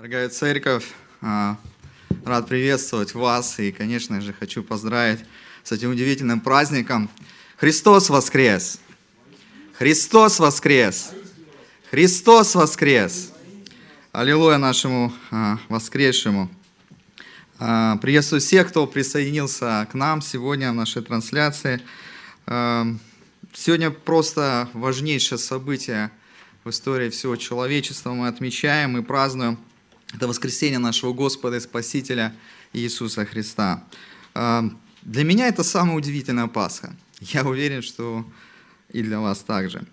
Дорогая 0.00 0.30
церковь, 0.30 0.86
а, 1.20 1.58
рад 2.24 2.48
приветствовать 2.48 3.12
вас 3.12 3.60
и, 3.60 3.70
конечно 3.70 4.18
же, 4.22 4.32
хочу 4.32 4.62
поздравить 4.62 5.20
с 5.62 5.72
этим 5.72 5.90
удивительным 5.90 6.40
праздником. 6.40 7.10
Христос 7.58 8.08
воскрес! 8.08 8.80
Христос 9.74 10.38
воскрес! 10.38 11.12
Христос 11.90 12.54
воскрес! 12.54 13.32
Аллилуйя 14.12 14.56
нашему 14.56 15.12
а, 15.30 15.58
воскресшему! 15.68 16.50
А, 17.58 17.98
приветствую 17.98 18.40
всех, 18.40 18.70
кто 18.70 18.86
присоединился 18.86 19.86
к 19.92 19.92
нам 19.92 20.22
сегодня 20.22 20.72
в 20.72 20.76
нашей 20.76 21.02
трансляции. 21.02 21.82
Сегодня 22.46 23.90
просто 23.90 24.70
важнейшее 24.72 25.36
событие 25.36 26.10
в 26.64 26.70
истории 26.70 27.10
всего 27.10 27.36
человечества 27.36 28.14
мы 28.14 28.28
отмечаем 28.28 28.96
и 28.96 29.02
празднуем– 29.02 29.58
это 30.14 30.26
воскресение 30.26 30.78
нашего 30.78 31.12
Господа 31.12 31.56
и 31.56 31.60
Спасителя 31.60 32.34
Иисуса 32.72 33.24
Христа. 33.24 33.84
А, 34.34 34.64
для 35.02 35.24
меня 35.24 35.48
это 35.48 35.62
самая 35.62 35.96
удивительная 35.96 36.48
Пасха. 36.48 36.94
Я 37.20 37.44
уверен, 37.44 37.82
что 37.82 38.26
и 38.92 39.02
для 39.02 39.20
вас 39.20 39.40
также. 39.40 39.86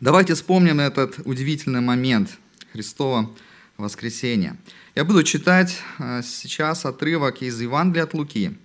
Давайте 0.00 0.34
вспомним 0.34 0.80
этот 0.80 1.20
удивительный 1.24 1.80
момент 1.80 2.38
Христова 2.72 3.34
воскресения. 3.76 4.56
Я 4.94 5.04
буду 5.04 5.22
читать 5.22 5.80
а, 5.98 6.22
сейчас 6.22 6.84
отрывок 6.84 7.42
из 7.42 7.60
Евангелия 7.60 8.04
от 8.04 8.14
Луки, 8.14 8.56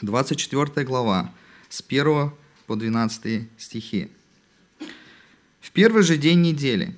24 0.00 0.86
глава, 0.86 1.32
с 1.68 1.84
1 1.86 2.32
по 2.66 2.76
12 2.76 3.48
стихи. 3.58 4.10
В 5.60 5.70
первый 5.72 6.02
же 6.02 6.16
день 6.16 6.40
недели, 6.40 6.94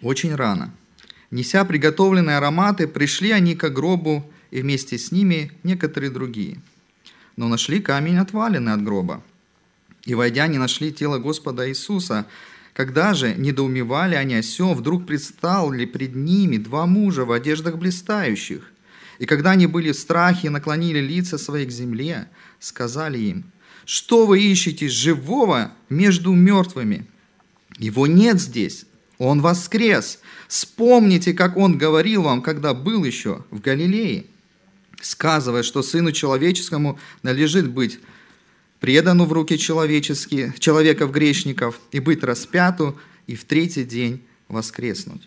очень 0.00 0.34
рано– 0.34 0.74
Неся 1.32 1.64
приготовленные 1.64 2.36
ароматы, 2.36 2.86
пришли 2.86 3.30
они 3.30 3.54
к 3.56 3.68
гробу, 3.70 4.30
и 4.50 4.60
вместе 4.60 4.98
с 4.98 5.10
ними 5.10 5.50
некоторые 5.62 6.10
другие. 6.10 6.60
Но 7.36 7.48
нашли 7.48 7.80
камень 7.80 8.18
отваленный 8.18 8.74
от 8.74 8.84
гроба. 8.84 9.22
И, 10.04 10.14
войдя, 10.14 10.46
не 10.46 10.58
нашли 10.58 10.92
тело 10.92 11.18
Господа 11.18 11.66
Иисуса. 11.70 12.26
Когда 12.74 13.14
же 13.14 13.34
недоумевали 13.34 14.14
они 14.14 14.34
о 14.34 14.42
сем, 14.42 14.74
вдруг 14.74 15.06
предстал 15.06 15.72
ли 15.72 15.86
пред 15.86 16.14
ними 16.14 16.58
два 16.58 16.84
мужа 16.84 17.24
в 17.24 17.32
одеждах 17.32 17.78
блистающих. 17.78 18.70
И 19.18 19.24
когда 19.24 19.52
они 19.52 19.66
были 19.66 19.92
в 19.92 19.98
страхе 19.98 20.48
и 20.48 20.50
наклонили 20.50 20.98
лица 20.98 21.38
свои 21.38 21.64
к 21.64 21.70
земле, 21.70 22.28
сказали 22.60 23.18
им, 23.18 23.44
«Что 23.86 24.26
вы 24.26 24.42
ищете 24.42 24.86
живого 24.86 25.72
между 25.88 26.34
мертвыми? 26.34 27.06
Его 27.78 28.06
нет 28.06 28.38
здесь, 28.38 28.84
он 29.16 29.40
воскрес. 29.40 30.18
Вспомните, 30.52 31.32
как 31.32 31.56
Он 31.56 31.78
говорил 31.78 32.24
вам, 32.24 32.42
когда 32.42 32.74
был 32.74 33.04
еще 33.04 33.42
в 33.50 33.62
Галилее, 33.62 34.26
сказывая, 35.00 35.62
что 35.62 35.82
Сыну 35.82 36.12
Человеческому 36.12 36.98
належит 37.22 37.70
быть 37.70 38.00
предану 38.78 39.24
в 39.24 39.32
руки 39.32 39.56
человеческие, 39.56 40.52
человеков-грешников 40.58 41.80
и 41.90 42.00
быть 42.00 42.22
распяту, 42.22 43.00
и 43.26 43.34
в 43.34 43.44
третий 43.44 43.84
день 43.84 44.20
воскреснуть. 44.48 45.26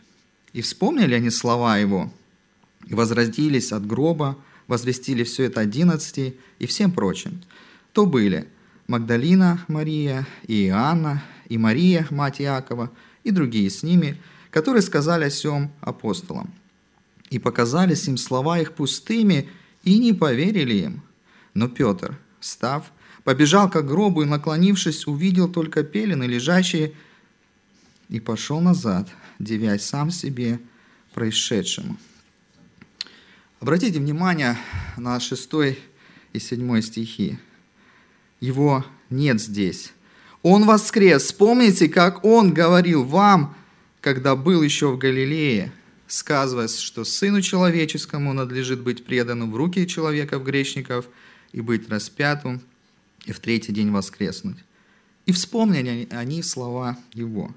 И 0.54 0.62
вспомнили 0.62 1.16
они 1.16 1.32
слова 1.32 1.80
Его, 1.80 2.14
и 2.86 2.94
возродились 2.94 3.72
от 3.72 3.88
гроба, 3.88 4.38
возвестили 4.68 5.24
все 5.24 5.46
это 5.46 5.62
одиннадцати 5.62 6.36
и 6.60 6.68
всем 6.68 6.92
прочим. 6.92 7.42
То 7.94 8.06
были 8.06 8.48
Магдалина 8.86 9.66
Мария, 9.70 10.28
и 10.46 10.68
Иоанна, 10.68 11.24
и 11.50 11.58
Мария, 11.58 12.06
мать 12.12 12.40
Иакова, 12.42 12.92
и 13.24 13.32
другие 13.32 13.72
с 13.72 13.82
ними, 13.82 14.20
которые 14.56 14.82
сказали 14.82 15.26
о 15.26 15.30
сем 15.30 15.70
апостолам. 15.82 16.50
И 17.30 17.40
показались 17.40 18.08
им 18.08 18.16
слова 18.16 18.58
их 18.58 18.72
пустыми, 18.72 19.50
и 19.84 20.00
не 20.00 20.14
поверили 20.14 20.76
им. 20.76 21.04
Но 21.54 21.68
Петр, 21.68 22.18
встав, 22.40 22.90
побежал 23.26 23.70
к 23.70 23.82
гробу 23.82 24.22
и, 24.22 24.26
наклонившись, 24.26 25.08
увидел 25.08 25.50
только 25.50 25.84
пелены, 25.84 26.24
лежащие, 26.24 26.94
и 28.08 28.22
пошел 28.22 28.62
назад, 28.62 29.10
девясь 29.40 29.84
сам 29.84 30.10
себе 30.10 30.62
происшедшему. 31.14 31.98
Обратите 33.60 34.00
внимание 34.00 34.58
на 34.96 35.20
шестой 35.20 35.78
и 36.32 36.40
седьмой 36.40 36.82
стихи. 36.82 37.40
Его 38.40 38.86
нет 39.10 39.42
здесь. 39.42 39.92
Он 40.44 40.64
воскрес. 40.64 41.24
Вспомните, 41.24 41.90
как 41.90 42.24
Он 42.24 42.54
говорил 42.54 43.04
вам, 43.04 43.54
когда 44.06 44.36
был 44.36 44.62
еще 44.62 44.92
в 44.92 45.00
Галилее, 45.00 45.72
сказывая, 46.06 46.68
что 46.68 47.04
Сыну 47.04 47.42
Человеческому 47.42 48.34
надлежит 48.34 48.82
быть 48.82 49.04
преданным 49.04 49.52
в 49.52 49.56
руки 49.56 49.88
человеков-грешников 49.88 51.08
и 51.54 51.60
быть 51.60 51.90
распятым, 51.90 52.62
и 53.26 53.32
в 53.32 53.40
третий 53.40 53.72
день 53.72 53.90
воскреснуть. 53.90 54.58
И 55.26 55.32
вспомнили 55.32 56.08
они 56.12 56.44
слова 56.44 57.00
Его. 57.14 57.50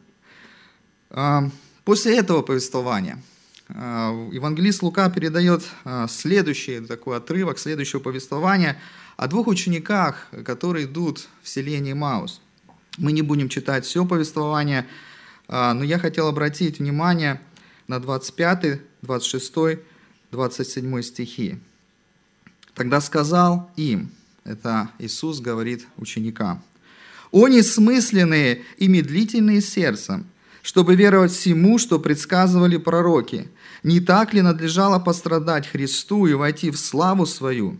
А, 1.11 1.51
после 1.85 2.17
этого 2.17 2.41
повествования 2.41 3.23
а, 3.69 4.15
евангелист 4.33 4.83
Лука 4.83 5.11
передает 5.11 5.65
а, 5.85 6.09
следующий 6.09 6.81
такой 6.81 7.19
отрывок, 7.19 7.59
следующее 7.59 8.01
повествование 8.01 8.81
о 9.19 9.29
двух 9.29 9.49
учениках, 9.49 10.29
которые 10.47 10.87
идут 10.87 11.29
в 11.43 11.49
селение 11.51 11.95
Маус– 11.95 12.41
мы 12.99 13.13
не 13.13 13.23
будем 13.23 13.49
читать 13.49 13.85
все 13.87 14.05
повествование, 14.05 14.87
но 15.49 15.83
я 15.83 15.99
хотел 15.99 16.29
обратить 16.29 16.79
внимание 16.79 17.41
на 17.87 18.01
25, 18.01 18.81
26, 19.03 19.55
27 20.31 21.03
стихи. 21.03 21.59
«Тогда 22.75 23.01
сказал 23.01 23.71
им, 23.77 24.11
это 24.45 24.91
Иисус 24.99 25.41
говорит 25.41 25.87
ученикам, 25.97 26.63
«О 27.31 27.49
несмысленные 27.49 28.63
и 28.79 28.89
медлительные 28.89 29.61
сердцем, 29.61 30.27
чтобы 30.63 30.97
веровать 30.97 31.33
всему, 31.33 31.79
что 31.79 31.99
предсказывали 31.99 32.77
пророки. 32.77 33.49
Не 33.83 34.01
так 34.01 34.35
ли 34.35 34.43
надлежало 34.43 34.99
пострадать 34.99 35.67
Христу 35.67 36.27
и 36.27 36.35
войти 36.35 36.71
в 36.71 36.79
славу 36.79 37.27
свою? 37.27 37.79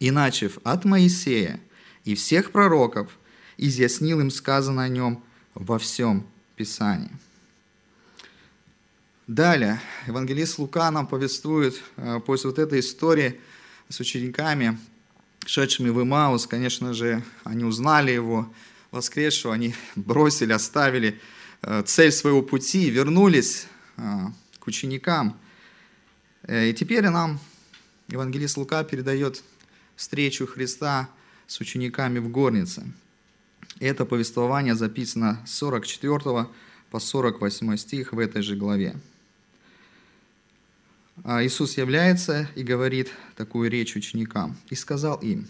Иначе 0.00 0.50
от 0.64 0.84
Моисея 0.84 1.60
и 2.04 2.14
всех 2.14 2.50
пророков– 2.50 3.08
изъяснил 3.62 4.20
им 4.20 4.30
сказано 4.30 4.82
о 4.82 4.88
нем 4.88 5.22
во 5.54 5.78
всем 5.78 6.26
Писании. 6.62 7.10
Далее, 9.26 9.80
евангелист 10.06 10.58
Лука 10.58 10.92
нам 10.92 11.08
повествует 11.08 11.74
э, 11.96 12.20
после 12.24 12.50
вот 12.50 12.60
этой 12.60 12.78
истории 12.78 13.40
с 13.88 13.98
учениками, 13.98 14.78
шедшими 15.44 15.88
в 15.88 16.00
Имаус, 16.00 16.46
конечно 16.46 16.94
же, 16.94 17.24
они 17.42 17.64
узнали 17.64 18.12
его 18.12 18.48
воскресшего, 18.92 19.52
они 19.52 19.74
бросили, 19.96 20.52
оставили 20.52 21.20
э, 21.62 21.82
цель 21.84 22.12
своего 22.12 22.42
пути, 22.42 22.90
вернулись 22.90 23.66
э, 23.96 24.02
к 24.60 24.66
ученикам. 24.68 25.36
И 26.46 26.72
теперь 26.78 27.08
нам 27.08 27.40
евангелист 28.06 28.56
Лука 28.56 28.84
передает 28.84 29.42
встречу 29.96 30.46
Христа 30.46 31.08
с 31.48 31.60
учениками 31.60 32.20
в 32.20 32.28
горнице– 32.28 32.84
это 33.84 34.04
повествование 34.04 34.74
записано 34.74 35.40
с 35.46 35.54
44 35.54 36.46
по 36.90 37.00
48 37.00 37.76
стих 37.76 38.12
в 38.12 38.18
этой 38.18 38.42
же 38.42 38.56
главе. 38.56 38.96
А 41.24 41.44
Иисус 41.44 41.76
является 41.76 42.48
и 42.54 42.62
говорит 42.62 43.10
такую 43.36 43.70
речь 43.70 43.96
ученикам. 43.96 44.56
«И 44.70 44.74
сказал 44.74 45.16
им, 45.16 45.46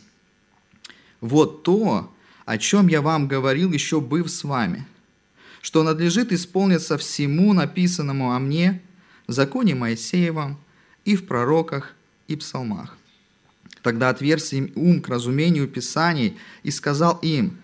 вот 1.20 1.62
то, 1.62 2.12
о 2.44 2.59
чем 2.59 2.88
я 2.88 3.00
вам 3.00 3.28
говорил, 3.28 3.72
еще 3.72 4.00
быв 4.00 4.31
с 4.31 4.43
вами, 4.44 4.87
что 5.60 5.84
надлежит 5.84 6.32
исполниться 6.32 6.99
всему 6.99 7.53
написанному 7.53 8.32
о 8.32 8.38
мне 8.41 8.82
в 9.28 9.32
законе 9.32 9.75
Моисеевом 9.76 10.59
и 11.04 11.14
в 11.14 11.26
пророках 11.26 11.94
и 12.26 12.35
псалмах. 12.35 12.99
Тогда 13.82 14.11
отверз 14.11 14.52
им 14.52 14.73
ум 14.75 15.00
к 15.00 15.08
разумению 15.08 15.69
Писаний 15.69 16.37
и 16.64 16.70
сказал 16.70 17.19
им, 17.23 17.58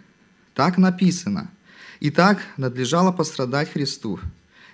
так 0.59 0.77
написано. 0.77 1.49
И 2.01 2.11
так 2.11 2.41
надлежало 2.57 3.13
пострадать 3.13 3.71
Христу 3.73 4.19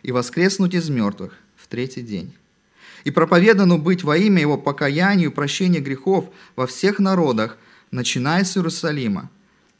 и 0.02 0.12
воскреснуть 0.12 0.72
из 0.72 0.88
мертвых 0.88 1.34
в 1.56 1.66
третий 1.66 2.00
день. 2.00 2.32
И 3.04 3.10
проповедану 3.10 3.76
быть 3.76 4.02
во 4.02 4.16
имя 4.16 4.40
Его 4.40 4.56
покаянию 4.56 5.30
и 5.30 5.34
прощения 5.34 5.80
грехов 5.80 6.30
во 6.56 6.66
всех 6.66 7.00
народах, 7.00 7.58
начиная 7.90 8.44
с 8.44 8.56
Иерусалима. 8.56 9.30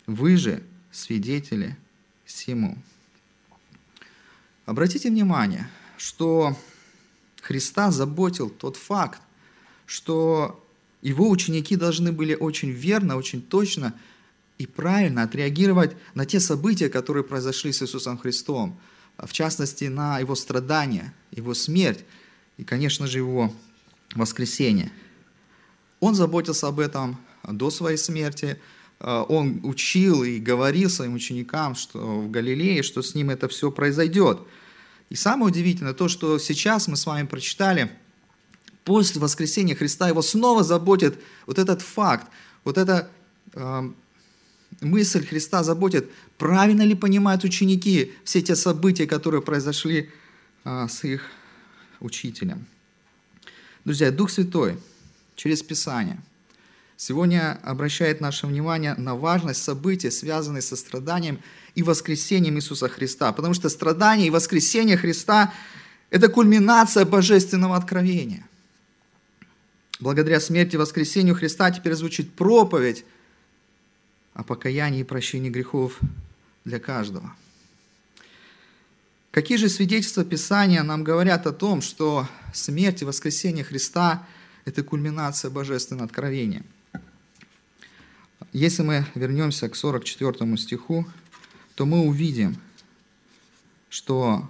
Вы 0.07 0.37
же 0.37 0.63
свидетели 0.93 1.75
всему. 2.27 2.77
Обратите 4.67 5.09
внимание, 5.09 5.71
что 5.97 6.55
Христа 7.41 7.91
заботил 7.91 8.51
тот 8.51 8.77
факт, 8.77 9.23
что 9.87 10.63
его 11.01 11.31
ученики 11.31 11.77
должны 11.77 12.13
были 12.13 12.35
очень 12.35 12.73
верно, 12.73 13.17
очень 13.17 13.41
точно– 13.41 13.95
и 14.59 14.67
правильно 14.67 15.23
отреагировать 15.23 15.97
на 16.15 16.27
те 16.27 16.41
события, 16.41 16.89
которые 16.89 17.25
произошли 17.25 17.73
с 17.73 17.83
Иисусом 17.83 18.19
Христом, 18.19 18.79
в 19.19 19.33
частности, 19.33 19.85
на 19.85 20.19
Его 20.19 20.35
страдания, 20.35 21.15
Его 21.31 21.55
смерть 21.55 22.05
и, 22.57 22.65
конечно 22.65 23.07
же, 23.07 23.19
Его 23.19 23.53
воскресение. 24.15 24.93
Он 26.01 26.15
заботился 26.15 26.69
об 26.69 26.81
этом 26.81 27.19
до 27.43 27.71
своей 27.71 27.97
смерти. 27.97 28.59
Э, 29.01 29.25
он 29.29 29.61
учил 29.65 30.23
и 30.23 30.39
говорил 30.39 30.91
своим 30.91 31.15
ученикам, 31.15 31.75
что 31.75 32.21
в 32.21 32.31
Галилее, 32.31 32.83
что 32.83 33.03
с 33.03 33.15
ним 33.15 33.31
это 33.31 33.49
все 33.49 33.71
произойдет. 33.71 34.41
И 35.11 35.17
самое 35.17 35.47
удивительное 35.51 35.95
то, 35.95 36.09
что 36.09 36.39
сейчас 36.39 36.89
мы 36.89 36.97
с 36.97 37.07
вами 37.07 37.27
прочитали, 37.27 37.91
после 38.85 39.21
воскресения 39.21 39.75
Христа 39.75 40.09
его 40.09 40.23
снова 40.23 40.63
заботит 40.63 41.19
вот 41.47 41.59
этот 41.59 41.83
факт, 41.83 42.29
вот 42.65 42.79
эта 42.79 43.11
э, 43.53 43.91
мысль 44.85 45.27
Христа 45.27 45.63
заботит, 45.63 46.11
правильно 46.39 46.83
ли 46.83 46.95
понимают 46.95 47.45
ученики 47.45 48.13
все 48.25 48.43
те 48.43 48.55
события, 48.57 49.07
которые 49.07 49.43
произошли 49.43 50.11
э, 50.65 50.87
с 50.89 51.05
их 51.05 51.31
учителем. 52.01 52.67
Друзья, 53.85 54.11
Дух 54.11 54.31
Святой 54.31 54.79
через 55.37 55.63
Писание 55.63 56.19
сегодня 56.97 57.59
обращает 57.63 58.21
наше 58.21 58.47
внимание 58.47 58.95
на 58.95 59.15
важность 59.15 59.63
событий, 59.63 60.11
связанных 60.11 60.63
со 60.63 60.77
страданием 60.77 61.41
и 61.75 61.83
воскресением 61.83 62.57
Иисуса 62.57 62.89
Христа. 62.89 63.33
Потому 63.33 63.55
что 63.55 63.69
страдание 63.69 64.29
и 64.29 64.31
воскресение 64.31 64.97
Христа– 64.97 65.53
это 66.11 66.29
кульминация 66.29 67.05
божественного 67.05 67.77
откровения. 67.77 68.47
Благодаря 70.01 70.41
смерти 70.41 70.75
и 70.75 70.79
воскресению 70.79 71.35
Христа 71.35 71.71
теперь 71.71 71.95
звучит 71.95 72.33
проповедь 72.33 73.05
о 74.35 74.43
покаянии 74.43 75.01
и 75.01 75.05
прощении 75.05 75.51
грехов 75.51 75.99
для 76.65 76.79
каждого. 76.79 77.35
Какие 79.31 79.59
же 79.59 79.69
свидетельства 79.69 80.25
Писания 80.25 80.83
нам 80.83 81.03
говорят 81.03 81.47
о 81.47 81.53
том, 81.53 81.83
что 81.83 82.29
смерть 82.53 83.03
и 83.03 83.05
воскресение 83.05 83.65
Христа– 83.65 84.27
это 84.65 84.83
кульминация 84.83 85.51
божественного 85.51 86.07
откровения? 86.07 86.65
Если 88.53 88.83
мы 88.83 89.07
вернемся 89.15 89.69
к 89.69 89.75
44 89.75 90.57
стиху, 90.57 91.07
то 91.75 91.87
мы 91.87 92.07
увидим, 92.07 92.57
что 93.89 94.49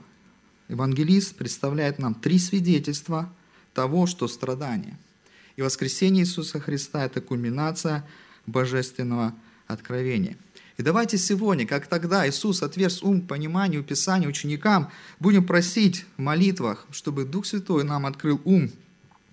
евангелист 0.69 1.37
представляет 1.37 1.99
нам 1.99 2.15
три 2.15 2.39
свидетельства 2.39 3.33
того, 3.73 4.07
что 4.07 4.29
страдание 4.29 4.99
и 5.57 5.63
воскресение 5.63 6.25
Иисуса 6.25 6.61
Христа– 6.61 7.05
это 7.07 7.21
кульминация 7.21 8.07
божественного 8.47 9.35
откровения. 9.67 10.37
И 10.77 10.83
давайте 10.83 11.19
сегодня, 11.19 11.67
как 11.67 11.87
тогда 11.87 12.29
Иисус 12.29 12.63
отверз 12.63 13.03
ум 13.03 13.21
пониманию 13.21 13.85
Писания 13.85 14.29
ученикам, 14.29 14.91
будем 15.21 15.47
просить 15.47 16.05
в 16.17 16.21
молитвах, 16.21 16.87
чтобы 16.91 17.25
Дух 17.25 17.47
Святой 17.47 17.85
нам 17.85 18.07
открыл 18.07 18.41
ум 18.45 18.71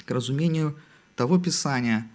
к 0.06 0.12
разумению 0.12 0.78
того 1.16 1.40
Писания 1.40 2.08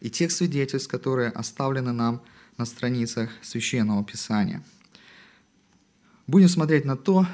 и 0.00 0.08
тех 0.08 0.32
свидетельств, 0.32 0.90
которые 0.90 1.30
оставлены 1.30 1.92
нам 1.92 2.22
на 2.56 2.64
страницах 2.64 3.30
Священного 3.42 4.04
Писания. 4.04 4.62
Будем 6.26 6.48
смотреть 6.48 6.84
на 6.84 6.96
то, 6.96 7.26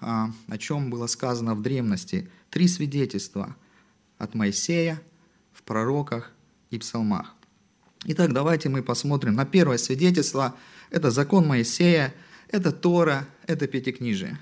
а, 0.00 0.32
о 0.48 0.58
чем 0.58 0.90
было 0.90 1.06
сказано 1.06 1.54
в 1.54 1.62
древности. 1.62 2.28
Три 2.50 2.66
свидетельства 2.66 3.54
от 4.18 4.34
Моисея, 4.34 5.00
в 5.52 5.62
пророках 5.62 6.32
и 6.70 6.78
псалмах. 6.78 7.34
Итак, 8.06 8.32
давайте 8.32 8.70
мы 8.70 8.82
посмотрим 8.82 9.34
на 9.34 9.44
первое 9.44 9.76
свидетельство. 9.76 10.56
Это 10.90 11.10
закон 11.10 11.46
Моисея, 11.46 12.14
это 12.48 12.72
Тора, 12.72 13.26
это 13.46 13.66
Пятикнижие. 13.66 14.38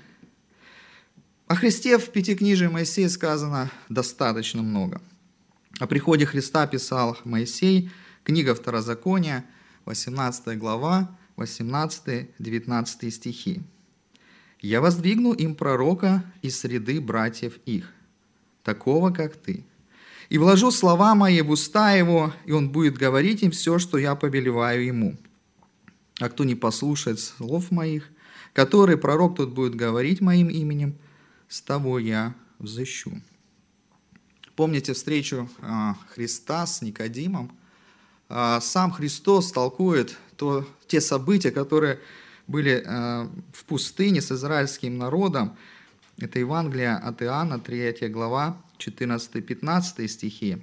О 1.47 1.55
Христе 1.55 1.97
в 1.97 2.09
Пятикнижии 2.09 2.67
Моисея 2.67 3.09
сказано 3.09 3.69
достаточно 3.89 4.61
много. 4.61 5.01
О 5.77 5.87
приходе 5.87 6.25
Христа 6.25 6.67
писал 6.67 7.17
Моисей, 7.25 7.91
книга 8.23 8.55
Второзакония, 8.55 9.45
18 9.83 10.57
глава, 10.57 11.17
18-19 11.35 13.11
стихи. 13.11 13.61
«Я 14.61 14.79
воздвигну 14.79 15.33
им 15.33 15.53
пророка 15.53 16.23
из 16.41 16.57
среды 16.57 17.01
братьев 17.01 17.59
их, 17.65 17.91
такого, 18.63 19.11
как 19.11 19.35
ты, 19.35 19.65
и 20.29 20.37
вложу 20.37 20.71
слова 20.71 21.15
мои 21.15 21.41
в 21.41 21.49
уста 21.49 21.93
его, 21.93 22.33
и 22.45 22.51
он 22.51 22.69
будет 22.69 22.97
говорить 22.97 23.41
им 23.43 23.51
все, 23.51 23.79
что 23.79 23.97
я 23.97 24.15
повелеваю 24.15 24.85
ему. 24.85 25.17
А 26.19 26.29
кто 26.29 26.43
не 26.43 26.55
послушает 26.55 27.19
слов 27.19 27.71
моих, 27.71 28.09
которые 28.53 28.97
пророк 28.97 29.37
тут 29.37 29.49
будет 29.49 29.75
говорить 29.75 30.21
моим 30.21 30.49
именем, 30.49 30.95
с 31.47 31.61
того 31.61 31.99
я 31.99 32.35
взыщу». 32.59 33.21
Помните 34.55 34.91
встречу 34.93 35.49
а, 35.61 35.95
Христа 36.09 36.67
с 36.67 36.81
Никодимом? 36.81 37.57
А, 38.27 38.59
сам 38.59 38.91
Христос 38.91 39.53
толкует 39.53 40.17
то, 40.35 40.67
те 40.85 40.99
события, 40.99 41.49
которые 41.49 42.01
были 42.45 42.83
а, 42.85 43.31
в 43.53 43.63
пустыне 43.63 44.21
с 44.21 44.33
израильским 44.33 44.97
народом. 44.97 45.55
Это 46.19 46.37
Евангелие 46.37 46.95
от 46.95 47.21
Иоанна, 47.21 47.59
3 47.59 48.09
глава, 48.09 48.61
14-15 48.77 50.07
стихи. 50.07 50.57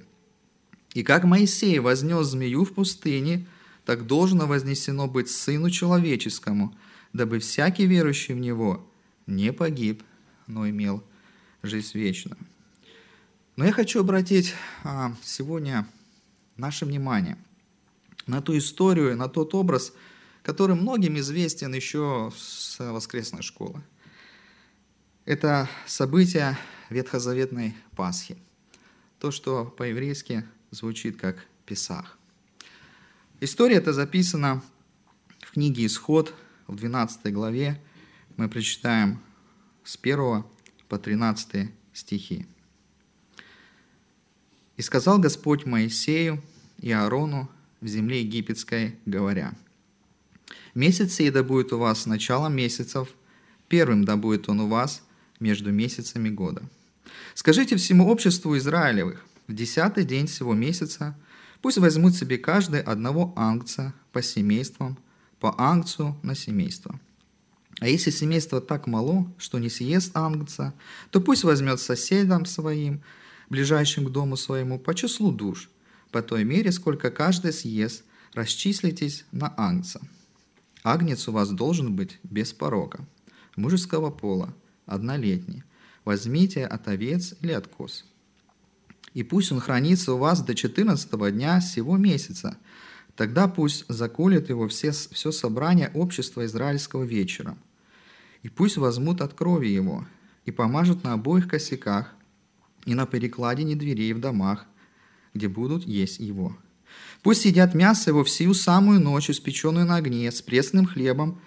«И 0.93 1.03
как 1.03 1.23
Моисей 1.23 1.79
вознес 1.79 2.27
змею 2.27 2.63
в 2.63 2.73
пустыне, 2.73 3.47
так 3.83 4.05
должно 4.05 4.45
вознесено 4.45 5.07
быть 5.07 5.31
Сыну 5.31 5.71
Человеческому, 5.71 6.75
дабы 7.11 7.39
всякий 7.39 7.87
верующий 7.87 8.35
в 8.35 8.37
Него 8.37 8.87
не 9.25 9.51
погиб, 9.51 10.03
но 10.45 10.69
имел 10.69 11.03
жизнь 11.63 11.97
вечную». 11.97 12.37
Но 13.55 13.65
я 13.65 13.71
хочу 13.71 14.01
обратить 14.01 14.53
а, 14.83 15.15
сегодня 15.23 15.87
наше 16.55 16.85
внимание 16.85 17.35
на 18.27 18.43
ту 18.43 18.55
историю, 18.55 19.17
на 19.17 19.27
тот 19.27 19.55
образ, 19.55 19.93
который 20.43 20.75
многим 20.75 21.17
известен 21.17 21.73
еще 21.73 22.31
с 22.37 22.77
воскресной 22.77 23.41
школы. 23.41 23.81
Это 25.27 25.69
событие 25.85 26.57
ветхозаветной 26.89 27.75
Пасхи. 27.97 28.37
То, 29.19 29.29
что 29.29 29.65
по-еврейски 29.65 30.45
звучит 30.71 31.19
как 31.19 31.45
Песах. 31.65 32.17
История 33.41 33.75
эта 33.75 33.91
записана 33.91 34.63
в 35.39 35.51
книге 35.51 35.85
«Исход» 35.85 36.33
в 36.67 36.77
12 36.77 37.33
главе. 37.33 37.77
Мы 38.37 38.47
прочитаем 38.47 39.19
с 39.83 39.99
1 40.01 40.45
по 40.87 40.97
13 40.97 41.71
стихи. 41.91 42.47
«И 44.77 44.81
сказал 44.81 45.19
Господь 45.19 45.65
Моисею 45.65 46.41
и 46.77 46.89
Аарону 46.93 47.51
в 47.81 47.87
земле 47.87 48.21
египетской, 48.21 48.97
говоря, 49.05 49.53
«Месяц 50.73 51.15
сей 51.15 51.31
да 51.31 51.43
будет 51.43 51.73
у 51.73 51.79
вас 51.79 52.05
началом 52.05 52.55
месяцев, 52.55 53.09
первым 53.67 54.05
да 54.05 54.15
будет 54.15 54.47
он 54.47 54.61
у 54.61 54.69
вас 54.69 55.03
между 55.39 55.71
месяцами 55.71 56.29
года. 56.29 56.63
Скажите 57.33 57.75
всему 57.75 58.07
обществу 58.09 58.57
Израилевых, 58.57 59.25
в 59.47 59.53
десятый 59.53 60.03
день 60.03 60.27
всего 60.27 60.53
месяца 60.53 61.17
пусть 61.61 61.77
возьмут 61.77 62.15
себе 62.15 62.37
каждый 62.37 62.81
одного 62.81 63.33
ангца 63.35 63.93
по 64.11 64.21
семействам, 64.21 64.97
по 65.39 65.55
ангцу 65.57 66.17
на 66.23 66.35
семейство. 66.35 66.99
А 67.79 67.87
если 67.87 68.09
семейство 68.09 68.59
так 68.59 68.87
мало, 68.87 69.31
что 69.37 69.59
не 69.59 69.69
съест 69.69 70.15
ангца, 70.17 70.73
то 71.11 71.21
пусть 71.21 71.43
возьмет 71.43 71.79
соседом 71.79 72.45
своим, 72.45 73.03
ближайшим 73.49 74.05
к 74.05 74.11
дому 74.11 74.35
своему, 74.35 74.79
по 74.79 74.95
числу 74.95 75.31
душ, 75.31 75.69
по 76.11 76.21
той 76.21 76.43
мере, 76.43 76.71
сколько 76.71 77.11
каждый 77.11 77.53
съест, 77.53 78.03
расчислитесь 78.33 79.25
на 79.31 79.53
ангца. 79.57 80.01
Агнец 80.83 81.27
у 81.27 81.31
вас 81.31 81.49
должен 81.51 81.95
быть 81.95 82.19
без 82.23 82.53
порока, 82.53 83.05
мужеского 83.55 84.09
пола, 84.09 84.53
однолетний. 84.87 85.63
Возьмите 86.05 86.65
от 86.65 86.87
овец 86.87 87.35
или 87.41 87.51
от 87.51 87.67
коз. 87.67 88.05
И 89.13 89.23
пусть 89.23 89.51
он 89.51 89.59
хранится 89.59 90.13
у 90.13 90.17
вас 90.17 90.41
до 90.41 90.55
14 90.55 91.33
дня 91.33 91.61
сего 91.61 91.97
месяца. 91.97 92.57
Тогда 93.15 93.47
пусть 93.47 93.85
заколет 93.87 94.49
его 94.49 94.67
все, 94.67 94.91
все 94.91 95.31
собрание 95.31 95.91
общества 95.93 96.45
израильского 96.45 97.03
вечером. 97.03 97.57
И 98.43 98.49
пусть 98.49 98.77
возьмут 98.77 99.21
от 99.21 99.33
крови 99.33 99.67
его 99.67 100.07
и 100.45 100.51
помажут 100.51 101.03
на 101.03 101.13
обоих 101.13 101.47
косяках 101.47 102.13
и 102.85 102.93
на 102.93 103.05
перекладине 103.05 103.75
дверей 103.75 104.13
в 104.13 104.19
домах, 104.19 104.65
где 105.33 105.47
будут 105.47 105.85
есть 105.85 106.19
его. 106.19 106.55
Пусть 107.23 107.45
едят 107.45 107.73
мясо 107.73 108.11
его 108.11 108.23
всю 108.23 108.53
самую 108.53 108.99
ночь, 108.99 109.29
испеченную 109.29 109.85
на 109.85 109.97
огне, 109.97 110.31
с 110.31 110.41
пресным 110.41 110.85
хлебом 110.85 111.41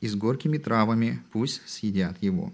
и 0.00 0.08
с 0.08 0.14
горькими 0.14 0.58
травами, 0.58 1.22
пусть 1.32 1.60
съедят 1.66 2.22
его. 2.22 2.52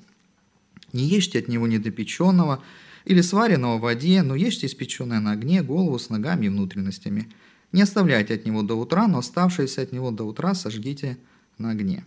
Не 0.93 1.05
ешьте 1.05 1.39
от 1.39 1.49
него 1.49 1.67
недопеченного 1.67 2.63
или 3.05 3.21
сваренного 3.21 3.79
в 3.79 3.83
воде, 3.83 4.23
но 4.23 4.35
ешьте 4.35 4.67
испеченное 4.67 5.21
на 5.21 5.33
огне, 5.33 5.63
голову 5.63 5.99
с 5.99 6.11
ногами 6.11 6.47
и 6.47 6.49
внутренностями. 6.49 7.33
Не 7.73 7.83
оставляйте 7.83 8.35
от 8.35 8.45
него 8.45 8.63
до 8.63 8.75
утра, 8.75 9.07
но 9.07 9.19
оставшееся 9.19 9.83
от 9.83 9.93
него 9.93 10.11
до 10.11 10.25
утра 10.25 10.55
сожгите 10.55 11.19
на 11.59 11.71
огне. 11.71 12.05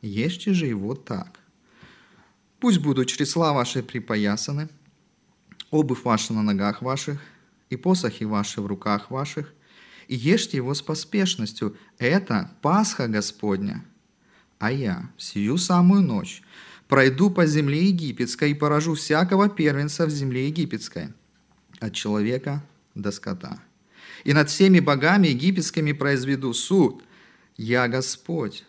Ешьте 0.00 0.54
же 0.54 0.66
его 0.66 0.94
так. 0.94 1.40
Пусть 2.58 2.78
будут 2.78 3.08
чресла 3.08 3.52
ваши 3.52 3.82
припоясаны, 3.82 4.68
обувь 5.70 6.04
ваша 6.04 6.32
на 6.32 6.42
ногах 6.42 6.80
ваших, 6.80 7.20
и 7.68 7.76
посохи 7.76 8.24
ваши 8.24 8.60
в 8.60 8.66
руках 8.66 9.10
ваших, 9.10 9.52
и 10.08 10.14
ешьте 10.14 10.58
его 10.58 10.74
с 10.74 10.82
поспешностью. 10.82 11.76
Это 11.98 12.50
Пасха 12.62 13.08
Господня. 13.08 13.84
А 14.58 14.72
я 14.72 15.10
сию 15.18 15.58
самую 15.58 16.02
ночь 16.02 16.42
пройду 16.88 17.30
по 17.30 17.46
земле 17.46 17.88
египетской 17.88 18.50
и 18.50 18.54
поражу 18.54 18.94
всякого 18.94 19.48
первенца 19.48 20.06
в 20.06 20.10
земле 20.10 20.48
египетской, 20.48 21.08
от 21.80 21.92
человека 21.94 22.64
до 22.94 23.10
скота. 23.10 23.60
И 24.24 24.32
над 24.32 24.48
всеми 24.48 24.80
богами 24.80 25.28
египетскими 25.28 25.92
произведу 25.92 26.52
суд. 26.54 27.02
Я 27.56 27.88
Господь. 27.88 28.64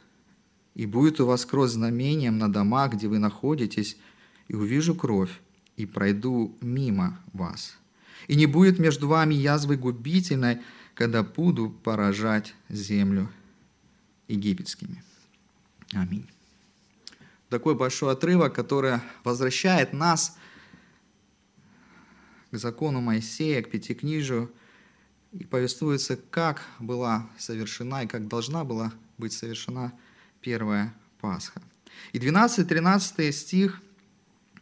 И 0.75 0.85
будет 0.85 1.19
у 1.21 1.25
вас 1.25 1.45
кровь 1.45 1.71
знамением 1.71 2.37
на 2.37 2.51
домах, 2.51 2.93
где 2.93 3.07
вы 3.07 3.19
находитесь, 3.19 3.97
и 4.49 4.55
увижу 4.55 4.93
кровь, 4.93 5.31
и 5.77 5.85
пройду 5.85 6.57
мимо 6.61 7.19
вас. 7.31 7.77
И 8.27 8.35
не 8.35 8.45
будет 8.45 8.79
между 8.79 9.07
вами 9.07 9.33
язвы 9.33 9.77
губительной, 9.77 10.59
когда 10.93 11.23
буду 11.23 11.69
поражать 11.69 12.53
землю 12.69 13.29
египетскими. 14.27 15.03
Аминь. 15.93 16.27
Такой 17.49 17.75
большой 17.75 18.13
отрывок, 18.13 18.53
который 18.55 18.99
возвращает 19.23 19.93
нас 19.93 20.37
к 22.51 22.57
закону 22.57 23.01
Моисея, 23.01 23.61
к 23.61 23.69
Пятикнижию, 23.69 24.51
и 25.31 25.43
повествуется, 25.43 26.15
как 26.15 26.63
была 26.79 27.29
совершена 27.37 28.03
и 28.03 28.07
как 28.07 28.27
должна 28.27 28.63
была 28.63 28.93
быть 29.17 29.33
совершена 29.33 29.93
первая 30.41 30.93
Пасха. 31.19 31.61
И 32.13 32.19
12-13 32.19 33.31
стих 33.31 33.81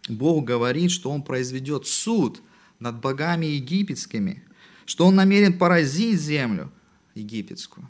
Бог 0.09 0.45
говорит, 0.45 0.91
что 0.91 1.11
Он 1.11 1.23
произведет 1.23 1.87
суд 1.87 2.41
над 2.79 2.99
богами 2.99 3.45
египетскими, 3.45 4.43
что 4.85 5.05
Он 5.05 5.15
намерен 5.15 5.57
поразить 5.57 6.19
землю 6.19 6.71
египетскую. 7.15 7.87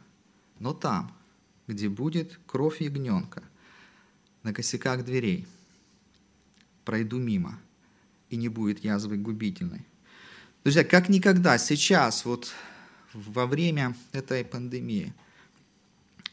Но 0.59 0.73
там, 0.73 1.15
где 1.67 1.89
будет 1.89 2.39
кровь 2.45 2.81
ягненка, 2.81 3.43
на 4.43 4.53
косяках 4.53 5.03
дверей, 5.03 5.47
пройду 6.85 7.17
мимо, 7.17 7.59
и 8.29 8.35
не 8.35 8.49
будет 8.49 8.83
язвы 8.83 9.17
губительной. 9.17 9.85
Друзья, 10.63 10.83
как 10.83 11.09
никогда 11.09 11.57
сейчас, 11.57 12.25
вот 12.25 12.53
во 13.13 13.47
время 13.47 13.95
этой 14.11 14.43
пандемии, 14.43 15.13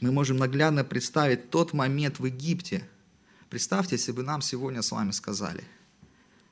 мы 0.00 0.12
можем 0.12 0.38
наглядно 0.38 0.82
представить 0.82 1.50
тот 1.50 1.72
момент 1.72 2.18
в 2.18 2.24
Египте. 2.24 2.88
Представьте, 3.48 3.96
если 3.96 4.12
бы 4.12 4.22
нам 4.22 4.40
сегодня 4.40 4.82
с 4.82 4.92
вами 4.92 5.10
сказали, 5.10 5.64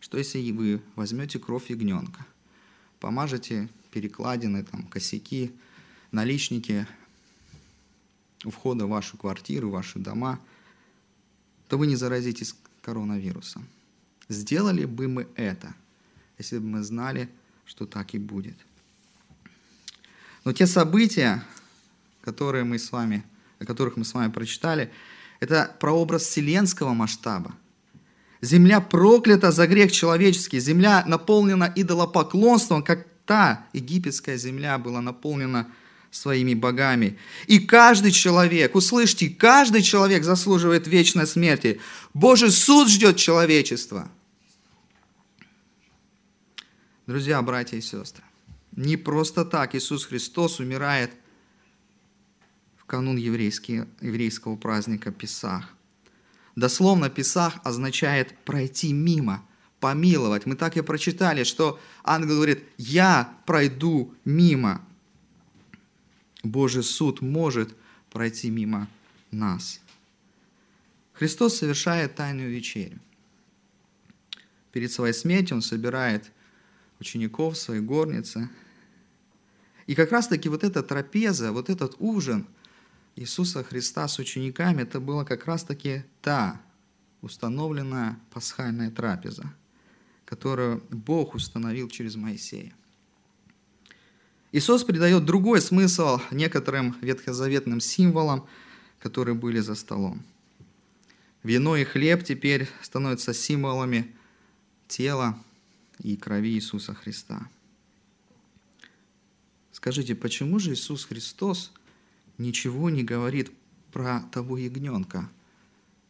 что 0.01 0.19
если 0.19 0.51
вы 0.53 0.83
возьмете 0.97 1.39
кровь 1.39 1.71
ягненка, 1.71 2.27
помажете 3.01 3.69
перекладины, 3.91 4.65
там, 4.65 4.87
косяки, 4.87 5.53
наличники 6.13 6.87
у 8.45 8.51
входа 8.51 8.87
в 8.87 8.91
вашу 8.91 9.17
квартиру, 9.17 9.69
в 9.69 9.73
ваши 9.73 9.99
дома, 9.99 10.41
то 11.69 11.79
вы 11.79 11.87
не 11.87 11.97
заразитесь 11.97 12.55
коронавирусом. 12.83 13.67
Сделали 14.29 14.85
бы 14.85 15.09
мы 15.09 15.27
это, 15.37 15.75
если 16.39 16.59
бы 16.59 16.67
мы 16.67 16.83
знали, 16.83 17.29
что 17.67 17.87
так 17.87 18.15
и 18.15 18.19
будет. 18.19 18.57
Но 20.45 20.53
те 20.53 20.67
события, 20.67 21.45
которые 22.23 22.65
мы 22.65 22.79
с 22.79 22.93
вами, 22.93 23.25
о 23.59 23.65
которых 23.65 23.97
мы 23.97 24.05
с 24.05 24.15
вами 24.15 24.31
прочитали, 24.31 24.91
это 25.41 25.77
прообраз 25.81 26.23
вселенского 26.23 26.95
масштаба. 26.95 27.55
Земля 28.41 28.81
проклята 28.81 29.51
за 29.51 29.67
грех 29.67 29.93
человеческий, 29.93 30.61
земля 30.61 31.05
наполнена 31.07 31.73
идолопоклонством, 31.75 32.83
как 32.83 33.07
та 33.27 33.67
египетская 33.73 34.37
земля 34.37 34.79
была 34.79 35.01
наполнена 35.01 35.67
своими 36.11 36.55
богами. 36.55 37.19
И 37.47 37.59
каждый 37.59 38.13
человек, 38.13 38.75
услышьте, 38.75 39.29
каждый 39.29 39.83
человек 39.83 40.25
заслуживает 40.25 40.87
вечной 40.87 41.27
смерти. 41.27 41.81
Божий 42.15 42.51
суд 42.51 42.89
ждет 42.89 43.17
человечество. 43.17 44.11
Друзья, 47.07 47.41
братья 47.43 47.77
и 47.77 47.81
сестры, 47.81 48.25
не 48.73 48.97
просто 48.97 49.45
так 49.45 49.75
Иисус 49.75 50.05
Христос 50.05 50.61
умирает 50.61 51.13
в 52.77 52.85
канун 52.85 53.17
еврейского 53.17 54.57
праздника 54.57 55.11
Песах. 55.11 55.75
Дословно 56.57 57.09
Песах 57.09 57.61
означает 57.65 58.37
пройти 58.45 58.93
мимо, 58.93 59.45
помиловать. 59.81 60.45
Мы 60.45 60.57
так 60.57 60.77
и 60.77 60.83
прочитали, 60.83 61.45
что 61.45 61.79
ангел 62.03 62.37
говорит, 62.37 62.65
я 62.77 63.33
пройду 63.47 64.15
мимо. 64.25 64.85
Божий 66.43 66.83
суд 66.83 67.21
может 67.21 67.75
пройти 68.11 68.51
мимо 68.51 68.89
нас. 69.31 69.81
Христос 71.13 71.59
совершает 71.59 72.15
тайную 72.15 72.51
вечерю. 72.51 72.99
Перед 74.73 74.93
своей 74.93 75.15
смертью 75.15 75.57
Он 75.57 75.63
собирает 75.63 76.31
учеников 77.01 77.55
в 77.55 77.59
своей 77.59 77.81
горнице. 77.81 78.49
И 79.87 79.95
как 79.95 80.13
раз-таки 80.13 80.49
вот 80.49 80.65
эта 80.65 80.83
трапеза, 80.83 81.53
вот 81.53 81.71
этот 81.71 81.97
ужин 81.99 82.47
Иисуса 83.17 83.65
Христа 83.65 84.07
с 84.07 84.19
учениками, 84.19 84.83
это 84.83 85.01
была 85.01 85.25
как 85.25 85.47
раз-таки 85.47 86.05
та 86.23 86.61
установленная 87.21 88.19
пасхальная 88.31 88.91
трапеза, 88.91 89.53
которую 90.25 90.85
Бог 90.91 91.35
установил 91.35 91.89
через 91.89 92.15
Моисея. 92.15 92.73
Иисус 94.51 94.83
придает 94.83 95.25
другой 95.25 95.61
смысл 95.61 96.21
некоторым 96.31 96.97
ветхозаветным 97.03 97.81
символам, 97.81 98.47
которые 98.99 99.35
были 99.35 99.61
за 99.61 99.75
столом. 99.75 100.23
Вино 101.43 101.77
и 101.77 101.85
хлеб 101.85 102.25
теперь 102.25 102.69
становятся 102.83 103.35
символами 103.35 104.15
тела 104.89 105.39
и 105.99 106.17
крови 106.17 106.51
Иисуса 106.55 106.95
Христа. 106.95 107.49
Скажите, 109.71 110.15
почему 110.15 110.59
же 110.59 110.73
Иисус 110.73 111.05
Христос 111.05 111.71
ничего 112.39 112.91
не 112.91 113.05
говорит 113.05 113.53
про 113.93 114.23
того 114.33 114.57
ягненка, 114.57 115.31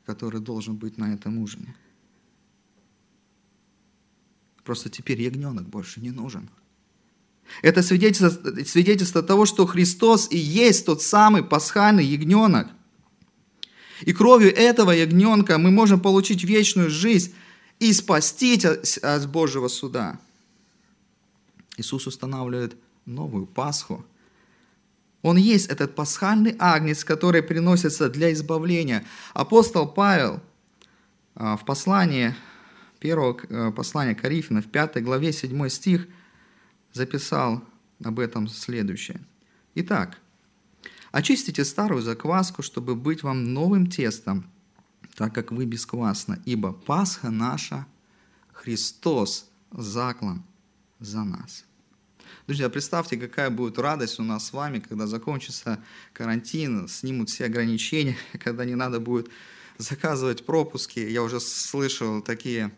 который 0.06 0.40
должен 0.40 0.76
быть 0.76 0.96
на 0.96 1.12
этом 1.12 1.38
ужине? 1.38 1.74
Просто 4.64 4.88
теперь 4.90 5.20
ягненок 5.20 5.68
больше 5.68 6.00
не 6.00 6.10
нужен. 6.10 6.48
Это 7.62 7.82
свидетельство, 7.82 8.30
свидетельство 8.64 9.22
того, 9.22 9.46
что 9.46 9.66
Христос 9.66 10.28
и 10.30 10.38
есть 10.38 10.86
тот 10.86 11.02
самый 11.02 11.42
пасхальный 11.42 12.04
ягненок. 12.04 12.68
И 14.02 14.12
кровью 14.12 14.54
этого 14.54 14.92
ягненка 14.92 15.58
мы 15.58 15.70
можем 15.70 16.00
получить 16.00 16.44
вечную 16.44 16.90
жизнь 16.90 17.34
и 17.80 17.92
спастись 17.92 18.64
от 18.64 19.28
Божьего 19.28 19.68
суда. 19.68 20.20
Иисус 21.76 22.06
устанавливает 22.06 22.76
новую 23.06 23.46
Пасху. 23.46 24.04
Он 25.22 25.36
есть 25.36 25.68
этот 25.68 25.94
пасхальный 25.94 26.54
агнец, 26.58 27.04
который 27.04 27.42
приносится 27.42 28.08
для 28.08 28.32
избавления. 28.32 29.04
Апостол 29.34 29.88
Павел 29.88 30.40
а, 31.34 31.56
в 31.56 31.64
послании, 31.64 32.34
первого 33.00 33.38
э, 33.48 33.72
послания 33.72 34.14
Коринфянам, 34.14 34.62
в 34.62 34.66
5 34.66 35.02
главе 35.02 35.32
7 35.32 35.68
стих, 35.68 36.06
записал 36.92 37.62
об 38.02 38.18
этом 38.18 38.48
следующее. 38.48 39.20
Итак, 39.74 40.18
очистите 41.12 41.64
старую 41.64 42.02
закваску, 42.02 42.62
чтобы 42.62 42.94
быть 42.94 43.22
вам 43.22 43.52
новым 43.52 43.88
тестом, 43.88 44.50
так 45.14 45.34
как 45.34 45.52
вы 45.52 45.64
бесквасны, 45.64 46.40
ибо 46.44 46.72
Пасха 46.72 47.30
наша, 47.30 47.86
Христос 48.52 49.48
заклан 49.70 50.42
за 51.00 51.24
нас. 51.24 51.64
Друзья, 52.46 52.68
представьте, 52.68 53.16
какая 53.16 53.50
будет 53.50 53.78
радость 53.78 54.18
у 54.18 54.22
нас 54.22 54.46
с 54.46 54.52
вами, 54.52 54.80
когда 54.80 55.06
закончится 55.06 55.82
карантин, 56.12 56.88
снимут 56.88 57.30
все 57.30 57.44
ограничения, 57.44 58.16
когда 58.38 58.64
не 58.64 58.74
надо 58.74 59.00
будет 59.00 59.28
заказывать 59.76 60.44
пропуски. 60.44 60.98
Я 60.98 61.22
уже 61.22 61.40
слышал 61.40 62.20
такие 62.20 62.72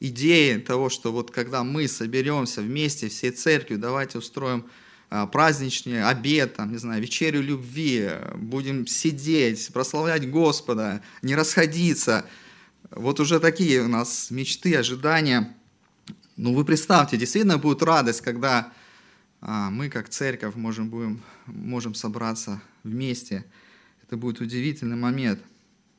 идеи 0.00 0.58
того, 0.58 0.88
что 0.88 1.12
вот 1.12 1.30
когда 1.30 1.64
мы 1.64 1.88
соберемся 1.88 2.60
вместе 2.62 3.08
всей 3.08 3.30
церковью, 3.30 3.78
давайте 3.78 4.18
устроим 4.18 4.66
а, 5.08 5.26
праздничный 5.26 6.04
обед, 6.04 6.54
там, 6.54 6.72
не 6.72 6.78
знаю, 6.78 7.00
вечерю 7.00 7.42
любви, 7.42 8.10
будем 8.34 8.86
сидеть, 8.86 9.70
прославлять 9.72 10.28
Господа, 10.30 11.02
не 11.22 11.34
расходиться. 11.34 12.26
Вот 12.90 13.20
уже 13.20 13.40
такие 13.40 13.82
у 13.82 13.88
нас 13.88 14.30
мечты, 14.30 14.74
ожидания. 14.76 15.54
Ну, 16.36 16.54
вы 16.54 16.64
представьте, 16.64 17.16
действительно 17.16 17.58
будет 17.58 17.82
радость, 17.82 18.20
когда 18.20 18.72
а, 19.40 19.70
мы, 19.70 19.88
как 19.88 20.08
церковь, 20.08 20.54
можем, 20.54 20.90
будем, 20.90 21.22
можем 21.46 21.94
собраться 21.94 22.60
вместе. 22.82 23.44
Это 24.02 24.16
будет 24.16 24.40
удивительный 24.40 24.96
момент. 24.96 25.40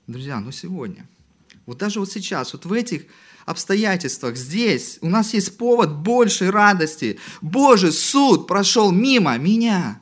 Друзья, 0.05 0.39
ну 0.39 0.51
сегодня, 0.51 1.07
Вот 1.65 1.77
даже 1.77 1.99
вот 1.99 2.09
сейчас, 2.09 2.53
вот 2.53 2.65
в 2.65 2.71
этих 2.71 3.05
обстоятельствах, 3.47 4.35
здесь 4.35 4.99
у 5.01 5.09
нас 5.09 5.33
есть 5.33 5.57
повод 5.57 5.95
большей 5.95 6.49
радости. 6.49 7.17
Божий 7.41 7.93
суд 7.93 8.45
прошел 8.45 8.91
мимо 8.91 9.37
меня. 9.37 10.01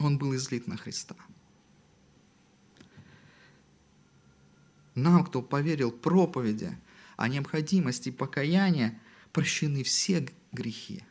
Он 0.00 0.18
был 0.18 0.34
излит 0.34 0.66
на 0.66 0.76
Христа. 0.76 1.14
Нам, 4.96 5.24
кто 5.24 5.42
поверил 5.42 5.92
проповеди 5.92 6.76
о 7.16 7.28
необходимости 7.28 8.10
покаяния, 8.10 9.00
прощены 9.32 9.84
все 9.84 10.28
грехи. 10.50 11.04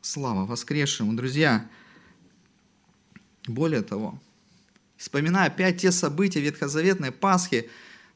Слава 0.00 0.46
воскресшему, 0.46 1.14
друзья! 1.14 1.68
Более 3.48 3.82
того, 3.82 4.20
вспоминая 4.96 5.48
опять 5.48 5.80
те 5.80 5.90
события 5.90 6.40
Ветхозаветной 6.40 7.10
Пасхи, 7.10 7.68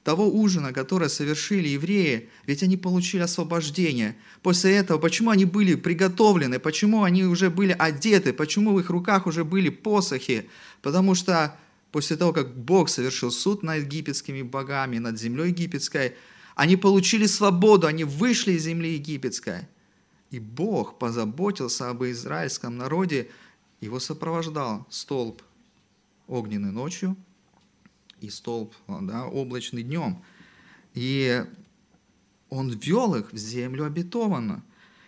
того 0.05 0.29
ужина, 0.29 0.75
который 0.75 1.09
совершили 1.09 1.69
евреи, 1.69 2.29
ведь 2.47 2.63
они 2.63 2.77
получили 2.77 3.23
освобождение. 3.23 4.17
После 4.43 4.77
этого, 4.77 4.99
почему 4.99 5.31
они 5.31 5.47
были 5.47 5.75
приготовлены, 5.75 6.59
почему 6.59 7.05
они 7.05 7.25
уже 7.25 7.49
были 7.49 7.75
одеты, 7.77 8.35
почему 8.35 8.75
в 8.75 8.81
их 8.81 8.91
руках 8.91 9.27
уже 9.27 9.45
были 9.45 9.71
посохи? 9.71 10.51
Потому 10.83 11.15
что 11.15 11.57
после 11.91 12.19
того, 12.19 12.35
как 12.35 12.55
Бог 12.55 12.91
совершил 12.91 13.31
суд 13.31 13.63
над 13.63 13.85
египетскими 13.85 14.43
богами, 14.43 14.99
над 14.99 15.19
землей 15.19 15.49
египетской, 15.49 16.15
они 16.55 16.77
получили 16.77 17.25
свободу, 17.27 17.87
они 17.87 18.05
вышли 18.05 18.53
из 18.53 18.65
земли 18.65 18.93
египетской. 18.93 19.67
И 20.31 20.39
Бог 20.39 20.99
позаботился 20.99 21.89
об 21.89 22.05
израильском 22.05 22.77
народе, 22.77 23.31
его 23.81 23.99
сопровождал 24.01 24.87
столб 24.91 25.41
огненный 26.27 26.73
ночью 26.73 27.17
и 28.21 28.30
столб 28.30 28.75
да, 28.88 29.26
облачный 29.26 29.83
днем. 29.83 30.23
И 30.94 31.44
он 32.49 32.71
ввел 32.71 33.14
их 33.14 33.33
в 33.33 33.37
землю 33.37 33.85
обетованную. 33.85 34.62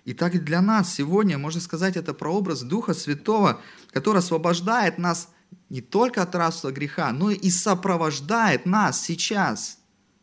И 0.04 0.14
так 0.14 0.44
для 0.44 0.60
нас 0.62 0.94
сегодня, 0.94 1.38
можно 1.38 1.60
сказать, 1.60 1.96
это 1.96 2.14
прообраз 2.14 2.62
Духа 2.62 2.94
Святого, 2.94 3.60
который 3.90 4.18
освобождает 4.18 4.98
нас 4.98 5.30
не 5.68 5.80
только 5.80 6.22
от 6.22 6.34
рабства 6.34 6.70
греха, 6.70 7.12
но 7.12 7.30
и 7.30 7.50
сопровождает 7.50 8.66
нас 8.66 9.02
сейчас, 9.02 9.78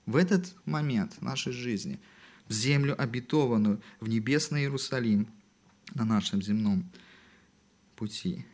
в 0.06 0.16
этот 0.16 0.54
момент 0.66 1.22
нашей 1.22 1.54
жизни, 1.54 2.00
в 2.48 2.54
землю 2.54 3.02
обетованную, 3.02 3.82
в 4.00 4.10
небесный 4.10 4.62
Иерусалим 4.62 5.28
на 5.94 6.06
нашем 6.06 6.42
земном 6.42 6.90
пути. 7.96 8.46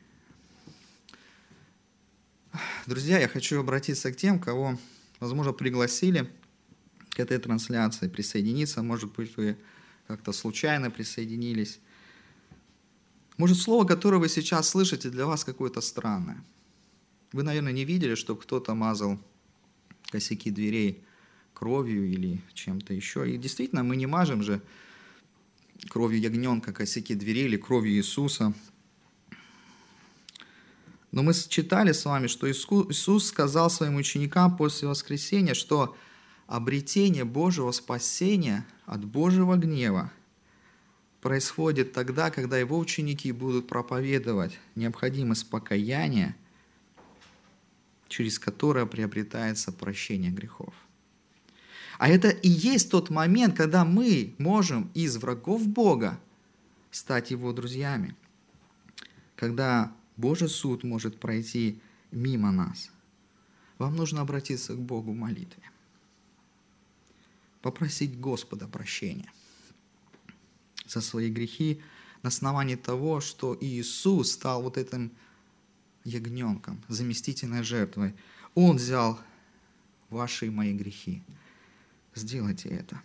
Друзья, 2.87 3.19
я 3.19 3.27
хочу 3.27 3.59
обратиться 3.59 4.11
к 4.11 4.15
тем, 4.15 4.39
кого, 4.39 4.77
возможно, 5.19 5.53
пригласили 5.53 6.29
к 7.11 7.19
этой 7.19 7.37
трансляции 7.37 8.07
присоединиться. 8.07 8.81
Может 8.81 9.13
быть, 9.13 9.35
вы 9.37 9.57
как-то 10.07 10.31
случайно 10.31 10.89
присоединились. 10.89 11.79
Может, 13.37 13.57
слово, 13.57 13.85
которое 13.85 14.17
вы 14.17 14.29
сейчас 14.29 14.69
слышите, 14.69 15.09
для 15.09 15.25
вас 15.25 15.43
какое-то 15.43 15.81
странное. 15.81 16.43
Вы, 17.31 17.43
наверное, 17.43 17.71
не 17.71 17.85
видели, 17.85 18.15
чтобы 18.15 18.41
кто-то 18.41 18.73
мазал 18.73 19.19
косяки 20.09 20.49
дверей 20.49 21.03
кровью 21.53 22.09
или 22.09 22.41
чем-то 22.53 22.93
еще. 22.93 23.31
И 23.31 23.37
действительно, 23.37 23.83
мы 23.83 23.95
не 23.95 24.07
мажем 24.07 24.41
же 24.41 24.61
кровью 25.89 26.19
ягненка 26.19 26.73
косяки 26.73 27.13
дверей 27.13 27.45
или 27.45 27.57
кровью 27.57 27.93
Иисуса– 27.93 28.53
но 31.11 31.23
мы 31.23 31.33
читали 31.33 31.91
с 31.91 32.05
вами, 32.05 32.27
что 32.27 32.49
Иисус 32.49 33.27
сказал 33.27 33.69
своим 33.69 33.95
ученикам 33.95 34.55
после 34.55 34.87
воскресения, 34.87 35.53
что 35.53 35.95
обретение 36.47 37.25
Божьего 37.25 37.71
спасения 37.71 38.65
от 38.85 39.03
Божьего 39.05 39.55
гнева 39.55 40.11
происходит 41.21 41.93
тогда, 41.93 42.29
когда 42.29 42.57
его 42.57 42.77
ученики 42.77 43.31
будут 43.31 43.67
проповедовать 43.67 44.59
необходимость 44.75 45.49
покаяния, 45.49 46.35
через 48.07 48.39
которое 48.39 48.85
приобретается 48.85 49.71
прощение 49.71 50.31
грехов. 50.31 50.73
А 51.97 52.07
это 52.07 52.29
и 52.29 52.47
есть 52.47 52.89
тот 52.91 53.09
момент, 53.09 53.57
когда 53.57 53.83
мы 53.83 54.33
можем 54.37 54.89
из 54.93 55.17
врагов 55.17 55.67
Бога 55.67 56.19
стать 56.91 57.31
его 57.31 57.51
друзьями. 57.51 58.15
Когда 59.35 59.91
Божий 60.19 60.49
суд 60.49 60.83
может 60.83 61.17
пройти 61.17 61.79
мимо 62.11 62.51
нас. 62.51 62.91
Вам 63.77 63.95
нужно 63.95 64.19
обратиться 64.21 64.73
к 64.73 64.79
Богу 64.79 65.13
в 65.13 65.15
молитве. 65.15 65.63
Попросить 67.61 68.19
Господа 68.19 68.67
прощения 68.67 69.31
за 70.85 70.99
свои 70.99 71.29
грехи 71.29 71.81
на 72.21 72.27
основании 72.27 72.75
того, 72.75 73.21
что 73.21 73.57
Иисус 73.61 74.33
стал 74.33 74.61
вот 74.61 74.77
этим 74.77 75.11
ягненком, 76.03 76.83
заместительной 76.89 77.63
жертвой. 77.63 78.13
Он 78.55 78.75
взял 78.75 79.17
ваши 80.09 80.47
и 80.47 80.49
мои 80.49 80.73
грехи. 80.73 81.23
Сделайте 82.13 82.67
это. 82.67 83.01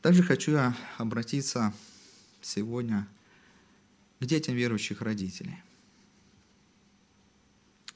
Также 0.00 0.22
хочу 0.22 0.52
я 0.52 0.74
обратиться 0.96 1.74
сегодня 2.40 3.06
к 3.06 3.19
детям 4.26 4.54
верующих 4.54 5.00
родителей. 5.00 5.62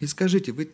И 0.01 0.07
скажите, 0.07 0.53
вы, 0.53 0.73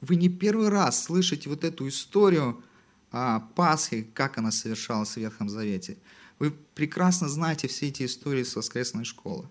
вы 0.00 0.16
не 0.16 0.28
первый 0.28 0.68
раз 0.68 1.04
слышите 1.04 1.48
вот 1.48 1.64
эту 1.64 1.88
историю 1.88 2.62
о 3.10 3.40
Пасхе, 3.40 4.04
как 4.14 4.38
она 4.38 4.50
совершалась 4.50 5.10
в 5.10 5.16
Ветхом 5.18 5.48
Завете. 5.48 5.98
Вы 6.38 6.50
прекрасно 6.74 7.28
знаете 7.28 7.68
все 7.68 7.88
эти 7.88 8.04
истории 8.04 8.42
с 8.42 8.56
воскресной 8.56 9.04
школы. 9.04 9.48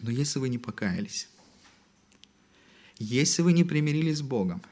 Но 0.00 0.10
если 0.10 0.40
вы 0.40 0.48
не 0.48 0.58
покаялись, 0.58 1.28
если 2.98 3.42
вы 3.42 3.52
не 3.52 3.64
примирились 3.64 4.18
с 4.18 4.22
Богом, 4.22 4.62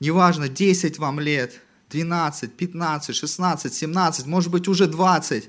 неважно, 0.00 0.48
10 0.48 0.98
вам 0.98 1.20
лет, 1.20 1.60
12, 1.90 2.52
15, 2.52 3.14
16, 3.14 3.72
17, 3.72 4.26
может 4.26 4.50
быть 4.50 4.66
уже 4.66 4.86
20, 4.86 5.48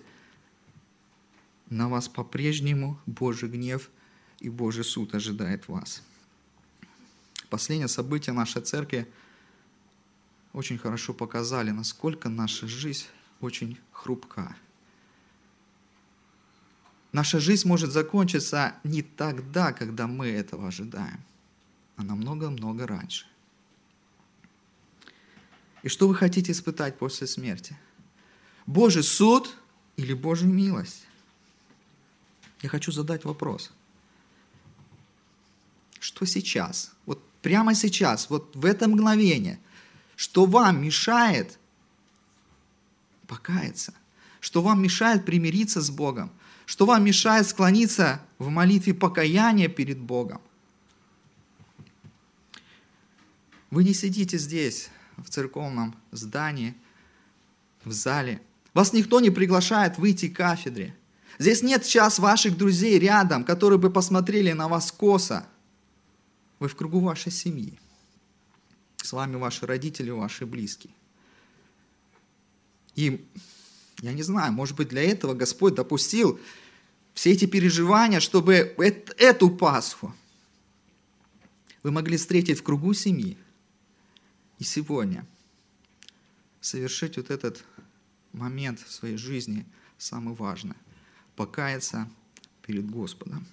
на 1.76 1.90
вас 1.90 2.08
по-прежнему 2.08 3.00
Божий 3.06 3.50
гнев 3.50 3.90
и 4.40 4.50
Божий 4.50 4.84
суд 4.84 5.14
ожидает 5.14 5.68
вас. 5.68 6.02
Последние 7.50 7.88
события 7.88 8.32
нашей 8.32 8.62
церкви 8.62 9.08
очень 10.54 10.78
хорошо 10.78 11.14
показали, 11.14 11.72
насколько 11.72 12.30
наша 12.30 12.68
жизнь 12.68 13.06
очень 13.42 13.78
хрупка. 13.92 14.56
Наша 17.12 17.40
жизнь 17.40 17.68
может 17.68 17.92
закончиться 17.92 18.76
не 18.84 19.02
тогда, 19.02 19.72
когда 19.74 20.08
мы 20.08 20.28
этого 20.28 20.68
ожидаем, 20.68 21.24
а 21.98 22.04
намного-много 22.04 22.88
раньше. 22.88 23.26
И 25.84 25.90
что 25.90 26.08
вы 26.08 26.16
хотите 26.16 26.52
испытать 26.52 26.98
после 26.98 27.28
смерти? 27.28 27.78
Божий 28.66 29.04
суд 29.04 29.56
или 29.98 30.14
Божью 30.14 30.50
милость? 30.50 31.05
Я 32.66 32.70
хочу 32.70 32.92
задать 32.92 33.26
вопрос. 33.26 33.72
Что 36.00 36.26
сейчас, 36.26 36.94
вот 37.06 37.24
прямо 37.44 37.76
сейчас, 37.76 38.30
вот 38.32 38.56
в 38.56 38.66
это 38.66 38.88
мгновение, 38.88 39.60
что 40.16 40.46
вам 40.46 40.82
мешает 40.84 41.60
покаяться, 43.28 43.94
что 44.40 44.64
вам 44.64 44.82
мешает 44.82 45.26
примириться 45.26 45.80
с 45.80 45.92
Богом, 45.92 46.32
что 46.66 46.88
вам 46.88 47.04
мешает 47.04 47.48
склониться 47.48 48.20
в 48.40 48.50
молитве 48.50 48.96
покаяния 48.96 49.68
перед 49.68 50.00
Богом. 50.00 50.42
Вы 53.70 53.84
не 53.84 53.94
сидите 53.94 54.40
здесь, 54.40 54.90
в 55.18 55.30
церковном 55.30 55.96
здании, 56.12 56.74
в 57.84 57.92
зале. 57.92 58.42
Вас 58.74 58.92
никто 58.92 59.20
не 59.20 59.30
приглашает 59.30 60.00
выйти 60.00 60.30
к 60.30 60.38
кафедре– 60.38 60.96
Здесь 61.38 61.62
нет 61.62 61.86
сейчас 61.86 62.20
ваших 62.20 62.58
друзей 62.58 62.98
рядом, 62.98 63.44
которые 63.44 63.80
бы 63.80 63.90
посмотрели 63.90 64.52
на 64.54 64.68
вас 64.68 64.92
косо. 64.92 65.48
Вы 66.60 66.68
в 66.70 66.76
кругу 66.76 67.00
вашей 67.00 67.32
семьи. 67.32 67.78
С 68.98 69.12
вами 69.12 69.36
ваши 69.36 69.66
родители, 69.66 70.10
ваши 70.10 70.46
близкие. 70.46 70.94
И 72.96 73.28
я 74.00 74.14
не 74.14 74.24
знаю, 74.24 74.54
может 74.54 74.78
быть, 74.78 74.88
для 74.88 75.04
этого 75.04 75.34
Господь 75.34 75.76
допустил 75.76 76.40
все 77.14 77.32
эти 77.32 77.46
переживания, 77.46 78.20
чтобы 78.20 78.76
эту 79.18 79.50
Пасху 79.50 80.14
вы 81.84 81.92
могли 81.92 82.18
встретить 82.18 82.60
в 82.60 82.64
кругу 82.64 82.94
семьи. 82.94 83.38
И 84.58 84.64
сегодня 84.64 85.26
совершить 86.62 87.18
вот 87.18 87.30
этот 87.30 87.64
момент 88.32 88.80
в 88.80 88.92
своей 88.92 89.18
жизни 89.18 89.66
самый 89.98 90.34
важный 90.34 90.76
покаяться 91.36 92.10
перед 92.62 92.90
Господом. 92.90 93.46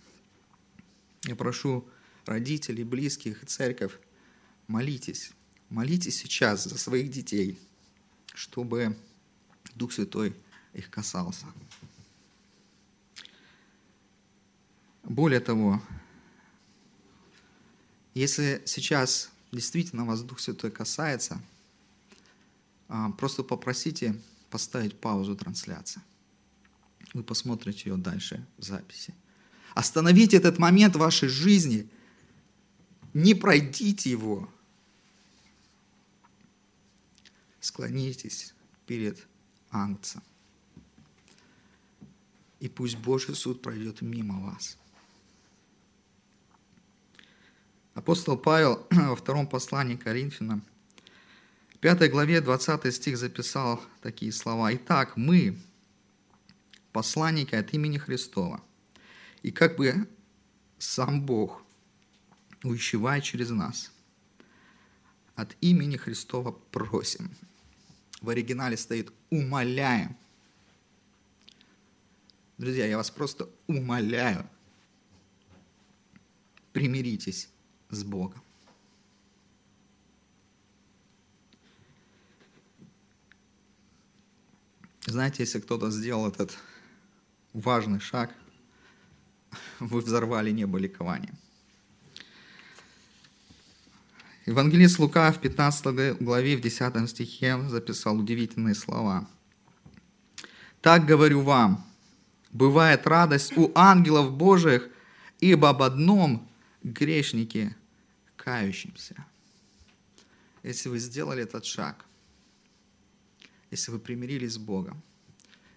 Я 1.24 1.36
прошу 1.36 1.86
родителей, 2.26 2.84
близких, 2.84 3.44
церковь, 3.46 3.98
молитесь. 4.66 5.32
Молитесь 5.68 6.18
сейчас 6.18 6.64
за 6.64 6.78
своих 6.78 7.10
детей, 7.10 7.58
чтобы 8.34 8.96
Дух 9.74 9.92
Святой 9.92 10.34
их 10.74 10.90
касался. 10.90 11.46
Более 15.02 15.40
того, 15.40 15.82
если 18.14 18.62
сейчас 18.66 19.30
действительно 19.50 20.04
вас 20.04 20.22
Дух 20.22 20.40
Святой 20.40 20.70
касается, 20.70 21.40
а, 22.88 23.10
просто 23.12 23.42
попросите 23.42 24.20
поставить 24.50 24.98
паузу 24.98 25.34
трансляции. 25.34 26.02
Вы 27.14 27.22
посмотрите 27.22 27.90
ее 27.90 27.96
дальше 27.96 28.46
в 28.58 28.64
записи. 28.64 29.14
Остановите 29.74 30.36
этот 30.36 30.58
момент 30.58 30.96
вашей 30.96 31.28
жизни. 31.28 31.88
Не 33.14 33.34
пройдите 33.34 34.10
его. 34.10 34.48
Склонитесь 37.60 38.54
перед 38.86 39.26
Ангцем. 39.70 40.22
И 42.60 42.68
пусть 42.68 42.96
Божий 42.96 43.34
суд 43.34 43.62
пройдет 43.62 44.02
мимо 44.02 44.40
вас. 44.40 44.76
Апостол 47.94 48.38
Павел 48.38 48.86
во 48.90 49.16
втором 49.16 49.46
послании 49.46 49.96
Коринфянам, 49.96 50.62
5 51.80 52.10
главе 52.10 52.40
20 52.40 52.94
стих 52.94 53.18
записал 53.18 53.82
такие 54.00 54.32
слова. 54.32 54.72
«Итак, 54.74 55.16
мы, 55.16 55.58
посланники 56.92 57.54
от 57.54 57.72
имени 57.74 57.98
Христова, 57.98 58.62
и 59.42 59.50
как 59.50 59.76
бы 59.76 60.08
сам 60.78 61.24
Бог, 61.24 61.64
увещевая 62.62 63.20
через 63.20 63.50
нас, 63.50 63.90
от 65.34 65.56
имени 65.60 65.96
Христова 65.96 66.52
просим». 66.52 67.30
В 68.20 68.28
оригинале 68.28 68.76
стоит 68.76 69.12
«умоляем». 69.30 70.16
Друзья, 72.58 72.86
я 72.86 72.96
вас 72.96 73.10
просто 73.10 73.48
умоляю, 73.66 74.48
примиритесь 76.72 77.48
с 77.90 78.04
Богом. 78.04 78.40
Знаете, 85.06 85.42
если 85.42 85.58
кто-то 85.58 85.90
сделал 85.90 86.28
этот 86.28 86.56
важный 87.52 88.00
шаг, 88.00 88.34
вы 89.80 90.00
взорвали 90.00 90.50
небо 90.50 90.78
ликования. 90.78 91.34
Евангелист 94.46 94.98
Лука 94.98 95.30
в 95.30 95.40
15 95.40 96.18
главе, 96.20 96.56
в 96.56 96.60
10 96.60 97.08
стихе 97.08 97.60
записал 97.68 98.18
удивительные 98.18 98.74
слова. 98.74 99.28
«Так 100.80 101.06
говорю 101.06 101.42
вам, 101.42 101.86
бывает 102.50 103.06
радость 103.06 103.56
у 103.56 103.70
ангелов 103.74 104.32
Божиих, 104.32 104.88
ибо 105.38 105.68
об 105.68 105.82
одном 105.82 106.48
грешнике 106.82 107.76
кающимся. 108.36 109.24
Если 110.64 110.88
вы 110.88 110.98
сделали 110.98 111.44
этот 111.44 111.64
шаг, 111.64 112.04
если 113.70 113.92
вы 113.92 114.00
примирились 114.00 114.54
с 114.54 114.58
Богом, 114.58 115.02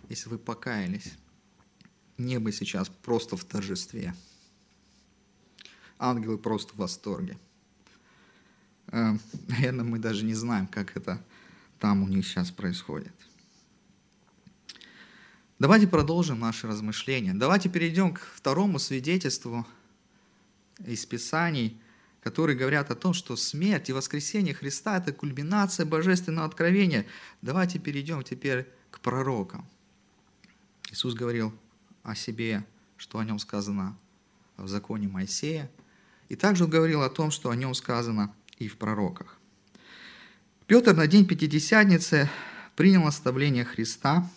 если 0.09 0.29
вы 0.29 0.39
покаялись, 0.39 1.13
небо 2.17 2.51
сейчас 2.51 2.89
просто 2.89 3.37
в 3.37 3.43
торжестве. 3.43 4.13
Ангелы 5.97 6.37
просто 6.37 6.73
в 6.73 6.77
восторге. 6.77 7.37
Э, 8.87 9.13
наверное, 9.47 9.85
мы 9.85 9.99
даже 9.99 10.25
не 10.25 10.33
знаем, 10.33 10.67
как 10.67 10.95
это 10.97 11.23
там 11.79 12.03
у 12.03 12.07
них 12.07 12.25
сейчас 12.25 12.51
происходит. 12.51 13.13
Давайте 15.57 15.87
продолжим 15.87 16.39
наши 16.39 16.67
размышления. 16.67 17.33
Давайте 17.33 17.69
перейдем 17.69 18.13
к 18.13 18.19
второму 18.19 18.77
свидетельству 18.77 19.65
из 20.85 21.05
Писаний, 21.05 21.79
которые 22.21 22.57
говорят 22.57 22.91
о 22.91 22.95
том, 22.95 23.13
что 23.13 23.37
смерть 23.37 23.89
и 23.89 23.93
воскресение 23.93 24.53
Христа– 24.53 24.97
это 24.99 25.13
кульминация 25.13 25.85
божественного 25.85 26.45
откровения. 26.45 27.05
Давайте 27.41 27.79
перейдем 27.79 28.23
теперь 28.23 28.67
к 28.91 28.99
пророкам. 28.99 29.65
Иисус 30.91 31.13
говорил 31.13 31.53
о 32.05 32.15
себе, 32.15 32.65
что 32.97 33.19
о 33.19 33.25
нем 33.25 33.39
сказано 33.39 33.97
в 34.57 34.67
законе 34.67 35.07
Моисея, 35.07 35.69
и 36.29 36.35
также 36.35 36.63
он 36.63 36.69
говорил 36.69 37.01
о 37.01 37.09
том, 37.09 37.31
что 37.31 37.49
о 37.49 37.55
нем 37.55 37.73
сказано 37.73 38.33
и 38.57 38.67
в 38.67 38.77
пророках. 38.77 39.37
Петр 40.67 40.95
на 40.95 41.07
день 41.07 41.27
Пятидесятницы 41.27 42.29
принял 42.75 43.03
наставление 43.03 43.65
Христа 43.65 44.29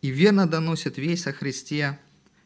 и 0.00 0.08
верно 0.08 0.46
доносит 0.46 0.96
весь 0.96 1.26
о 1.26 1.32
Христе 1.32 1.98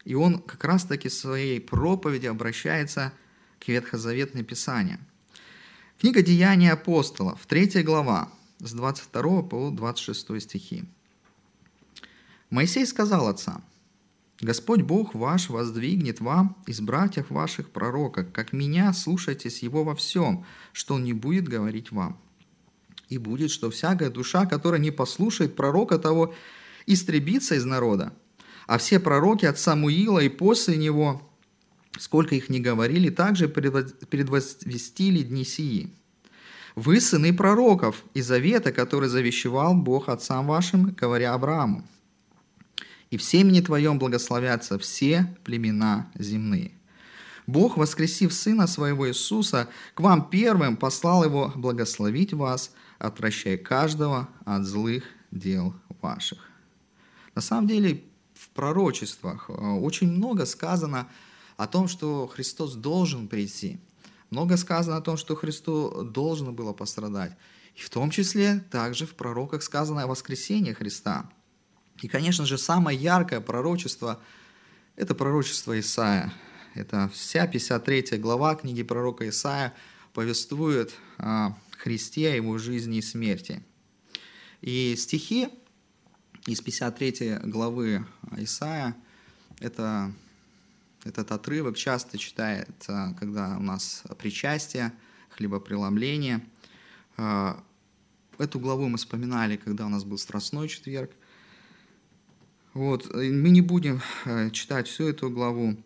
и 0.08 0.14
он 0.14 0.38
как 0.38 0.64
раз-таки 0.64 1.10
в 1.10 1.12
своей 1.12 1.60
проповеди 1.60 2.24
обращается 2.24 3.12
к 3.58 3.68
Ветхозаветной 3.68 4.42
Писанию. 4.42 4.98
Книга 6.00 6.22
Деяния 6.22 6.72
апостолов, 6.72 7.44
3 7.46 7.82
глава, 7.82 8.32
с 8.58 8.72
22 8.72 9.42
по 9.42 9.70
26 9.70 10.40
стихи. 10.40 10.84
Моисей 12.50 12.86
сказал 12.86 13.28
отцам, 13.28 13.62
Господь 14.40 14.82
Бог 14.82 15.14
ваш 15.14 15.50
воздвигнет 15.50 16.20
вам 16.20 16.56
из 16.66 16.80
братьев 16.80 17.30
ваших 17.30 17.70
пророков, 17.70 18.32
как 18.32 18.52
меня 18.52 18.92
слушайтесь 18.92 19.62
его 19.62 19.82
во 19.84 19.94
всем, 19.94 20.46
что 20.72 20.94
он 20.94 21.04
не 21.04 21.12
будет 21.12 21.48
говорить 21.48 21.90
вам. 21.90 22.20
И 23.08 23.18
будет, 23.18 23.50
что 23.50 23.70
всякая 23.70 24.10
душа, 24.10 24.46
которая 24.46 24.80
не 24.80 24.92
послушает 24.92 25.56
пророка 25.56 25.98
того, 25.98 26.34
истребится 26.86 27.56
из 27.56 27.64
народа. 27.64 28.12
А 28.66 28.78
все 28.78 29.00
пророки 29.00 29.44
от 29.44 29.58
Самуила 29.58 30.20
и 30.20 30.28
после 30.28 30.76
него, 30.76 31.28
сколько 31.98 32.34
их 32.34 32.48
не 32.48 32.60
говорили, 32.60 33.10
также 33.10 33.48
предвозвестили 33.48 35.22
дни 35.22 35.44
сии. 35.44 35.92
Вы 36.76 37.00
сыны 37.00 37.34
пророков 37.34 38.04
и 38.14 38.20
завета, 38.20 38.72
который 38.72 39.08
завещевал 39.08 39.74
Бог 39.74 40.08
отцам 40.08 40.46
вашим, 40.46 40.94
говоря 40.94 41.34
Аврааму. 41.34 41.82
И 43.10 43.16
в 43.16 43.22
семени 43.22 43.60
твоем 43.60 43.98
благословятся 43.98 44.78
все 44.78 45.34
племена 45.44 46.10
земные. 46.14 46.72
Бог, 47.46 47.78
воскресив 47.78 48.34
Сына 48.34 48.66
Своего 48.66 49.08
Иисуса, 49.08 49.68
к 49.94 50.00
вам 50.00 50.28
первым 50.28 50.76
послал 50.76 51.24
Его 51.24 51.50
благословить 51.56 52.34
вас, 52.34 52.72
отвращая 52.98 53.56
каждого 53.56 54.28
от 54.44 54.64
злых 54.64 55.04
дел 55.30 55.74
ваших. 56.02 56.38
На 57.34 57.40
самом 57.40 57.66
деле, 57.66 58.04
в 58.34 58.50
пророчествах 58.50 59.48
э, 59.48 59.52
очень 59.52 60.10
много 60.12 60.44
сказано 60.44 61.08
о 61.56 61.66
том, 61.66 61.88
что 61.88 62.26
Христос 62.26 62.74
должен 62.74 63.28
прийти. 63.28 63.80
Много 64.30 64.56
сказано 64.56 64.96
о 64.96 65.00
том, 65.00 65.16
что 65.16 65.34
Христу 65.34 66.04
должно 66.04 66.52
было 66.52 66.72
пострадать. 66.72 67.32
И 67.74 67.80
в 67.80 67.90
том 67.90 68.10
числе 68.10 68.60
также 68.70 69.06
в 69.06 69.14
пророках 69.14 69.62
сказано 69.62 70.02
о 70.02 70.06
воскресении 70.06 70.72
Христа. 70.72 71.30
И, 72.02 72.08
конечно 72.08 72.46
же, 72.46 72.58
самое 72.58 72.98
яркое 72.98 73.40
пророчество– 73.40 74.20
это 74.96 75.14
пророчество 75.14 75.78
Исаия. 75.78 76.32
Это 76.74 77.08
вся 77.12 77.46
53 77.46 78.18
глава 78.18 78.54
книги 78.54 78.82
пророка 78.82 79.28
Исаия 79.28 79.74
повествует 80.12 80.94
о 81.18 81.56
Христе, 81.70 82.32
о 82.32 82.36
его 82.36 82.58
жизни 82.58 82.98
и 82.98 83.02
смерти. 83.02 83.62
И 84.60 84.94
стихи 84.96 85.48
из 86.46 86.60
53 86.60 87.38
главы 87.44 88.06
Исаия. 88.36 88.96
Это, 89.60 90.12
этот 91.04 91.32
отрывок 91.32 91.76
часто 91.76 92.16
читается, 92.16 93.16
когда 93.18 93.56
у 93.56 93.62
нас 93.62 94.04
причастие, 94.18 94.92
хлебопреломление. 95.30 96.44
А, 97.16 97.62
эту 98.38 98.60
главу 98.60 98.88
мы 98.88 98.98
вспоминали, 98.98 99.56
когда 99.56 99.86
у 99.86 99.88
нас 99.88 100.04
был 100.04 100.18
Страстной 100.18 100.68
четверг. 100.68 101.10
Вот. 102.74 103.12
Мы 103.14 103.50
не 103.50 103.60
будем 103.60 104.00
э, 104.24 104.50
читать 104.50 104.88
всю 104.88 105.08
эту 105.08 105.30
главу. 105.30 105.76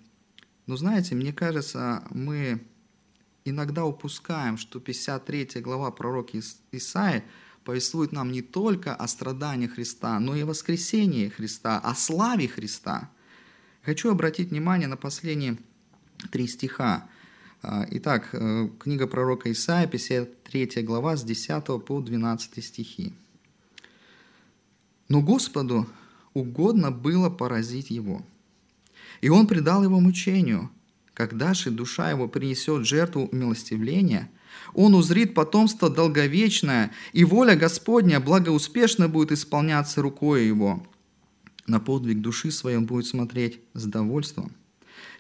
Но 0.66 0.76
знаете, 0.76 1.14
мне 1.14 1.32
кажется, 1.32 2.04
мы 2.10 2.60
иногда 3.44 3.84
упускаем, 3.84 4.56
что 4.56 4.80
53 4.80 5.60
глава 5.60 5.90
пророка 5.90 6.38
Исаия 6.70 7.24
повествует 7.64 8.12
нам 8.12 8.32
не 8.32 8.42
только 8.42 8.94
о 8.94 9.06
страдании 9.08 9.66
Христа, 9.66 10.18
но 10.18 10.34
и 10.34 10.42
о 10.42 10.46
воскресении 10.46 11.28
Христа, 11.28 11.78
о 11.78 11.94
славе 11.94 12.48
Христа. 12.48 13.10
Хочу 13.82 14.10
обратить 14.10 14.50
внимание 14.50 14.88
на 14.88 14.96
последние 14.96 15.58
три 16.30 16.46
стиха. 16.46 17.08
А, 17.62 17.86
итак, 17.90 18.30
э, 18.32 18.68
книга 18.78 19.06
пророка 19.06 19.50
Исаия, 19.50 19.86
53 19.86 20.82
глава, 20.82 21.16
с 21.16 21.24
10 21.24 21.78
по 21.84 22.00
12 22.00 22.64
стихи. 22.64 23.12
«Но 25.08 25.20
Господу 25.20 25.86
угодно 26.34 26.90
было 26.90 27.30
поразить 27.30 27.90
его, 27.90 28.22
и 29.20 29.28
он 29.28 29.46
предал 29.46 29.82
его 29.84 30.00
мучению, 30.00 30.70
Когда 31.14 31.52
же 31.52 31.70
душа 31.70 32.10
его 32.10 32.26
принесет 32.26 32.86
жертву 32.86 33.28
умилостивления, 33.30 34.30
он 34.74 34.94
узрит 34.94 35.34
потомство 35.34 35.90
долговечное, 35.90 36.90
и 37.12 37.24
воля 37.24 37.54
Господня 37.54 38.18
благоуспешно 38.18 39.08
будет 39.08 39.32
исполняться 39.32 40.00
рукой 40.00 40.46
его. 40.46 40.86
На 41.66 41.80
подвиг 41.80 42.20
души 42.20 42.50
своей 42.50 42.78
он 42.78 42.86
будет 42.86 43.06
смотреть 43.06 43.60
с 43.74 43.84
довольством. 43.84 44.52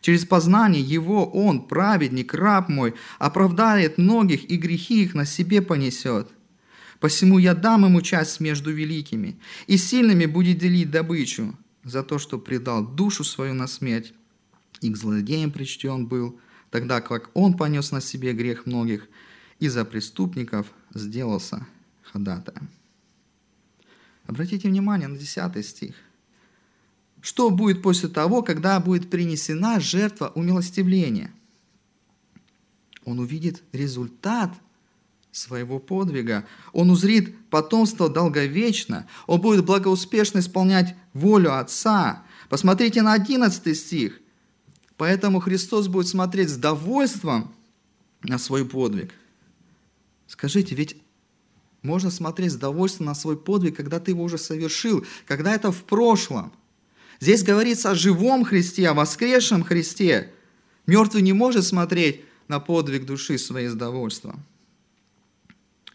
Через 0.00 0.24
познание 0.24 0.82
его 0.82 1.24
он, 1.26 1.68
праведник, 1.68 2.34
раб 2.34 2.68
мой, 2.68 2.94
оправдает 3.18 3.98
многих 3.98 4.50
и 4.50 4.56
грехи 4.56 5.04
их 5.04 5.14
на 5.14 5.24
себе 5.24 5.62
понесет. 5.62 6.28
Посему 7.02 7.38
я 7.38 7.54
дам 7.54 7.84
ему 7.84 8.00
часть 8.00 8.38
между 8.38 8.70
великими, 8.70 9.36
и 9.66 9.76
сильными 9.76 10.24
будет 10.24 10.58
делить 10.58 10.92
добычу 10.92 11.58
за 11.82 12.04
то, 12.04 12.20
что 12.20 12.38
предал 12.38 12.86
душу 12.86 13.24
свою 13.24 13.54
на 13.54 13.66
смерть, 13.66 14.14
и 14.80 14.88
к 14.88 14.96
злодеям 14.96 15.50
причтен 15.50 16.06
был, 16.06 16.38
тогда 16.70 17.00
как 17.00 17.30
он 17.34 17.54
понес 17.56 17.90
на 17.90 18.00
себе 18.00 18.32
грех 18.34 18.66
многих, 18.66 19.08
и 19.58 19.66
за 19.66 19.84
преступников 19.84 20.68
сделался 20.94 21.66
ходатаем. 22.04 22.68
Обратите 24.26 24.68
внимание 24.68 25.08
на 25.08 25.18
10 25.18 25.66
стих– 25.66 25.96
что 27.20 27.50
будет 27.50 27.82
после 27.82 28.08
того, 28.08 28.42
когда 28.42 28.80
будет 28.80 29.08
принесена 29.08 29.78
жертва 29.78 30.32
умилостивления? 30.34 31.32
Он 33.04 33.20
увидит 33.20 33.62
результат 33.72 34.52
своего 35.32 35.78
подвига. 35.78 36.46
Он 36.72 36.90
узрит 36.90 37.34
потомство 37.48 38.08
долговечно. 38.08 39.08
Он 39.26 39.40
будет 39.40 39.64
благоуспешно 39.64 40.38
исполнять 40.38 40.94
волю 41.12 41.58
Отца. 41.58 42.22
Посмотрите 42.48 43.02
на 43.02 43.14
11 43.14 43.76
стих. 43.76 44.20
Поэтому 44.96 45.40
Христос 45.40 45.88
будет 45.88 46.06
смотреть 46.06 46.50
с 46.50 46.56
довольством 46.56 47.52
на 48.22 48.38
свой 48.38 48.64
подвиг. 48.64 49.12
Скажите, 50.28 50.74
ведь 50.74 50.96
можно 51.82 52.10
смотреть 52.10 52.52
с 52.52 52.56
довольством 52.56 53.06
на 53.06 53.14
свой 53.14 53.36
подвиг, 53.36 53.74
когда 53.76 53.98
ты 53.98 54.12
его 54.12 54.22
уже 54.22 54.38
совершил, 54.38 55.04
когда 55.26 55.52
это 55.54 55.72
в 55.72 55.82
прошлом– 55.82 56.52
Здесь 57.22 57.44
говорится 57.44 57.92
о 57.92 57.94
живом 57.94 58.44
Христе, 58.44 58.88
о 58.88 58.94
воскресшем 58.94 59.62
Христе. 59.62 60.32
Мертвый 60.88 61.22
не 61.22 61.32
может 61.32 61.64
смотреть 61.64 62.22
на 62.48 62.58
подвиг 62.58 63.06
души 63.06 63.38
своей 63.38 63.68
с 63.68 63.74
довольством. 63.74 64.44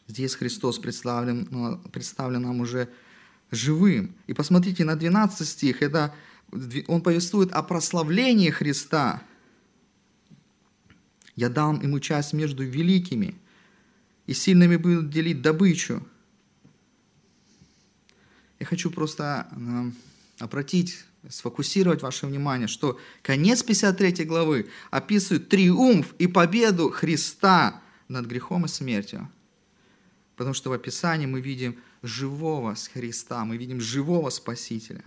Здесь 0.08 0.36
Христос 0.36 0.80
представлен, 0.80 1.80
представлен 1.92 2.44
нам 2.44 2.62
уже 2.62 2.90
живым. 3.52 4.16
И 4.28 4.34
посмотрите 4.34 4.86
на 4.86 4.96
12 4.96 5.48
стих, 5.48 5.82
это, 5.82 6.14
он 6.88 7.02
повествует 7.02 7.52
о 7.52 7.62
прославлении 7.62 8.50
Христа. 8.50 9.22
«Я 11.36 11.50
дам 11.50 11.82
ему 11.82 12.00
часть 12.00 12.34
между 12.34 12.64
великими, 12.64 13.36
и 14.26 14.34
сильными 14.34 14.78
будут 14.78 15.10
делить 15.10 15.42
добычу». 15.42 16.06
Я 18.60 18.66
хочу 18.66 18.90
просто 18.90 19.48
э, 19.52 19.92
обратить 20.40 21.06
сфокусировать 21.30 22.02
ваше 22.02 22.26
внимание, 22.26 22.68
что 22.68 23.00
конец 23.22 23.62
53 23.62 24.26
главы 24.26 24.70
описывает 24.90 25.50
триумф 25.50 26.16
и 26.18 26.28
победу 26.28 26.90
Христа 26.90 27.82
над 28.08 28.26
грехом 28.26 28.66
и 28.66 28.68
смертью. 28.68 29.30
Потому 30.38 30.54
что 30.54 30.70
в 30.70 30.74
описании 30.74 31.26
мы 31.26 31.42
видим 31.42 31.78
живого 32.04 32.76
с 32.76 32.88
Христа, 32.88 33.44
мы 33.44 33.58
видим 33.58 33.82
живого 33.82 34.30
Спасителя. 34.30 35.04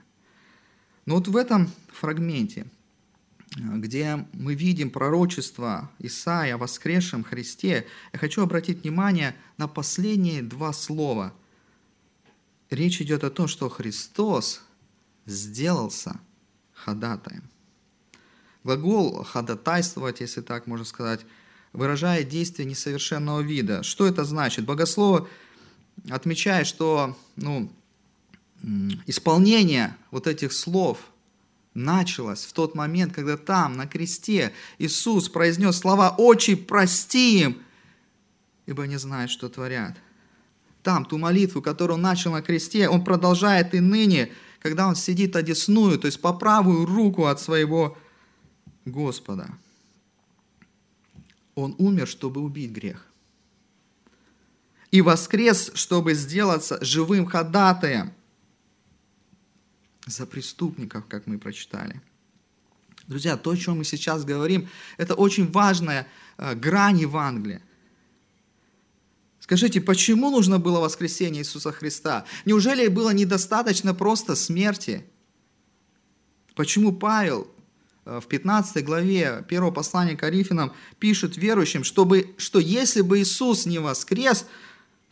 Но 1.06 1.14
вот 1.14 1.28
в 1.28 1.36
этом 1.36 1.70
фрагменте, 1.88 2.66
где 3.56 4.26
мы 4.32 4.54
видим 4.54 4.90
пророчество 4.90 5.90
Исаия 6.00 6.56
о 6.56 6.58
воскресшем 6.58 7.22
Христе, 7.22 7.86
я 8.12 8.18
хочу 8.18 8.42
обратить 8.42 8.82
внимание 8.82 9.36
на 9.56 9.68
последние 9.68 10.42
два 10.42 10.72
слова. 10.72 11.32
Речь 12.68 13.00
идет 13.00 13.22
о 13.22 13.30
том, 13.30 13.46
что 13.46 13.68
Христос 13.68 14.62
сделался 15.26 16.20
ходатаем. 16.72 17.48
Глагол 18.64 19.22
«ходатайствовать», 19.22 20.20
если 20.20 20.40
так 20.40 20.66
можно 20.66 20.84
сказать, 20.84 21.20
выражает 21.72 22.28
действие 22.28 22.66
несовершенного 22.66 23.40
вида. 23.40 23.82
Что 23.82 24.06
это 24.06 24.24
значит? 24.24 24.64
Богослов 24.64 25.28
отмечает, 26.08 26.66
что 26.66 27.16
ну, 27.36 27.70
исполнение 29.06 29.96
вот 30.10 30.26
этих 30.26 30.52
слов 30.52 30.98
началось 31.74 32.44
в 32.44 32.52
тот 32.52 32.74
момент, 32.74 33.12
когда 33.14 33.36
там, 33.36 33.74
на 33.74 33.86
кресте, 33.86 34.52
Иисус 34.78 35.28
произнес 35.28 35.76
слова 35.76 36.14
«Очи, 36.18 36.54
прости 36.56 37.42
им, 37.42 37.58
ибо 38.66 38.86
не 38.86 38.98
знают, 38.98 39.30
что 39.30 39.48
творят». 39.48 39.96
Там, 40.82 41.04
ту 41.04 41.18
молитву, 41.18 41.60
которую 41.60 41.96
он 41.96 42.02
начал 42.02 42.32
на 42.32 42.42
кресте, 42.42 42.88
он 42.88 43.04
продолжает 43.04 43.74
и 43.74 43.80
ныне– 43.80 44.32
когда 44.60 44.86
он 44.86 44.94
сидит 44.94 45.36
одесную, 45.36 45.98
то 45.98 46.06
есть 46.06 46.20
по 46.20 46.32
правую 46.32 46.86
руку 46.86 47.26
от 47.26 47.40
своего 47.40 47.98
Господа. 48.84 49.48
Он 51.54 51.74
умер, 51.78 52.08
чтобы 52.08 52.40
убить 52.40 52.70
грех. 52.70 53.06
И 54.90 55.02
воскрес, 55.02 55.70
чтобы 55.74 56.14
сделаться 56.14 56.78
живым 56.84 57.26
ходатаем 57.26 58.12
за 60.06 60.26
преступников, 60.26 61.06
как 61.06 61.26
мы 61.26 61.38
прочитали. 61.38 62.00
Друзья, 63.06 63.36
то, 63.36 63.50
о 63.50 63.56
чем 63.56 63.78
мы 63.78 63.84
сейчас 63.84 64.24
говорим, 64.24 64.68
это 64.96 65.14
очень 65.14 65.50
важная 65.50 66.06
э, 66.38 66.54
грань 66.54 67.00
Евангелия. 67.00 67.62
Скажите, 69.40 69.80
почему 69.80 70.30
нужно 70.30 70.60
было 70.60 70.78
воскресение 70.78 71.42
Иисуса 71.42 71.72
Христа? 71.72 72.24
Неужели 72.44 72.86
было 72.86 73.10
недостаточно 73.10 73.94
просто 73.94 74.36
смерти? 74.36 75.04
Почему 76.54 76.92
Павел 76.92 77.48
в 78.04 78.22
15 78.22 78.84
главе 78.84 79.44
1 79.48 79.72
послания 79.72 80.16
к 80.16 80.20
Коринфянам 80.20 80.72
пишет 80.98 81.36
верующим, 81.36 81.84
чтобы, 81.84 82.34
что 82.38 82.58
если 82.58 83.02
бы 83.02 83.20
Иисус 83.20 83.66
не 83.66 83.78
воскрес, 83.78 84.46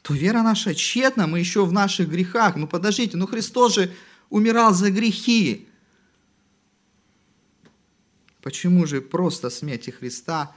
то 0.03 0.15
вера 0.15 0.43
наша 0.43 0.75
тщетна, 0.75 1.27
мы 1.27 1.39
еще 1.39 1.67
в 1.67 1.73
наших 1.73 2.09
грехах. 2.09 2.57
Ну 2.57 2.67
подождите, 2.67 3.17
ну 3.17 3.27
Христос 3.27 3.75
же 3.75 3.93
умирал 4.31 4.73
за 4.73 4.91
грехи. 4.91 5.69
Почему 8.43 8.87
же 8.87 9.01
просто 9.01 9.51
смерти 9.51 9.91
Христа 9.91 10.55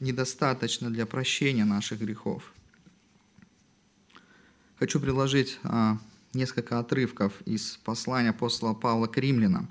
недостаточно 0.00 0.90
для 0.90 1.06
прощения 1.06 1.64
наших 1.64 2.00
грехов? 2.00 2.52
Хочу 4.78 5.00
предложить 5.00 5.58
а, 5.62 5.98
несколько 6.32 6.78
отрывков 6.78 7.32
из 7.44 7.78
послания 7.84 8.30
апостола 8.30 8.74
Павла 8.74 9.06
к 9.06 9.16
римлянам. 9.18 9.68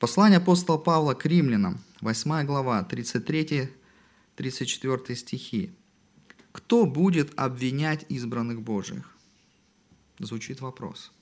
Послание 0.00 0.38
апостола 0.38 0.78
Павла 0.78 1.12
к 1.12 1.26
римлянам, 1.26 1.78
8 2.00 2.46
глава, 2.46 2.88
33-34 2.90 5.14
стихи. 5.14 5.70
«Кто 6.52 6.86
будет 6.86 7.32
обвинять 7.36 8.06
избранных 8.08 8.62
Божьих?» 8.62 9.14
Звучит 10.18 10.62
вопрос. 10.62 11.12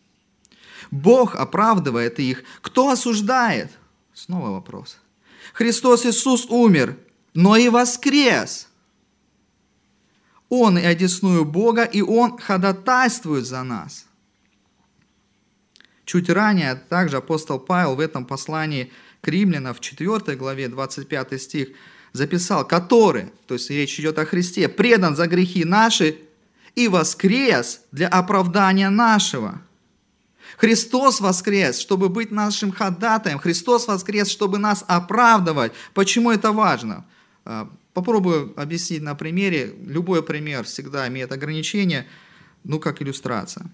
Бог 0.93 1.35
оправдывает 1.35 2.21
их. 2.21 2.45
Кто 2.61 2.91
осуждает? 2.91 3.77
Снова 4.15 4.51
вопрос. 4.51 4.99
Христос 5.53 6.07
Иисус 6.07 6.47
умер, 6.47 6.97
но 7.35 7.57
и 7.57 7.69
воскрес. 7.69 8.69
Он 10.49 10.79
и 10.79 10.85
одесную 10.85 11.45
Бога, 11.45 11.83
и 11.83 12.01
Он 12.01 12.39
ходатайствует 12.39 13.45
за 13.45 13.65
нас. 13.65 14.07
Чуть 16.09 16.31
ранее 16.31 16.75
также 16.75 17.19
апостол 17.19 17.59
Павел 17.59 17.95
в 17.95 18.01
этом 18.01 18.25
послании 18.25 18.91
к 19.21 19.29
римлянам 19.29 19.75
в 19.75 19.81
4 19.81 20.37
главе 20.37 20.69
25 20.69 21.39
стих 21.39 21.69
записал, 22.15 22.67
который, 22.67 23.27
то 23.47 23.53
есть 23.53 23.69
речь 23.69 24.01
идет 24.01 24.19
о 24.19 24.25
Христе, 24.25 24.71
предан 24.71 25.15
за 25.15 25.27
грехи 25.27 25.67
наши 25.67 26.17
и 26.75 26.89
воскрес 26.89 27.83
для 27.93 28.09
оправдания 28.09 28.89
нашего. 28.89 29.61
Христос 30.57 31.21
воскрес, 31.21 31.79
чтобы 31.79 32.09
быть 32.09 32.31
нашим 32.31 32.73
ходатаем. 32.73 33.39
Христос 33.39 33.87
воскрес, 33.87 34.31
чтобы 34.31 34.57
нас 34.57 34.87
оправдывать. 34.89 35.73
Почему 35.93 36.31
это 36.31 36.53
важно? 36.53 37.05
А, 37.45 37.71
Попробую 37.93 38.55
объяснить 38.57 39.03
на 39.03 39.15
примере. 39.15 39.75
Любой 39.85 40.23
пример 40.23 40.65
всегда 40.65 41.07
имеет 41.09 41.33
ограничения, 41.33 42.07
ну, 42.65 42.81
как 42.81 43.03
иллюстрация. 43.03 43.67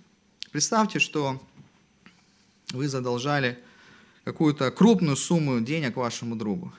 Представьте, 0.50 0.98
что 0.98 1.40
вы 2.72 2.88
задолжали 2.88 3.58
какую-то 4.24 4.70
крупную 4.70 5.16
сумму 5.16 5.60
денег 5.60 5.96
вашему 5.96 6.36
другу. 6.36 6.72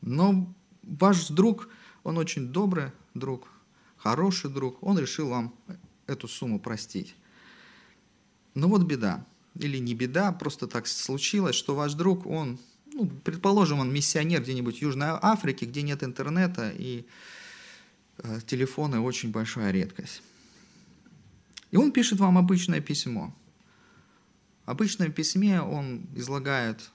Но 0.00 0.52
ваш 0.82 1.28
друг, 1.28 1.68
он 2.02 2.18
очень 2.18 2.48
добрый 2.48 2.90
друг, 3.14 3.48
хороший 3.96 4.50
друг, 4.50 4.82
он 4.82 4.98
решил 4.98 5.28
вам 5.28 5.54
эту 6.06 6.28
сумму 6.28 6.60
простить. 6.60 7.14
Но 8.54 8.68
вот 8.68 8.82
беда, 8.82 9.24
или 9.58 9.78
не 9.78 9.94
беда, 9.94 10.32
просто 10.32 10.66
так 10.66 10.86
случилось, 10.86 11.56
что 11.56 11.74
ваш 11.74 11.94
друг, 11.94 12.26
он 12.26 12.58
ну, 12.94 13.10
предположим, 13.24 13.80
он 13.80 13.92
миссионер 13.92 14.40
где-нибудь 14.40 14.78
в 14.78 14.82
Южной 14.82 15.08
Африке, 15.20 15.66
где 15.66 15.82
нет 15.82 16.04
интернета 16.04 16.70
и 16.70 17.04
э, 18.18 18.40
телефоны 18.46 19.00
очень 19.00 19.32
большая 19.32 19.72
редкость. 19.72 20.22
И 21.72 21.76
он 21.76 21.90
пишет 21.90 22.20
вам 22.20 22.38
обычное 22.38 22.80
письмо. 22.80 23.34
В 24.66 24.70
обычном 24.70 25.12
письме 25.12 25.60
он 25.60 26.06
излагает 26.14 26.90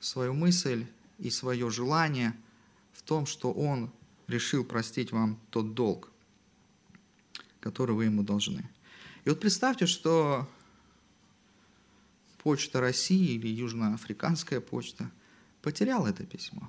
свою 0.00 0.34
мысль 0.34 0.86
и 1.18 1.30
свое 1.30 1.70
желание 1.70 2.34
в 2.92 3.02
том, 3.02 3.26
что 3.26 3.52
он 3.52 3.90
решил 4.26 4.64
простить 4.64 5.12
вам 5.12 5.38
тот 5.50 5.74
долг, 5.74 6.10
который 7.60 7.94
вы 7.94 8.06
ему 8.06 8.22
должны. 8.22 8.68
И 9.24 9.28
вот 9.28 9.40
представьте, 9.40 9.86
что 9.86 10.48
почта 12.42 12.80
России 12.80 13.34
или 13.34 13.48
южноафриканская 13.48 14.60
почта 14.60 15.10
потеряла 15.62 16.08
это 16.08 16.24
письмо. 16.24 16.68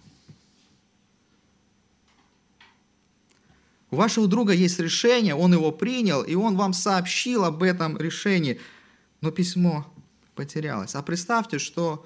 У 3.91 3.97
вашего 3.97 4.27
друга 4.27 4.53
есть 4.53 4.79
решение, 4.79 5.35
он 5.35 5.53
его 5.53 5.71
принял, 5.71 6.21
и 6.21 6.35
он 6.35 6.57
вам 6.57 6.73
сообщил 6.73 7.43
об 7.43 7.63
этом 7.63 7.97
решении, 7.97 8.59
но 9.21 9.31
письмо 9.31 9.91
потерялось. 10.35 10.95
А 10.95 11.01
представьте, 11.01 11.59
что 11.59 12.05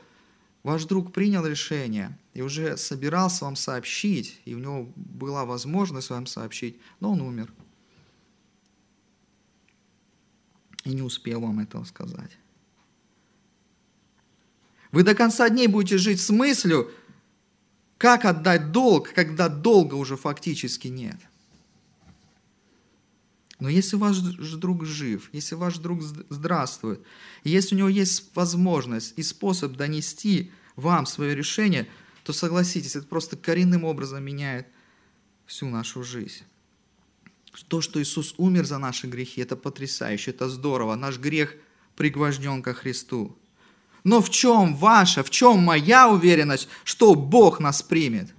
ваш 0.64 0.86
друг 0.86 1.12
принял 1.12 1.46
решение 1.46 2.18
и 2.34 2.42
уже 2.42 2.78
собирался 2.78 3.46
вам 3.46 3.56
сообщить, 3.56 4.40
и 4.46 4.54
у 4.56 4.60
него 4.60 4.92
была 4.96 5.46
возможность 5.46 6.10
вам 6.10 6.26
сообщить, 6.26 6.80
но 7.00 7.12
он 7.12 7.22
умер. 7.22 7.52
И 10.86 10.94
не 10.94 11.02
успел 11.02 11.42
вам 11.42 11.60
этого 11.60 11.84
сказать. 11.84 12.38
Вы 14.92 15.04
до 15.04 15.14
конца 15.14 15.50
дней 15.50 15.68
будете 15.68 15.98
жить 15.98 16.22
с 16.22 16.30
мыслью, 16.30 16.92
как 17.98 18.26
отдать 18.26 18.72
долг, 18.72 19.12
когда 19.14 19.50
долга 19.50 19.96
уже 19.96 20.16
фактически 20.16 20.88
нет. 20.88 21.18
Но 23.60 23.68
если 23.68 23.98
ваш 23.98 24.20
друг 24.20 24.86
жив, 24.86 25.30
если 25.34 25.56
ваш 25.56 25.78
друг 25.80 26.02
здравствует, 26.02 27.02
если 27.44 27.76
у 27.76 27.78
него 27.78 27.90
есть 27.90 28.32
возможность 28.34 29.14
и 29.18 29.24
способ 29.24 29.74
донести 29.74 30.52
вам 30.78 31.06
свое 31.06 31.36
решение, 31.36 31.88
то 32.24 32.32
согласитесь, 32.32 32.96
это 32.96 33.06
просто 33.06 33.36
коренным 33.36 33.84
образом 33.84 34.24
меняет 34.24 34.68
всю 35.46 35.68
нашу 35.68 36.04
жизнь. 36.04 36.44
То, 37.68 37.82
что 37.82 38.02
Иисус 38.02 38.36
умер 38.38 38.66
за 38.66 38.78
наши 38.78 39.08
грехи, 39.08 39.42
это 39.42 39.58
потрясающе, 39.58 40.32
это 40.32 40.48
здорово. 40.48 40.96
Наш 40.96 41.18
грех 41.18 41.56
пригвожден 41.98 42.62
ко 42.62 42.74
Христу. 42.74 43.38
Но 44.06 44.22
в 44.22 44.30
чем 44.30 44.76
ваша, 44.76 45.24
в 45.24 45.30
чем 45.30 45.60
моя 45.60 46.08
уверенность, 46.10 46.70
что 46.86 47.16
Бог 47.16 47.60
нас 47.60 47.84
примет? 47.84 48.34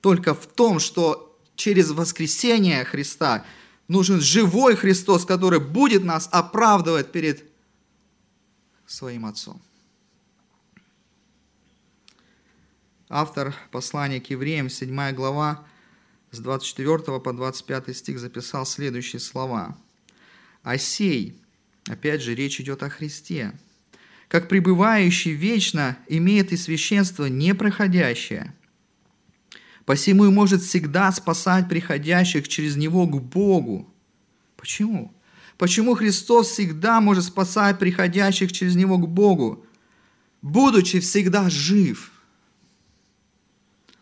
Только 0.00 0.34
в 0.34 0.46
том, 0.46 0.78
что 0.80 1.38
через 1.56 1.90
воскресение 1.90 2.84
Христа 2.84 3.44
нужен 3.90 4.20
живой 4.20 4.76
Христос, 4.76 5.24
который 5.24 5.60
будет 5.60 6.04
нас 6.04 6.28
оправдывать 6.32 7.12
перед 7.12 7.44
своим 8.86 9.26
Отцом. 9.26 9.60
Автор 13.08 13.54
послания 13.70 14.20
к 14.20 14.30
евреям, 14.30 14.70
7 14.70 15.12
глава, 15.12 15.66
с 16.30 16.38
24 16.38 17.20
по 17.20 17.32
25 17.32 17.96
стих 17.96 18.18
записал 18.18 18.64
следующие 18.64 19.20
слова. 19.20 19.76
«Осей» 20.62 21.40
Опять 21.88 22.22
же, 22.22 22.34
речь 22.34 22.60
идет 22.60 22.82
о 22.82 22.88
Христе. 22.88 23.52
Как 24.28 24.48
пребывающий 24.48 25.32
вечно 25.32 25.98
имеет 26.06 26.52
и 26.52 26.56
священство 26.56 27.26
непроходящее. 27.26 28.54
Посему 29.84 30.26
и 30.26 30.30
может 30.30 30.62
всегда 30.62 31.10
спасать 31.12 31.68
приходящих 31.68 32.48
через 32.48 32.76
него 32.76 33.06
к 33.06 33.20
Богу. 33.20 33.92
Почему? 34.56 35.12
Почему 35.56 35.94
Христос 35.94 36.50
всегда 36.50 37.00
может 37.00 37.24
спасать 37.24 37.78
приходящих 37.78 38.52
через 38.52 38.76
него 38.76 38.98
к 38.98 39.08
Богу, 39.08 39.66
будучи 40.42 41.00
всегда 41.00 41.50
жив, 41.50 42.12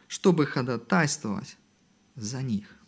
чтобы 0.06 0.46
ходатайствовать 0.46 1.56
за 2.14 2.42
них? 2.42 2.78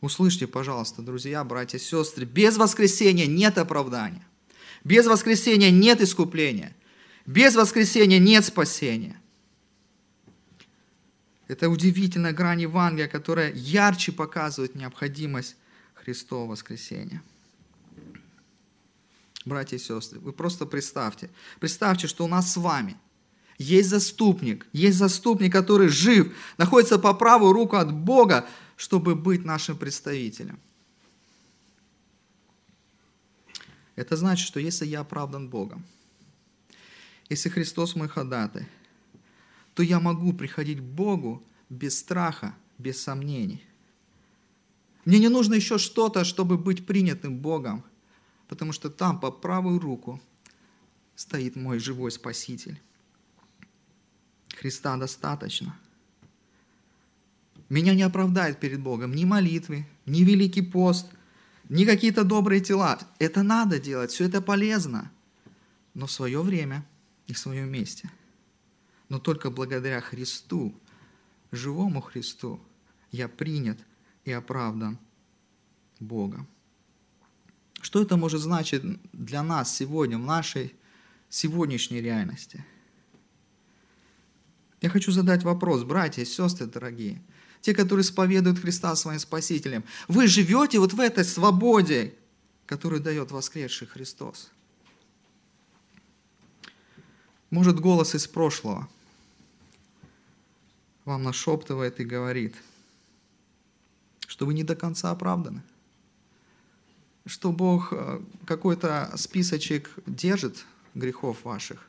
Услышьте, 0.00 0.46
пожалуйста, 0.46 1.02
друзья, 1.02 1.42
братья, 1.42 1.78
сестры, 1.78 2.24
без 2.24 2.56
воскресения 2.56 3.26
нет 3.26 3.58
оправдания. 3.58 4.24
Без 4.84 5.06
воскресения 5.06 5.70
нет 5.70 6.00
искупления. 6.00 6.76
Без 7.26 7.56
воскресения 7.56 8.18
нет 8.18 8.44
спасения. 8.44 9.20
Это 11.48 11.70
удивительная 11.70 12.34
грань 12.34 12.60
Евангелия, 12.60 13.08
которая 13.08 13.52
ярче 13.52 14.12
показывает 14.12 14.74
необходимость 14.74 15.56
Христова 15.94 16.50
воскресения. 16.50 17.22
Братья 19.46 19.76
и 19.76 19.80
сестры, 19.80 20.20
вы 20.20 20.32
просто 20.32 20.66
представьте. 20.66 21.30
Представьте, 21.58 22.06
что 22.06 22.24
у 22.24 22.28
нас 22.28 22.52
с 22.52 22.56
вами 22.58 22.98
есть 23.56 23.88
заступник, 23.88 24.66
есть 24.72 24.98
заступник, 24.98 25.50
который 25.50 25.88
жив, 25.88 26.36
находится 26.58 26.98
по 26.98 27.14
правую 27.14 27.54
руку 27.54 27.76
от 27.76 27.92
Бога, 27.92 28.46
чтобы 28.76 29.16
быть 29.16 29.44
нашим 29.44 29.78
представителем. 29.78 30.60
Это 33.96 34.16
значит, 34.16 34.46
что 34.46 34.60
если 34.60 34.86
я 34.86 35.00
оправдан 35.00 35.48
Богом, 35.48 35.84
если 37.30 37.48
Христос 37.48 37.96
мой 37.96 38.08
ходатай, 38.08 38.68
то 39.78 39.84
я 39.84 40.00
могу 40.00 40.32
приходить 40.32 40.80
к 40.80 40.82
Богу 40.82 41.46
без 41.70 41.96
страха, 42.00 42.52
без 42.78 43.00
сомнений. 43.00 43.62
Мне 45.04 45.20
не 45.20 45.28
нужно 45.28 45.54
еще 45.54 45.78
что-то, 45.78 46.24
чтобы 46.24 46.58
быть 46.58 46.84
принятым 46.84 47.38
Богом, 47.38 47.84
потому 48.48 48.72
что 48.72 48.90
там 48.90 49.20
по 49.20 49.30
правую 49.30 49.78
руку 49.78 50.20
стоит 51.14 51.54
мой 51.54 51.78
живой 51.78 52.10
Спаситель. 52.10 52.80
Христа 54.56 54.96
достаточно– 54.96 55.78
меня 57.68 57.94
не 57.94 58.02
оправдает 58.02 58.58
перед 58.58 58.80
Богом 58.80 59.14
ни 59.14 59.24
молитвы, 59.24 59.86
ни 60.06 60.24
великий 60.24 60.62
пост, 60.62 61.06
ни 61.68 61.84
какие-то 61.84 62.24
добрые 62.24 62.60
тела. 62.60 62.98
Это 63.20 63.44
надо 63.44 63.78
делать, 63.78 64.10
все 64.10 64.24
это 64.24 64.42
полезно, 64.42 65.12
но 65.94 66.06
в 66.06 66.10
свое 66.10 66.42
время 66.42 66.84
и 67.28 67.32
в 67.32 67.38
своем 67.38 67.70
месте. 67.70 68.10
Но 69.08 69.18
только 69.18 69.50
благодаря 69.50 70.00
Христу, 70.00 70.74
живому 71.50 72.00
Христу, 72.00 72.60
я 73.10 73.28
принят 73.28 73.78
и 74.24 74.32
оправдан 74.32 74.98
Богом. 75.98 76.46
Что 77.80 78.02
это 78.02 78.16
может 78.16 78.40
значить 78.40 78.82
для 79.12 79.42
нас 79.42 79.74
сегодня, 79.74 80.18
в 80.18 80.24
нашей 80.24 80.74
сегодняшней 81.28 82.00
реальности? 82.00 82.64
Я 84.80 84.90
хочу 84.90 85.10
задать 85.10 85.42
вопрос, 85.42 85.84
братья 85.84 86.22
и 86.22 86.26
сестры 86.26 86.66
дорогие– 86.66 87.22
те, 87.60 87.74
которые 87.74 88.02
исповедуют 88.02 88.58
Христа 88.58 88.94
своим 88.96 89.18
Спасителем. 89.18 89.84
Вы 90.06 90.26
живете 90.26 90.78
вот 90.78 90.92
в 90.92 91.00
этой 91.00 91.24
свободе, 91.24 92.14
которую 92.66 93.00
дает 93.00 93.30
воскресший 93.30 93.86
Христос. 93.86 94.50
Может, 97.50 97.80
голос 97.80 98.14
из 98.14 98.26
прошлого 98.26 98.88
вам 101.08 101.22
нашептывает 101.22 102.00
и 102.00 102.04
говорит, 102.04 102.54
что 104.26 104.44
вы 104.44 104.52
не 104.52 104.62
до 104.62 104.76
конца 104.76 105.10
оправданы, 105.10 105.62
что 107.24 107.50
Бог 107.50 107.92
э, 107.92 108.20
какой-то 108.46 109.12
списочек 109.16 109.90
держит 110.06 110.66
грехов 110.94 111.44
ваших, 111.44 111.88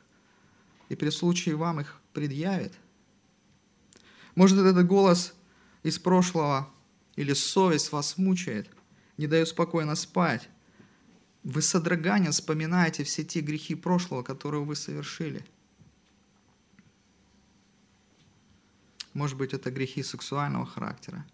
и 0.88 0.96
при 0.96 1.10
случае 1.10 1.56
вам 1.56 1.80
их 1.80 2.00
предъявит. 2.14 2.72
Может, 4.34 4.58
этот 4.58 4.86
голос 4.86 5.34
из 5.82 5.98
прошлого 5.98 6.70
или 7.16 7.34
совесть 7.34 7.92
вас 7.92 8.16
мучает, 8.16 8.70
не 9.18 9.26
дает 9.26 9.48
спокойно 9.48 9.96
спать, 9.96 10.48
вы 11.42 11.60
содроганием 11.60 12.32
вспоминаете 12.32 13.04
все 13.04 13.22
те 13.22 13.40
грехи 13.40 13.74
прошлого, 13.74 14.22
которые 14.22 14.64
вы 14.64 14.76
совершили. 14.76 15.44
Может 19.20 19.36
быть, 19.36 19.52
это 19.52 19.70
грехи 19.70 20.02
сексуального 20.02 20.64
характера. 20.64 21.26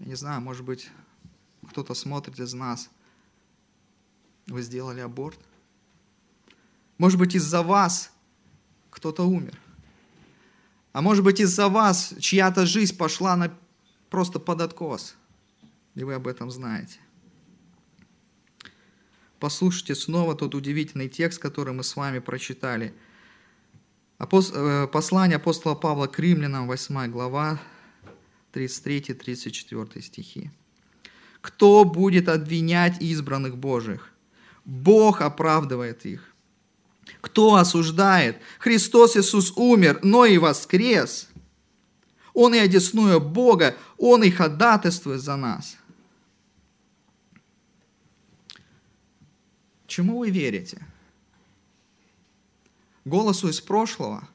Я 0.00 0.06
не 0.06 0.16
знаю, 0.16 0.42
может 0.42 0.66
быть, 0.66 0.90
кто-то 1.70 1.94
смотрит 1.94 2.38
из 2.38 2.52
нас. 2.52 2.90
Вы 4.48 4.60
сделали 4.60 5.00
аборт. 5.00 5.38
Может 6.98 7.18
быть, 7.18 7.34
из-за 7.36 7.62
вас 7.62 8.12
кто-то 8.90 9.22
умер. 9.22 9.58
А 10.92 11.00
может 11.00 11.24
быть 11.24 11.40
из-за 11.40 11.70
вас 11.70 12.12
чья-то 12.20 12.66
жизнь 12.66 12.98
пошла 12.98 13.34
на 13.34 13.56
просто 14.10 14.38
под 14.38 14.60
откос. 14.60 15.16
И 15.94 16.04
вы 16.04 16.12
об 16.12 16.26
этом 16.26 16.50
знаете. 16.50 17.00
послушайте 19.38 19.94
снова 19.94 20.34
тот 20.36 20.54
удивительный 20.54 21.08
текст, 21.08 21.38
который 21.38 21.72
мы 21.72 21.82
с 21.82 21.96
вами 21.96 22.18
прочитали. 22.18 22.92
Э, 24.32 24.86
послание 24.90 25.36
апостола 25.36 25.74
Павла 25.74 26.06
к 26.06 26.18
римлянам, 26.18 26.66
8 26.66 27.10
глава, 27.10 27.60
33-34 28.52 30.00
стихи. 30.00 30.50
«Кто 31.40 31.84
будет 31.84 32.28
обвинять 32.28 33.02
избранных 33.02 33.56
Божьих? 33.58 34.10
Бог 34.64 35.20
оправдывает 35.20 36.06
их. 36.06 36.34
Кто 37.20 37.56
осуждает? 37.56 38.38
Христос 38.58 39.16
Иисус 39.16 39.52
умер, 39.56 40.00
но 40.02 40.24
и 40.24 40.38
воскрес. 40.38 41.28
Он 42.32 42.54
и 42.54 42.58
одесную 42.58 43.20
Бога, 43.20 43.76
Он 43.98 44.24
и 44.24 44.30
ходатайствует 44.30 45.20
за 45.20 45.36
нас. 45.36 45.76
Чему 49.86 50.18
вы 50.18 50.30
верите? 50.30 50.86
Голосу 53.04 53.48
из 53.48 53.60
прошлого? 53.60 54.28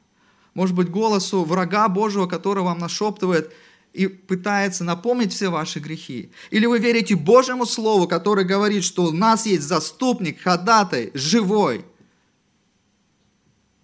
Может 0.54 0.74
быть, 0.74 0.90
голосу 0.90 1.44
врага 1.44 1.88
Божьего, 1.88 2.26
который 2.26 2.62
вам 2.62 2.78
нашептывает 2.78 3.52
и 3.92 4.06
пытается 4.06 4.84
напомнить 4.84 5.32
все 5.32 5.48
ваши 5.48 5.80
грехи? 5.80 6.30
Или 6.50 6.66
вы 6.66 6.78
верите 6.78 7.16
Божьему 7.16 7.66
Слову, 7.66 8.06
который 8.06 8.44
говорит, 8.44 8.84
что 8.84 9.04
у 9.04 9.12
нас 9.12 9.46
есть 9.46 9.62
заступник, 9.64 10.40
ходатай, 10.40 11.10
живой, 11.14 11.84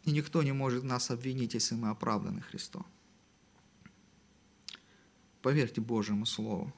и 0.07 0.13
никто 0.13 0.43
не 0.45 0.53
может 0.53 0.85
нас 0.85 1.11
обвинить, 1.11 1.55
если 1.55 1.75
мы 1.75 1.91
оправданы 1.91 2.41
Христом. 2.41 2.87
Поверьте 5.43 5.81
Божьему 5.81 6.27
Слову, 6.27 6.73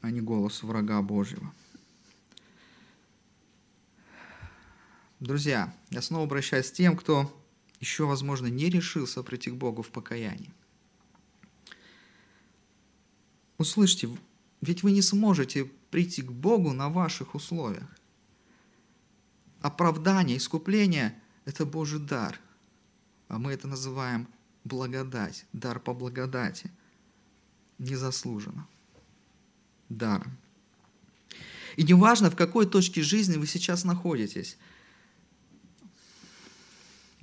а 0.00 0.10
не 0.10 0.22
голосу 0.22 0.66
врага 0.66 1.00
Божьего. 1.02 1.52
Друзья, 5.24 5.74
я 5.88 6.02
снова 6.02 6.24
обращаюсь 6.24 6.70
к 6.70 6.74
тем, 6.74 6.98
кто 6.98 7.34
еще, 7.80 8.04
возможно, 8.04 8.48
не 8.48 8.68
решился 8.68 9.22
прийти 9.22 9.50
к 9.50 9.54
Богу 9.54 9.80
в 9.80 9.88
покаянии. 9.88 10.52
Услышьте, 13.56 14.10
ведь 14.60 14.82
вы 14.82 14.92
не 14.92 15.00
сможете 15.00 15.64
прийти 15.90 16.20
к 16.20 16.30
Богу 16.30 16.74
на 16.74 16.90
ваших 16.90 17.34
условиях. 17.34 17.88
Оправдание, 19.62 20.36
искупление– 20.36 21.18
это 21.46 21.64
Божий 21.64 22.00
дар. 22.00 22.38
А 23.28 23.38
мы 23.38 23.52
это 23.52 23.66
называем 23.66 24.28
благодать, 24.64 25.46
дар 25.54 25.80
по 25.80 25.94
благодати. 25.94 26.70
Незаслуженно. 27.78 28.68
Даром. 29.88 30.36
И 31.76 31.82
неважно, 31.82 32.30
в 32.30 32.36
какой 32.36 32.66
точке 32.66 33.00
жизни 33.00 33.38
вы 33.38 33.46
сейчас 33.46 33.84
находитесь, 33.84 34.58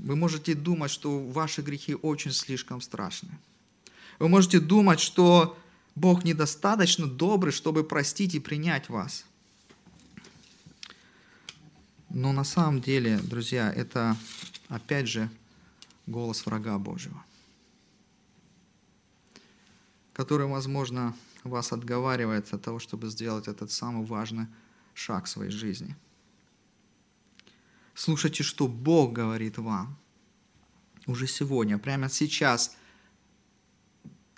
вы 0.01 0.15
можете 0.15 0.55
думать, 0.55 0.91
что 0.91 1.19
ваши 1.19 1.61
грехи 1.61 1.95
очень 1.95 2.31
слишком 2.31 2.81
страшны. 2.81 3.29
Вы 4.19 4.29
можете 4.29 4.59
думать, 4.59 4.99
что 4.99 5.57
Бог 5.95 6.23
недостаточно 6.23 7.05
добрый, 7.07 7.53
чтобы 7.53 7.83
простить 7.83 8.33
и 8.33 8.39
принять 8.39 8.89
вас. 8.89 9.25
Но 12.09 12.33
на 12.33 12.43
самом 12.43 12.81
деле, 12.81 13.19
друзья, 13.19 13.71
это 13.71 14.17
опять 14.67 15.07
же 15.07 15.29
голос 16.07 16.45
врага 16.45 16.77
Божьего, 16.77 17.23
который, 20.13 20.47
возможно, 20.47 21.15
вас 21.43 21.71
отговаривает 21.71 22.53
от 22.53 22.61
того, 22.61 22.79
чтобы 22.79 23.07
сделать 23.07 23.47
этот 23.47 23.71
самый 23.71 24.05
важный 24.05 24.47
шаг 24.93 25.25
в 25.25 25.29
своей 25.29 25.51
жизни. 25.51 25.95
Слушайте, 28.03 28.41
что 28.41 28.67
Бог 28.67 29.13
говорит 29.13 29.59
вам 29.59 29.95
уже 31.05 31.27
сегодня, 31.27 31.77
прямо 31.77 32.09
сейчас. 32.09 32.75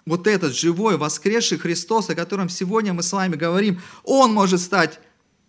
Вот 0.06 0.28
этот 0.28 0.54
живой, 0.54 0.98
воскресший 0.98 1.58
Христос, 1.58 2.10
о 2.10 2.16
котором 2.16 2.50
сегодня 2.50 2.92
мы 2.92 3.04
с 3.04 3.14
вами 3.14 3.38
говорим, 3.38 3.80
Он 4.04 4.34
может 4.34 4.60
стать 4.60 5.00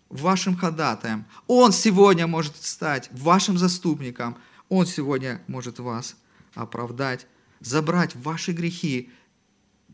вашим 0.07 0.55
ходатаем. 0.55 1.25
Он 1.47 1.73
сегодня 1.73 2.25
может 2.25 2.55
стать 2.55 3.09
вашим 3.11 3.57
заступником. 3.57 4.37
Он 4.69 4.85
сегодня 4.85 5.41
может 5.47 5.79
вас 5.79 6.15
оправдать, 6.53 7.27
забрать 7.59 8.15
ваши 8.15 8.53
грехи 8.53 9.11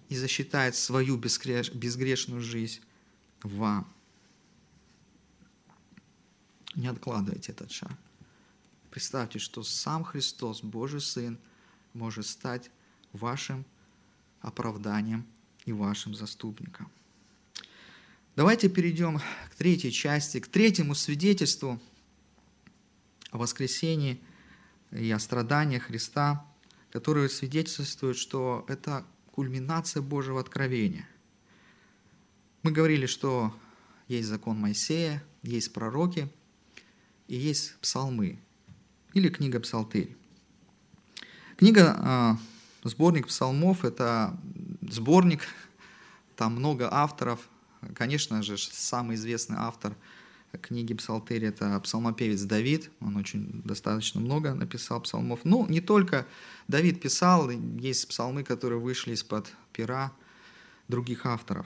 и 0.09 0.15
засчитать 0.15 0.75
свою 0.75 1.17
безгрешную 1.17 2.41
жизнь 2.41 2.81
вам. 3.41 3.91
Не 6.75 6.85
откладывайте 6.85 7.51
этот 7.51 7.71
шаг. 7.71 7.93
Представьте, 8.91 9.39
что 9.39 9.63
сам 9.63 10.03
Христос, 10.03 10.61
Божий 10.61 10.99
Сын, 10.99 11.39
может 11.93 12.27
стать 12.27 12.69
вашим 13.13 13.65
оправданием 14.41 15.25
и 15.65 15.71
вашим 15.71 16.13
заступником. 16.13 16.91
Давайте 18.35 18.67
перейдем 18.67 19.19
к 19.49 19.55
третьей 19.57 19.93
части, 19.93 20.41
к 20.41 20.47
третьему 20.47 20.93
свидетельству 20.93 21.79
о 23.31 23.37
воскресении 23.37 24.19
и 24.91 25.09
о 25.09 25.19
страданиях 25.19 25.83
Христа, 25.83 26.45
которое 26.91 27.29
свидетельствует, 27.29 28.17
что 28.17 28.65
это 28.67 29.05
кульминация 29.31 30.01
Божьего 30.01 30.41
откровения. 30.41 31.07
Мы 32.63 32.71
говорили, 32.71 33.05
что 33.05 33.55
есть 34.09 34.27
закон 34.27 34.59
Моисея, 34.59 35.23
есть 35.43 35.71
пророки 35.71 36.29
и 37.29 37.37
есть 37.37 37.77
псалмы 37.77 38.37
или 39.13 39.29
книга 39.29 39.59
Псалтырь. 39.59 40.15
Книга, 41.57 41.95
а, 41.99 42.37
сборник 42.83 43.27
псалмов– 43.27 43.85
это 43.85 44.37
сборник, 44.81 45.41
там 46.35 46.55
много 46.55 46.87
авторов, 46.91 47.39
Конечно 47.95 48.43
же, 48.43 48.57
самый 48.57 49.15
известный 49.15 49.57
автор 49.59 49.95
книги 50.61 50.93
Псалтырь– 50.93 51.45
это 51.45 51.79
псалмопевец 51.79 52.41
Давид. 52.41 52.91
Он 52.99 53.17
очень 53.17 53.61
достаточно 53.63 54.19
много 54.21 54.53
написал 54.53 55.01
псалмов. 55.01 55.39
Ну, 55.43 55.65
не 55.67 55.81
только 55.81 56.27
Давид 56.67 57.01
писал, 57.01 57.49
есть 57.49 58.07
псалмы, 58.07 58.43
которые 58.43 58.79
вышли 58.79 59.13
из-под 59.13 59.51
пера 59.73 60.11
других 60.87 61.25
авторов. 61.25 61.65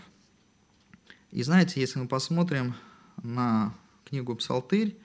И 1.31 1.43
знаете, 1.43 1.81
если 1.81 1.99
мы 1.99 2.07
посмотрим 2.07 2.75
на 3.21 3.75
книгу 4.05 4.35
Псалтырь, 4.35 4.95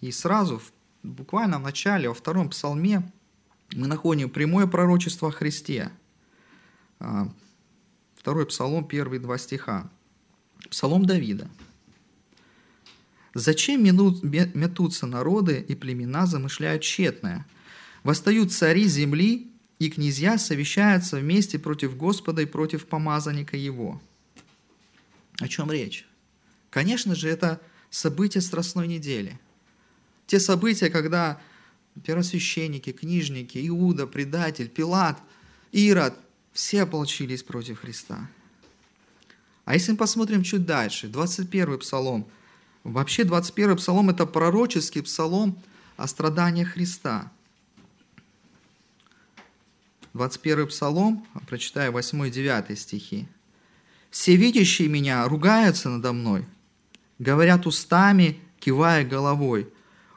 и 0.00 0.12
сразу, 0.12 0.60
буквально 1.02 1.58
в 1.58 1.62
начале, 1.62 2.08
во 2.08 2.14
втором 2.14 2.50
псалме, 2.50 3.10
мы 3.72 3.86
находим 3.86 4.30
прямое 4.30 4.66
пророчество 4.66 5.28
о 5.28 5.32
Христе. 5.32 5.90
А, 6.98 7.28
Второй 8.20 8.44
псалом, 8.44 8.86
первые 8.86 9.18
два 9.18 9.38
стиха. 9.38 9.90
Псалом 10.68 11.06
Давида. 11.06 11.48
«Зачем 13.32 13.82
метутся 13.82 15.06
народы 15.06 15.64
и 15.66 15.74
племена 15.74 16.26
замышляют 16.26 16.82
тщетное? 16.82 17.46
Восстают 18.02 18.52
цари 18.52 18.84
земли, 18.84 19.50
и 19.78 19.88
князья 19.88 20.36
совещаются 20.36 21.16
вместе 21.16 21.58
против 21.58 21.96
Господа 21.96 22.42
и 22.42 22.46
против 22.46 22.86
помазанника 22.86 23.56
его». 23.56 24.02
О 25.40 25.48
чем 25.48 25.70
речь? 25.70 26.06
Конечно 26.68 27.14
же, 27.14 27.30
это 27.30 27.58
события 27.88 28.42
Страстной 28.42 28.86
недели. 28.86 29.40
Те 30.30 30.38
события, 30.38 30.90
когда 30.90 31.40
первосвященники, 32.04 32.92
книжники, 32.92 33.58
Иуда, 33.66 34.06
предатель, 34.06 34.68
Пилат, 34.68 35.20
Ирод– 35.72 36.14
все 36.52 36.82
ополчились 36.82 37.42
против 37.42 37.80
Христа. 37.80 38.30
А 39.64 39.74
если 39.74 39.90
мы 39.90 39.98
посмотрим 39.98 40.44
чуть 40.44 40.64
дальше, 40.64 41.08
21 41.08 41.80
псалом. 41.80 42.28
Вообще 42.84 43.24
21 43.24 43.76
псалом– 43.78 44.10
это 44.10 44.24
пророческий 44.24 45.02
псалом 45.02 45.60
о 45.96 46.06
страданиях 46.06 46.74
Христа. 46.74 47.32
21 50.12 50.68
псалом, 50.68 51.26
прочитаю 51.48 51.90
8 51.90 52.28
и 52.28 52.30
9 52.30 52.78
стихи. 52.78 53.26
«Все 54.12 54.36
видящие 54.36 54.86
меня 54.86 55.26
ругаются 55.26 55.88
надо 55.88 56.12
мной, 56.12 56.44
говорят 57.18 57.66
устами, 57.66 58.38
кивая 58.60 59.04
головой. 59.04 59.68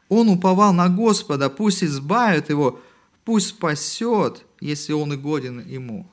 Он 0.09 0.29
уповал 0.29 0.73
на 0.73 0.89
Господа, 0.89 1.49
пусть 1.49 1.83
избавит 1.83 2.49
его, 2.49 2.79
пусть 3.25 3.49
спасет, 3.49 4.45
если 4.59 4.93
он 4.93 5.13
и 5.13 5.17
годен 5.17 5.59
ему». 5.59 6.07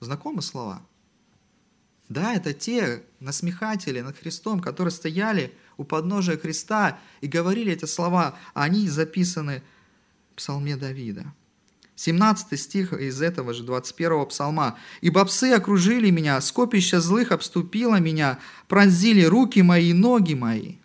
Знакомы 0.00 0.42
слова? 0.42 0.82
Да, 2.08 2.34
это 2.34 2.52
те 2.52 3.04
насмехатели 3.20 4.00
над 4.00 4.18
Христом, 4.18 4.60
которые 4.60 4.90
стояли 4.90 5.54
у 5.76 5.84
подножия 5.84 6.36
Христа 6.36 6.98
и 7.20 7.26
говорили 7.26 7.72
эти 7.72 7.84
слова, 7.84 8.34
а 8.52 8.64
они 8.64 8.88
записаны 8.88 9.62
в 10.32 10.36
псалме 10.36 10.76
Давида. 10.76 11.32
17 11.94 12.58
стих 12.60 12.92
из 12.92 13.22
этого 13.22 13.54
же 13.54 13.62
21 13.62 14.26
псалма. 14.26 14.76
«Ибо 15.02 15.24
псы 15.24 15.52
окружили 15.52 16.10
меня, 16.10 16.40
скопище 16.40 17.00
злых 17.00 17.30
обступило 17.30 18.00
меня, 18.00 18.40
пронзили 18.66 19.22
руки 19.22 19.62
мои 19.62 19.90
и 19.90 19.92
ноги 19.92 20.34
мои». 20.34 20.76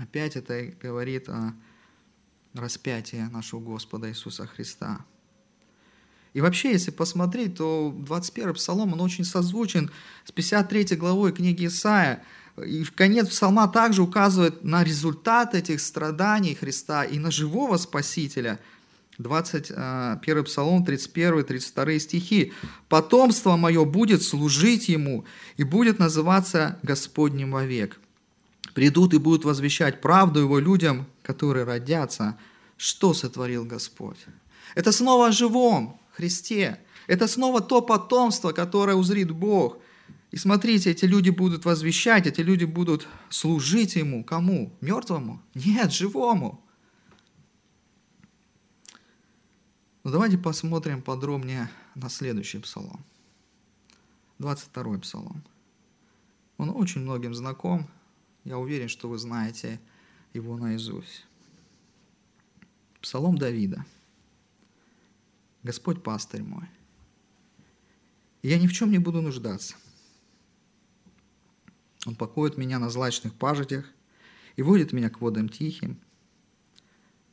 Опять 0.00 0.34
это 0.34 0.72
говорит 0.80 1.28
о 1.28 1.52
распятии 2.54 3.28
нашего 3.30 3.60
Господа 3.60 4.08
Иисуса 4.08 4.46
Христа. 4.46 5.04
И 6.32 6.40
вообще, 6.40 6.72
если 6.72 6.90
посмотреть, 6.90 7.58
то 7.58 7.94
21 7.94 8.54
псалом, 8.54 8.94
он 8.94 9.02
очень 9.02 9.26
созвучен 9.26 9.90
с 10.24 10.32
53 10.32 10.96
главой 10.96 11.32
книги 11.32 11.66
Исаия. 11.66 12.24
И 12.64 12.82
в 12.82 12.92
конец 12.92 13.28
псалма 13.28 13.68
также 13.68 14.00
указывает 14.00 14.64
на 14.64 14.82
результат 14.82 15.54
этих 15.54 15.82
страданий 15.82 16.54
Христа 16.54 17.04
и 17.04 17.18
на 17.18 17.30
живого 17.30 17.76
Спасителя. 17.76 18.58
21 19.18 20.44
псалом, 20.44 20.82
31-32 20.82 21.98
стихи. 21.98 22.54
«Потомство 22.88 23.56
мое 23.56 23.84
будет 23.84 24.22
служить 24.22 24.88
ему 24.88 25.26
и 25.58 25.64
будет 25.64 25.98
называться 25.98 26.78
Господним 26.82 27.50
вовек. 27.50 28.00
Придут 28.80 29.12
и 29.12 29.18
будут 29.18 29.44
возвещать 29.44 30.00
правду 30.00 30.40
его 30.40 30.58
людям, 30.58 31.04
которые 31.22 31.66
родятся. 31.66 32.38
Что 32.78 33.12
сотворил 33.12 33.66
Господь?» 33.66 34.16
Это 34.74 34.90
снова 34.90 35.26
о 35.26 35.32
живом, 35.32 36.00
Христе. 36.12 36.80
Это 37.06 37.28
снова 37.28 37.60
то 37.60 37.82
потомство, 37.82 38.52
которое 38.52 38.96
узрит 38.96 39.32
Бог. 39.32 39.76
И 40.30 40.38
смотрите, 40.38 40.92
эти 40.92 41.04
люди 41.04 41.28
будут 41.28 41.66
возвещать, 41.66 42.26
эти 42.26 42.40
люди 42.40 42.64
будут 42.64 43.06
служить 43.28 43.96
Ему. 43.96 44.24
Кому? 44.24 44.72
Мертвому? 44.80 45.42
Нет, 45.54 45.92
живому. 45.92 46.64
Ну, 50.04 50.10
давайте 50.10 50.38
посмотрим 50.38 51.02
подробнее 51.02 51.68
на 51.94 52.08
следующий 52.08 52.60
псалом. 52.60 53.04
22 54.38 54.98
псалом. 55.00 55.44
Он 56.56 56.70
очень 56.70 57.02
многим 57.02 57.34
знаком. 57.34 57.86
Я 58.50 58.58
уверен, 58.58 58.88
что 58.88 59.08
вы 59.08 59.16
знаете 59.16 59.78
его 60.32 60.56
наизусть. 60.56 61.24
Псалом 63.00 63.38
Давида. 63.38 63.86
Господь 65.62 66.02
пастырь 66.02 66.42
мой. 66.42 66.68
Я 68.42 68.58
ни 68.58 68.66
в 68.66 68.72
чем 68.72 68.90
не 68.90 68.98
буду 68.98 69.22
нуждаться. 69.22 69.76
Он 72.06 72.16
покоит 72.16 72.58
меня 72.58 72.80
на 72.80 72.90
злачных 72.90 73.36
пажитях 73.36 73.88
и 74.56 74.62
водит 74.62 74.92
меня 74.92 75.10
к 75.10 75.20
водам 75.20 75.48
тихим, 75.48 76.00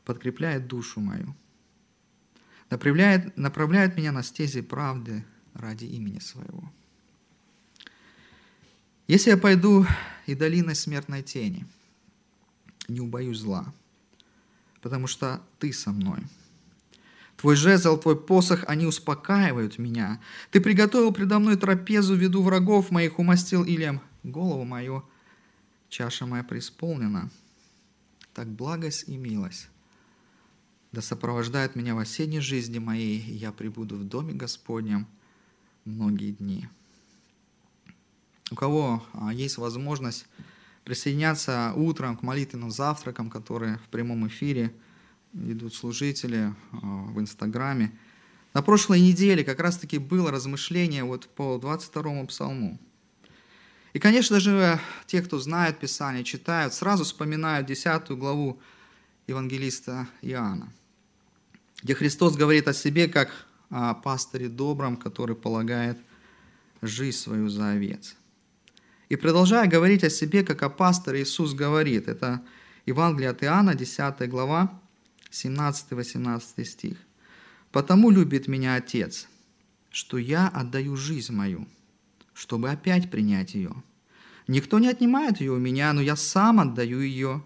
подкрепляет 0.05 0.68
душу 0.68 0.99
мою, 0.99 1.36
направляет, 2.70 3.36
направляет 3.36 3.97
меня 3.97 4.11
на 4.11 4.22
стези 4.22 4.61
правды 4.61 5.26
ради 5.55 5.86
имени 5.86 6.20
своего. 6.20 6.72
Если 9.08 9.30
я 9.30 9.38
пойду 9.38 9.86
и 10.26 10.36
долиной 10.36 10.76
смертной 10.76 11.24
тени, 11.24 11.66
не 12.88 12.99
убоюсь 12.99 13.39
зла, 13.39 13.74
потому 14.82 15.08
что 15.08 15.41
ты 15.60 15.74
со 15.74 15.91
мной– 15.91 16.22
Твой 17.38 17.55
жезл, 17.55 17.97
твой 17.97 18.20
посох, 18.20 18.64
они 18.68 18.88
успокаивают 18.88 19.78
меня. 19.78 20.20
Ты 20.49 20.60
приготовил 20.60 21.14
предо 21.14 21.38
мной 21.38 21.55
трапезу 21.55 22.16
в 22.16 22.18
виду 22.18 22.41
врагов 22.41 22.89
моих, 22.89 23.20
умастил 23.20 23.64
илем 23.64 24.01
голову 24.24 24.66
мою. 24.66 25.03
Чаша 25.88 26.26
моя 26.26 26.43
преисполнена. 26.43 27.30
Так 28.34 28.47
благость 28.47 29.08
и 29.08 29.18
милость 29.18 29.70
да 30.91 31.01
сопровождает 31.01 31.76
меня 31.76 31.93
в 31.93 31.99
осенней 31.99 32.39
жизни 32.39 32.80
моей, 32.80 33.20
и 33.20 33.34
я 33.34 33.51
прибуду 33.51 33.97
в 33.97 34.03
доме 34.03 34.34
Господнем 34.34 35.05
многие 35.86 36.32
дни. 36.32 36.68
У 38.52 38.56
кого 38.56 39.04
а, 39.14 39.34
есть 39.34 39.58
возможность 39.58 40.26
присоединяться 40.84 41.74
утром 41.76 42.16
к 42.16 42.24
молитвенным 42.24 42.72
завтракам, 42.72 43.30
которые 43.30 43.78
в 43.78 43.89
прямом 43.89 44.28
эфире– 44.28 44.74
идут 45.34 45.76
служители 45.76 46.54
а, 46.72 46.78
в 46.82 47.20
Инстаграме. 47.20 47.91
На 48.54 48.62
прошлой 48.62 49.00
неделе 49.00 49.43
как 49.43 49.60
раз-таки 49.60 49.98
было 49.98 50.32
размышление 50.32 51.04
вот 51.04 51.28
по 51.28 51.58
22 51.58 52.26
псалму. 52.26 52.80
И, 53.93 54.00
конечно 54.00 54.39
же, 54.39 54.80
те, 55.06 55.22
кто 55.22 55.39
знает 55.39 55.80
Писание, 55.80 56.24
читают, 56.24 56.74
сразу 56.74 57.04
вспоминают 57.04 57.68
10 57.68 58.10
главу 58.12 58.60
евангелиста 59.28 60.08
Иоанна, 60.22 60.72
где 61.84 61.95
Христос 61.95 62.36
говорит 62.36 62.68
о 62.68 62.74
себе 62.74 63.08
как 63.08 63.48
о 63.70 63.93
пастыре 63.95 64.50
добром, 64.50 64.98
который 64.98 65.36
полагает 65.36 65.98
жизнь 66.82 67.18
свою 67.18 67.50
за 67.50 67.72
овец. 67.72 68.16
И 69.10 69.16
продолжая 69.16 69.68
говорить 69.68 70.03
о 70.03 70.10
себе, 70.10 70.43
как 70.43 70.64
о 70.64 70.70
пасторе, 70.70 71.24
Иисус 71.24 71.53
говорит, 71.53 72.08
это 72.08 72.41
Евангелие 72.86 73.30
от 73.30 73.43
Иоанна, 73.43 73.74
10 73.74 74.30
глава, 74.30 74.80
17-18 75.32 76.66
стих. 76.66 76.97
«Потому 77.72 78.10
любит 78.10 78.47
меня 78.47 78.76
Отец, 78.76 79.28
что 79.91 80.18
я 80.18 80.47
отдаю 80.47 80.95
жизнь 80.95 81.34
мою, 81.34 81.68
чтобы 82.34 82.70
опять 82.70 83.12
принять 83.12 83.55
ее. 83.55 83.72
Никто 84.47 84.80
не 84.80 84.88
отнимает 84.88 85.41
ее 85.41 85.51
у 85.51 85.58
меня, 85.58 85.91
но 85.93 86.01
я 86.01 86.16
сам 86.16 86.60
отдаю 86.60 87.01
ее. 87.01 87.43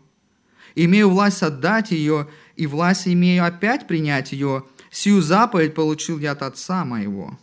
Имею 0.76 1.10
власть 1.10 1.42
отдать 1.42 1.92
ее, 1.92 2.30
и 2.56 2.68
власть 2.68 3.08
имею 3.08 3.46
опять 3.46 3.88
принять 3.88 4.32
ее. 4.32 4.66
Сию 4.92 5.22
заповедь 5.22 5.74
получил 5.74 6.20
я 6.20 6.32
от 6.32 6.44
Отца 6.44 6.86
моего». 6.86 7.38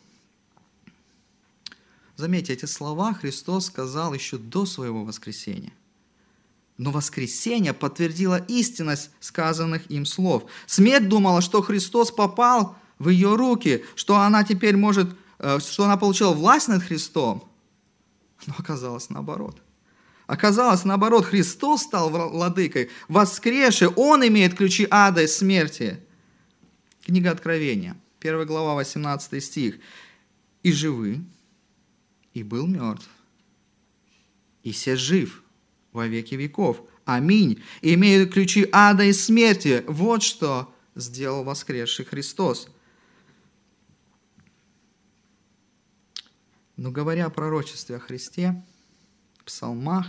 Заметьте, 2.18 2.52
эти 2.52 2.64
слова 2.64 3.14
Христос 3.14 3.66
сказал 3.66 4.12
еще 4.12 4.38
до 4.38 4.66
своего 4.66 5.04
воскресения. 5.04 5.72
Но 6.76 6.90
воскресение 6.90 7.72
подтвердило 7.72 8.44
истинность 8.48 9.10
сказанных 9.20 9.88
им 9.88 10.04
слов. 10.04 10.50
Смерть 10.66 11.08
думала, 11.08 11.40
что 11.40 11.62
Христос 11.62 12.10
попал 12.10 12.76
в 12.98 13.08
ее 13.08 13.36
руки, 13.36 13.84
что 13.94 14.16
она 14.16 14.42
теперь 14.42 14.76
может, 14.76 15.16
э, 15.38 15.60
что 15.60 15.84
она 15.84 15.96
получила 15.96 16.32
власть 16.32 16.66
над 16.66 16.82
Христом. 16.82 17.48
Но 18.46 18.54
оказалось 18.58 19.10
наоборот. 19.10 19.62
Оказалось 20.26 20.84
наоборот, 20.84 21.24
Христос 21.24 21.82
стал 21.82 22.10
владыкой, 22.10 22.90
воскресший, 23.06 23.88
Он 23.94 24.26
имеет 24.26 24.56
ключи 24.56 24.88
ада 24.90 25.22
и 25.22 25.28
смерти. 25.28 26.00
Книга 27.06 27.30
Откровения, 27.30 27.96
1 28.18 28.44
глава, 28.44 28.74
18 28.74 29.40
стих. 29.40 29.76
«И 30.64 30.72
живы, 30.72 31.22
и 32.38 32.42
был 32.42 32.66
мертв, 32.66 33.08
и 34.62 34.72
все 34.72 34.96
жив, 34.96 35.42
во 35.92 36.06
веки 36.06 36.34
веков. 36.34 36.82
Аминь. 37.04 37.62
Имеют 37.82 38.32
ключи 38.32 38.68
ада 38.70 39.04
и 39.04 39.12
смерти. 39.12 39.82
Вот 39.86 40.22
что 40.22 40.72
сделал 40.94 41.42
воскресший 41.42 42.04
Христос. 42.04 42.68
Но 46.76 46.90
говоря 46.92 47.26
о 47.26 47.30
пророчестве 47.30 47.96
о 47.96 48.00
Христе, 48.00 48.62
в 49.38 49.44
псалмах, 49.44 50.06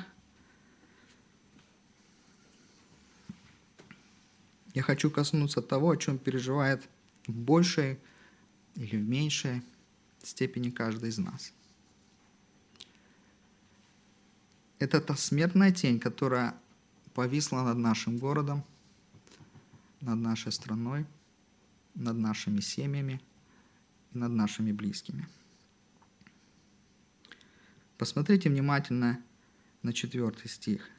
я 4.74 4.84
хочу 4.84 5.10
коснуться 5.10 5.62
того, 5.62 5.92
о 5.92 5.98
чем 5.98 6.20
переживает 6.20 6.88
в 7.26 7.34
большей 7.34 7.98
или 8.76 8.98
в 8.98 9.10
меньшей 9.10 9.64
степени 10.22 10.70
каждый 10.70 11.10
из 11.10 11.18
нас– 11.18 11.54
Это 14.80 15.02
та 15.02 15.16
смертная 15.16 15.72
тень, 15.72 16.00
которая 16.00 16.56
повисла 17.14 17.64
над 17.64 17.78
нашим 17.78 18.18
городом, 18.18 18.64
над 20.00 20.20
нашей 20.20 20.54
страной, 20.54 21.06
над 21.96 22.18
нашими 22.18 22.62
семьями 22.62 23.22
и 24.14 24.18
над 24.18 24.32
нашими 24.32 24.72
близкими. 24.72 25.28
Посмотрите 27.98 28.50
внимательно 28.50 29.22
на 29.84 29.92
четвертый 29.92 30.48
стих. 30.48 30.90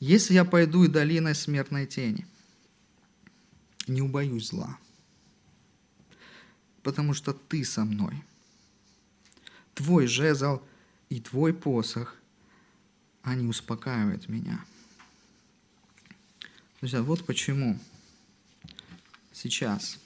«Если 0.00 0.34
я 0.34 0.44
пойду 0.44 0.82
и 0.82 0.88
долиной 0.88 1.36
смертной 1.36 1.86
тени, 1.86 2.26
не 3.86 4.02
убоюсь 4.02 4.48
зла, 4.48 4.76
потому 6.82 7.14
что 7.14 7.32
ты 7.32 7.64
со 7.64 7.84
мной» 7.84 8.20
Твой 9.74 10.06
жезл 10.06 10.62
и 11.08 11.20
Твой 11.20 11.54
посох, 11.54 12.16
они 13.22 13.46
успокаивают 13.46 14.28
меня. 14.28 14.64
Друзья, 16.80 17.02
вот 17.02 17.24
почему 17.24 17.78
сейчас. 19.32 19.98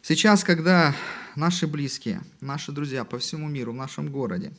Сейчас, 0.00 0.44
когда 0.44 0.94
наши 1.34 1.66
близкие, 1.66 2.22
наши 2.40 2.72
друзья 2.72 3.04
по 3.04 3.18
всему 3.18 3.48
миру, 3.48 3.72
в 3.72 3.76
нашем 3.76 4.10
городе, 4.10 4.52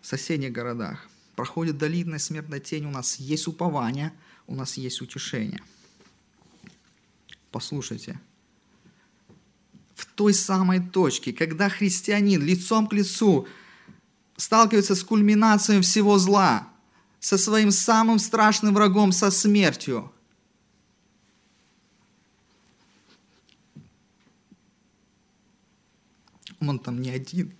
в 0.00 0.06
соседних 0.06 0.52
городах, 0.52 1.06
проходит 1.36 1.76
долинная 1.76 2.18
смертная 2.18 2.60
тень, 2.60 2.86
у 2.86 2.90
нас 2.90 3.16
есть 3.16 3.46
упование, 3.46 4.12
у 4.46 4.54
нас 4.54 4.76
есть 4.76 5.00
утешение. 5.00 5.60
Послушайте, 7.50 8.18
той 10.14 10.34
самой 10.34 10.80
точке, 10.80 11.32
когда 11.32 11.68
христианин 11.68 12.42
лицом 12.42 12.86
к 12.86 12.92
лицу 12.92 13.46
сталкивается 14.36 14.94
с 14.94 15.02
кульминацией 15.02 15.80
всего 15.82 16.18
зла, 16.18 16.68
со 17.20 17.38
своим 17.38 17.70
самым 17.70 18.18
страшным 18.18 18.74
врагом, 18.74 19.12
со 19.12 19.30
смертью. 19.30 20.12
Он 26.60 26.78
там 26.78 27.00
не 27.00 27.10
один. 27.10 27.54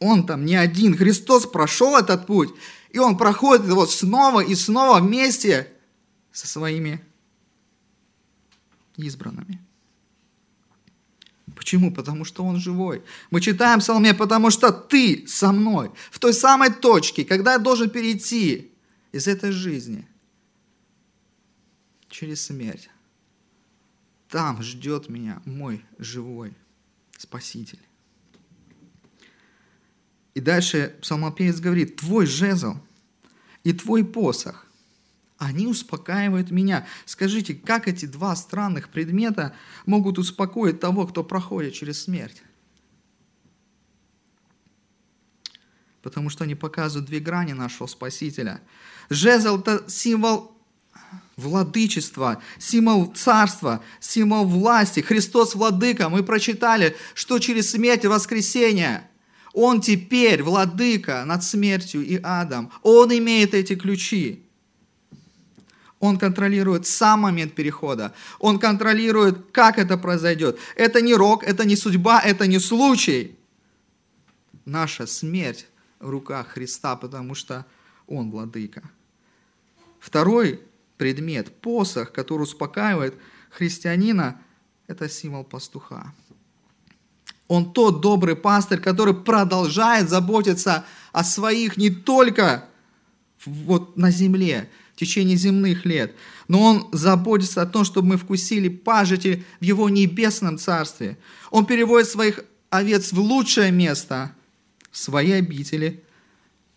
Он 0.00 0.26
там 0.26 0.44
не 0.44 0.54
один. 0.54 0.96
Христос 0.96 1.46
прошел 1.46 1.96
этот 1.96 2.26
путь, 2.26 2.50
и 2.90 2.98
он 2.98 3.16
проходит 3.16 3.66
его 3.66 3.86
снова 3.86 4.40
и 4.40 4.54
снова 4.54 5.00
вместе 5.00 5.72
со 6.32 6.46
своими 6.46 7.04
избранными. 8.96 9.60
Почему? 11.56 11.92
Потому 11.92 12.24
что 12.24 12.44
Он 12.44 12.58
живой. 12.58 13.02
Мы 13.30 13.40
читаем 13.40 13.80
Псалме, 13.80 14.14
потому 14.14 14.50
что 14.50 14.70
Ты 14.72 15.26
со 15.26 15.52
мной, 15.52 15.90
в 16.10 16.18
той 16.18 16.32
самой 16.32 16.70
точке, 16.70 17.24
когда 17.24 17.52
я 17.52 17.58
должен 17.58 17.90
перейти 17.90 18.70
из 19.12 19.26
этой 19.26 19.50
жизни 19.50 20.06
через 22.08 22.42
смерть. 22.42 22.88
Там 24.28 24.62
ждет 24.62 25.08
меня 25.08 25.40
мой 25.44 25.84
живой 25.98 26.54
Спаситель. 27.16 27.80
И 30.34 30.40
дальше 30.40 30.96
псалмопевец 31.02 31.58
говорит, 31.58 31.96
твой 31.96 32.26
жезл 32.26 32.76
и 33.64 33.72
твой 33.72 34.04
посох 34.04 34.67
они 35.38 35.68
успокаивают 35.68 36.50
меня. 36.50 36.86
Скажите, 37.06 37.54
как 37.54 37.86
эти 37.86 38.06
два 38.06 38.34
странных 38.34 38.88
предмета 38.88 39.54
могут 39.86 40.18
успокоить 40.18 40.80
того, 40.80 41.06
кто 41.06 41.22
проходит 41.22 41.74
через 41.74 42.02
смерть? 42.02 42.42
Потому 46.02 46.28
что 46.28 46.44
они 46.44 46.56
показывают 46.56 47.08
две 47.08 47.20
грани 47.20 47.52
нашего 47.52 47.86
Спасителя. 47.86 48.60
Жезл– 49.10 49.58
это 49.60 49.84
символ 49.88 50.52
владычества, 51.36 52.42
символ 52.58 53.06
царства, 53.06 53.82
символ 54.00 54.44
власти. 54.44 55.00
Христос 55.00 55.54
владыка. 55.54 56.08
Мы 56.08 56.24
прочитали, 56.24 56.96
что 57.14 57.38
через 57.38 57.70
смерть 57.70 58.04
и 58.04 58.08
воскресение 58.08 59.08
Он 59.52 59.80
теперь 59.80 60.42
владыка 60.42 61.24
над 61.24 61.44
смертью 61.44 62.04
и 62.04 62.18
адом. 62.22 62.72
Он 62.82 63.16
имеет 63.16 63.54
эти 63.54 63.76
ключи. 63.76 64.47
Он 66.00 66.18
контролирует 66.18 66.86
сам 66.86 67.20
момент 67.20 67.54
перехода. 67.54 68.14
Он 68.38 68.58
контролирует, 68.58 69.50
как 69.52 69.78
это 69.78 69.98
произойдет. 69.98 70.58
Это 70.76 71.00
не 71.00 71.14
рок, 71.14 71.42
это 71.42 71.64
не 71.64 71.76
судьба, 71.76 72.20
это 72.20 72.46
не 72.46 72.60
случай. 72.60 73.36
Наша 74.64 75.06
смерть 75.06 75.66
в 75.98 76.08
руках 76.08 76.48
Христа, 76.48 76.94
потому 76.96 77.34
что 77.34 77.66
Он 78.06 78.30
владыка. 78.30 78.82
Второй 79.98 80.60
предмет, 80.98 81.60
посох, 81.60 82.12
который 82.12 82.42
успокаивает 82.42 83.14
христианина, 83.50 84.40
это 84.86 85.08
символ 85.08 85.44
пастуха. 85.44 86.12
Он 87.48 87.72
тот 87.72 88.00
добрый 88.02 88.36
пастырь, 88.36 88.78
который 88.78 89.14
продолжает 89.14 90.08
заботиться 90.08 90.84
о 91.12 91.24
своих 91.24 91.76
не 91.76 91.90
только 91.90 92.66
вот 93.46 93.96
на 93.96 94.10
земле, 94.10 94.70
течение 94.98 95.36
земных 95.36 95.84
лет. 95.84 96.14
Но 96.48 96.60
Он 96.62 96.88
заботится 96.92 97.62
о 97.62 97.66
том, 97.66 97.84
чтобы 97.84 98.08
мы 98.08 98.16
вкусили 98.16 98.68
пажити 98.68 99.44
в 99.60 99.64
Его 99.64 99.88
небесном 99.88 100.58
царстве. 100.58 101.16
Он 101.50 101.64
переводит 101.66 102.08
своих 102.08 102.40
овец 102.68 103.12
в 103.12 103.20
лучшее 103.20 103.70
место, 103.70 104.34
в 104.90 104.98
свои 104.98 105.32
обители, 105.32 106.02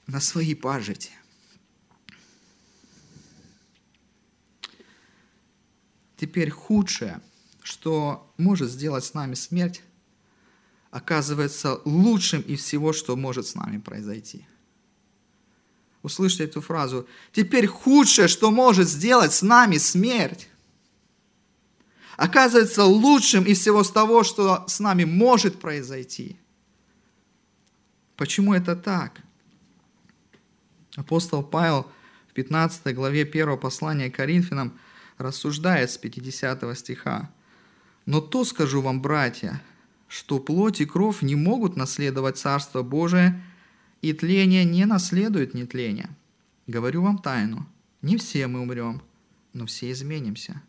на 0.06 0.20
свои 0.20 0.54
пажити. 0.54 1.10
Теперь 6.18 6.52
худшее, 6.52 7.22
что 7.64 8.32
может 8.38 8.70
сделать 8.70 9.04
с 9.04 9.16
нами 9.16 9.34
смерть, 9.34 9.82
оказывается 10.92 11.82
лучшим 11.86 12.42
из 12.42 12.60
всего, 12.60 12.94
что 12.94 13.16
может 13.16 13.48
с 13.48 13.56
нами 13.56 13.80
произойти– 13.80 14.46
Услышьте 16.04 16.46
эту 16.46 16.62
фразу. 16.62 17.08
Теперь 17.32 17.68
худшее, 17.68 18.28
что 18.28 18.52
может 18.52 18.90
сделать 18.90 19.34
с 19.34 19.42
нами 19.42 19.78
смерть, 19.78 20.48
оказывается 22.18 22.84
лучшим 22.86 23.44
из 23.44 23.60
всего 23.60 23.84
того, 23.84 24.24
что 24.24 24.66
с 24.68 24.80
нами 24.80 25.04
может 25.04 25.60
произойти. 25.60 26.38
Почему 28.16 28.54
это 28.54 28.76
так? 28.76 29.22
Апостол 30.96 31.44
Павел 31.44 31.88
в 32.30 32.34
15 32.34 32.94
главе 32.96 33.24
1 33.24 33.58
послания 33.58 34.10
к 34.10 34.16
Коринфянам 34.16 34.78
рассуждает 35.18 35.92
с 35.92 35.98
50 35.98 36.78
стиха. 36.78 37.30
«Но 38.06 38.22
то 38.22 38.44
скажу 38.44 38.82
вам, 38.82 39.02
братья, 39.02 39.62
что 40.08 40.40
плоть 40.40 40.82
и 40.82 40.86
кровь 40.86 41.22
не 41.22 41.36
могут 41.36 41.78
наследовать 41.78 42.38
Царство 42.38 42.82
Божие, 42.84 43.42
и 44.02 44.14
тление 44.14 44.66
не 44.66 44.86
наследует 44.86 45.54
нетление. 45.54 46.10
Говорю 46.68 47.04
вам 47.04 47.18
тайну, 47.18 47.68
не 48.02 48.18
все 48.18 48.48
мы 48.48 48.62
умрем, 48.62 49.02
но 49.54 49.66
все 49.66 49.92
изменимся. 49.92 50.62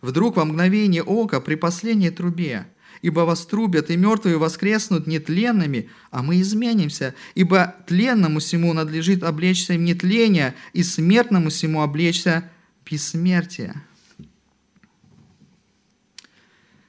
Вдруг 0.00 0.36
во 0.36 0.44
мгновение 0.44 1.02
ока 1.02 1.40
при 1.40 1.54
последней 1.54 2.10
трубе, 2.10 2.66
ибо 3.00 3.20
вострубят 3.20 3.90
и 3.90 3.96
мертвые 3.96 4.38
воскреснут 4.38 5.06
нетленными, 5.06 5.90
а 6.10 6.22
мы 6.22 6.40
изменимся, 6.40 7.14
ибо 7.34 7.74
тленному 7.86 8.38
всему 8.38 8.72
надлежит 8.72 9.22
облечься 9.22 9.76
нетление, 9.76 10.54
и 10.72 10.82
смертному 10.82 11.50
всему 11.50 11.82
облечься 11.82 12.50
бессмертие. 12.84 13.74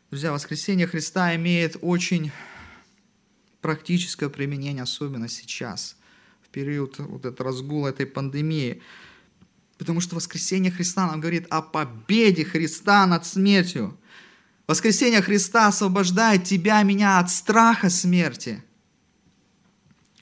Друзья, 0.10 0.32
воскресение 0.32 0.88
Христа 0.88 1.36
имеет 1.36 1.78
очень 1.82 2.32
практическое 3.66 4.30
применение, 4.30 4.84
особенно 4.84 5.28
сейчас, 5.28 5.98
в 6.44 6.50
период 6.50 7.00
вот 7.00 7.26
этого 7.26 7.50
разгула 7.50 7.88
этой 7.88 8.06
пандемии. 8.06 8.84
Потому 9.80 10.02
что 10.02 10.16
воскресение 10.16 10.72
Христа 10.72 11.08
нам 11.08 11.20
говорит 11.20 11.48
о 11.50 11.64
победе 11.64 12.46
Христа 12.46 13.08
над 13.08 13.26
смертью. 13.26 13.98
Воскресение 14.68 15.24
Христа 15.24 15.66
освобождает 15.66 16.44
тебя, 16.44 16.84
меня 16.84 17.18
от 17.18 17.32
страха 17.32 17.90
смерти. 17.90 18.64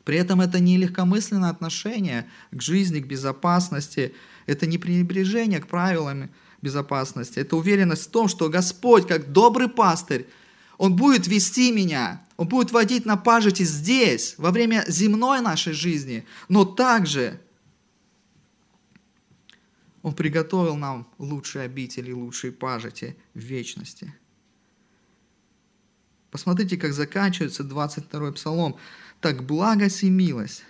При 0.06 0.16
этом 0.16 0.40
это 0.40 0.62
не 0.62 0.78
легкомысленное 0.78 1.50
отношение 1.50 2.30
к 2.52 2.62
жизни, 2.62 3.02
к 3.02 3.08
безопасности, 3.08 4.14
это 4.46 4.68
не 4.68 4.78
пренебрежение 4.78 5.60
к 5.60 5.68
правилам 5.68 6.30
безопасности, 6.62 7.40
это 7.40 7.58
уверенность 7.58 8.08
в 8.08 8.12
том, 8.12 8.30
что 8.30 8.48
Господь, 8.48 9.06
как 9.06 9.34
добрый 9.34 9.68
пастырь, 9.68 10.30
Он 10.84 10.98
будет 10.98 11.28
вести 11.28 11.72
меня, 11.72 12.28
он 12.36 12.50
будет 12.50 12.74
водить 12.74 13.06
на 13.06 13.16
пажити 13.16 13.64
здесь, 13.64 14.36
во 14.38 14.52
время 14.52 14.84
земной 14.90 15.40
нашей 15.40 15.72
жизни, 15.72 16.26
но 16.50 16.66
также 16.66 17.40
Он 20.02 20.14
приготовил 20.14 20.76
нам 20.76 21.08
лучшие 21.20 21.64
обители, 21.64 22.12
лучшие 22.12 22.52
пажити 22.52 23.16
в 23.34 23.40
вечности. 23.40 24.14
Посмотрите, 26.32 26.76
как 26.76 26.92
заканчивается 26.92 27.64
22-й 27.64 28.34
псалом. 28.34 28.76
«Так 29.22 29.46
благость 29.46 30.04
и 30.04 30.10
милость 30.10 30.66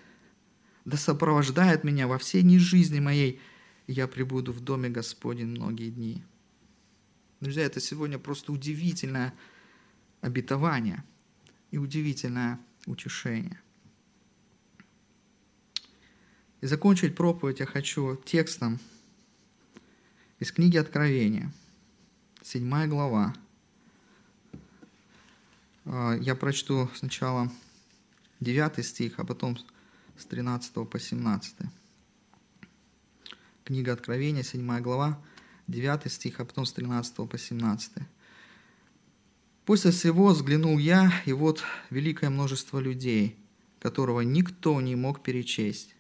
да 0.86 0.96
сопровождает 0.96 1.84
меня 1.84 2.08
во 2.08 2.20
все 2.20 2.44
дни 2.44 2.60
жизни 2.60 3.00
моей, 3.00 3.42
я 3.88 4.08
пребуду 4.08 4.54
в 4.54 4.60
доме 4.60 4.90
Господень 4.90 5.48
многие 5.48 5.90
дни». 5.90 6.24
Друзья, 7.42 7.64
это 7.64 7.80
сегодня 7.80 8.20
просто 8.20 8.52
удивительное 8.52 9.34
обетование– 10.24 11.04
и 11.74 11.78
удивительное 11.80 12.60
утешение. 12.86 13.60
И 16.62 16.68
закончить 16.68 17.16
проповедь 17.16 17.62
я 17.62 17.66
хочу 17.66 18.16
текстом 18.16 18.80
из 20.38 20.52
книги 20.52 20.78
Откровения, 20.78 21.52
7 22.44 22.88
глава. 22.88 23.34
А, 25.86 26.14
я 26.14 26.36
прочту 26.36 26.92
сначала 26.94 27.52
9 28.40 28.86
стих, 28.86 29.18
а 29.18 29.26
потом 29.26 29.58
с 30.16 30.26
13 30.28 30.88
по 30.88 31.00
17. 31.00 31.56
Книга 33.64 33.94
Откровения, 33.94 34.44
7 34.44 34.80
глава, 34.80 35.20
9 35.66 36.12
стих, 36.12 36.40
а 36.40 36.46
потом 36.46 36.68
с 36.68 36.74
13 36.74 37.28
по 37.28 37.36
17. 37.36 37.94
После 39.66 39.92
всего 39.92 40.28
взглянул 40.28 40.78
я, 40.78 41.12
и 41.26 41.32
вот 41.32 41.64
великое 41.90 42.30
множество 42.30 42.80
людей, 42.80 43.38
которого 43.80 44.22
никто 44.22 44.82
не 44.82 44.96
мог 44.96 45.24
перечесть. 45.24 45.96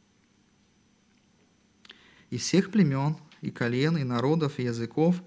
И 2.29 2.37
всех 2.37 2.71
племен, 2.71 3.15
и 3.41 3.51
колен, 3.51 3.97
и 3.97 4.03
народов, 4.03 4.59
и 4.59 4.63
языков 4.63 5.21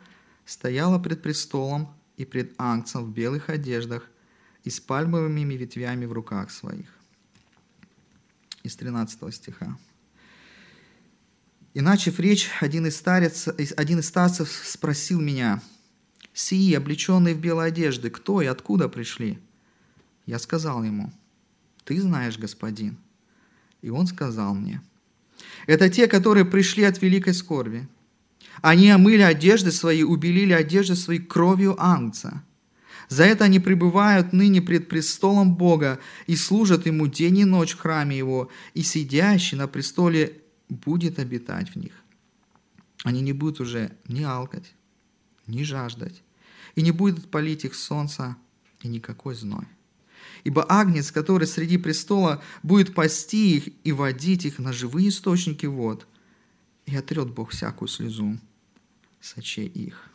стояло 0.45 0.99
пред 0.99 1.23
престолом 1.23 1.95
и 2.17 2.25
пред 2.25 2.53
ангцем 2.59 3.05
в 3.05 3.13
белых 3.13 3.49
одеждах 3.49 4.09
и 4.65 4.71
с 4.71 4.81
пальмовыми 4.81 5.55
ветвями 5.55 6.05
в 6.07 6.13
руках 6.13 6.51
своих. 6.51 6.93
из 8.63 8.75
13 8.75 9.33
стиха. 9.33 9.79
И 11.73 11.81
начав 11.81 12.19
речь, 12.19 12.51
один 12.61 12.87
из, 12.87 12.97
старец, 12.97 13.49
один 13.77 14.01
из 14.01 14.09
старцев 14.09 14.51
спросил 14.51 15.21
меня, 15.21 15.63
«Сии, 16.37 16.75
облеченные 16.75 17.35
в 17.35 17.41
белые 17.41 17.69
одежды, 17.69 18.11
кто 18.11 18.43
и 18.43 18.47
откуда 18.47 18.91
пришли?» 18.91 19.39
Я 20.27 20.39
сказал 20.39 20.85
ему, 20.85 21.11
«Ты 21.85 21.99
знаешь, 21.99 22.37
господин». 22.37 22.99
И 23.81 23.89
он 23.89 24.07
сказал 24.07 24.55
мне, 24.55 24.83
«Это 25.67 25.89
те, 25.89 26.07
которые 26.07 26.45
пришли 26.45 26.85
от 26.85 27.01
великой 27.01 27.33
скорби. 27.33 27.89
Они 28.61 28.91
омыли 28.91 29.23
одежды 29.23 29.73
свои, 29.73 30.03
убелили 30.03 30.53
одежды 30.53 30.95
свои 30.95 31.21
кровью 31.21 31.75
ангца. 31.83 32.45
За 33.09 33.25
это 33.25 33.45
они 33.45 33.59
пребывают 33.59 34.35
ныне 34.35 34.61
пред 34.61 34.91
престолом 34.91 35.55
Бога 35.55 36.01
и 36.27 36.37
служат 36.37 36.85
Ему 36.85 37.07
день 37.07 37.39
и 37.39 37.45
ночь 37.47 37.73
в 37.73 37.79
храме 37.79 38.19
Его, 38.19 38.51
и 38.75 38.83
сидящий 38.83 39.57
на 39.57 39.69
престоле 39.69 40.43
будет 40.69 41.19
обитать 41.19 41.71
в 41.71 41.77
них. 41.77 41.93
Они 43.05 43.23
не 43.23 43.33
будут 43.33 43.61
уже 43.61 43.97
ни 44.07 44.23
алкать, 44.23 44.75
ни 45.47 45.63
жаждать, 45.63 46.23
и 46.77 46.83
не 46.83 46.93
будет 46.93 47.29
палить 47.31 47.65
их 47.65 47.75
солнца 47.75 48.37
и 48.83 48.89
никакой 48.89 49.35
зной. 49.35 49.67
Ибо 50.45 50.65
агнец, 50.69 51.11
который 51.11 51.49
среди 51.49 51.77
престола, 51.77 52.41
будет 52.63 52.95
пасти 52.95 53.57
их 53.57 53.75
и 53.83 53.91
водить 53.91 54.45
их 54.45 54.61
на 54.61 54.73
живые 54.73 55.09
источники 55.09 55.67
вод, 55.67 56.07
и 56.85 56.95
отрет 56.95 57.31
Бог 57.31 57.51
всякую 57.51 57.89
слезу 57.89 58.39
с 59.21 59.37
очей 59.37 59.67
их. 59.67 60.09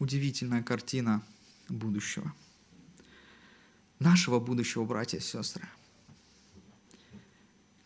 Удивительная 0.00 0.64
картина 0.64 1.22
будущего. 1.68 2.34
Нашего 4.00 4.40
будущего, 4.40 4.84
братья 4.84 5.18
и 5.18 5.20
сестры– 5.20 5.68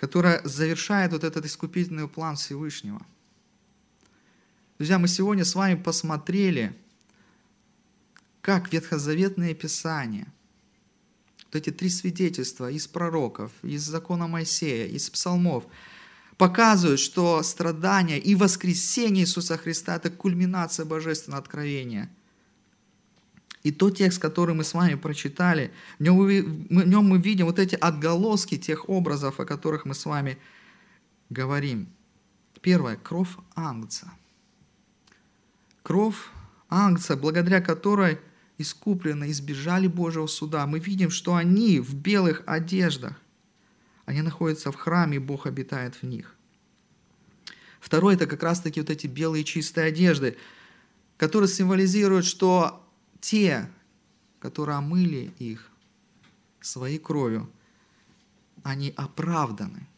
которая 0.01 0.41
завершает 0.45 1.12
вот 1.12 1.24
этот 1.24 1.45
искупительный 1.45 2.09
план 2.09 2.37
Всевышнего. 2.37 3.03
Друзья, 4.81 4.99
мы 4.99 5.09
сегодня 5.09 5.45
с 5.45 5.55
вами 5.55 5.74
посмотрели, 5.74 6.74
как 8.41 8.72
ветхозаветные 8.72 9.55
писания, 9.55 10.26
вот 11.45 11.57
эти 11.57 11.68
три 11.68 11.91
свидетельства 11.91 12.70
из 12.70 12.87
пророков, 12.87 13.53
из 13.62 13.83
закона 13.83 14.26
Моисея, 14.26 14.87
из 14.87 15.11
псалмов, 15.11 15.66
показывают, 16.39 16.99
что 16.99 17.43
страдания 17.43 18.18
и 18.18 18.35
воскресение 18.35 19.24
Иисуса 19.24 19.59
Христа– 19.59 19.97
это 19.97 20.09
кульминация 20.09 20.87
божественного 20.87 21.43
откровения– 21.43 22.11
и 23.62 23.72
тот 23.72 23.99
текст, 23.99 24.18
который 24.18 24.55
мы 24.55 24.64
с 24.64 24.72
вами 24.72 24.95
прочитали, 24.95 25.74
в 25.99 26.03
нем, 26.03 26.16
в 26.16 26.87
нем 26.87 27.05
мы 27.05 27.18
видим 27.18 27.45
вот 27.45 27.59
эти 27.59 27.74
отголоски 27.74 28.57
тех 28.57 28.89
образов, 28.89 29.41
о 29.41 29.45
которых 29.45 29.85
мы 29.85 29.95
с 29.95 30.07
вами 30.07 30.39
говорим. 31.28 31.87
Первое– 32.62 32.97
кровь 33.05 33.37
ангца. 33.55 34.11
Кровь 35.91 36.28
ангца, 36.68 37.16
благодаря 37.16 37.61
которой 37.61 38.20
искупленно 38.59 39.28
избежали 39.28 39.88
Божьего 39.88 40.28
суда. 40.28 40.64
Мы 40.68 40.78
видим, 40.78 41.11
что 41.11 41.34
они 41.34 41.80
в 41.80 41.97
белых 41.97 42.45
одеждах. 42.47 43.20
Они 44.05 44.22
находятся 44.22 44.70
в 44.70 44.76
храме, 44.76 45.18
Бог 45.18 45.49
обитает 45.49 45.97
в 45.97 46.05
них. 46.05 46.36
Второе– 47.80 48.14
это 48.14 48.28
как 48.28 48.45
раз-таки 48.45 48.78
вот 48.78 48.88
эти 48.88 49.09
белые 49.09 49.43
чистые 49.43 49.88
одежды, 49.88 50.36
которые 51.16 51.49
символизируют, 51.49 52.24
что 52.24 52.88
те, 53.20 53.68
которые 54.38 54.76
омыли 54.76 55.34
их 55.41 55.72
своей 56.61 57.01
кровью, 57.01 57.51
они 58.62 58.95
оправданы. 58.97 59.88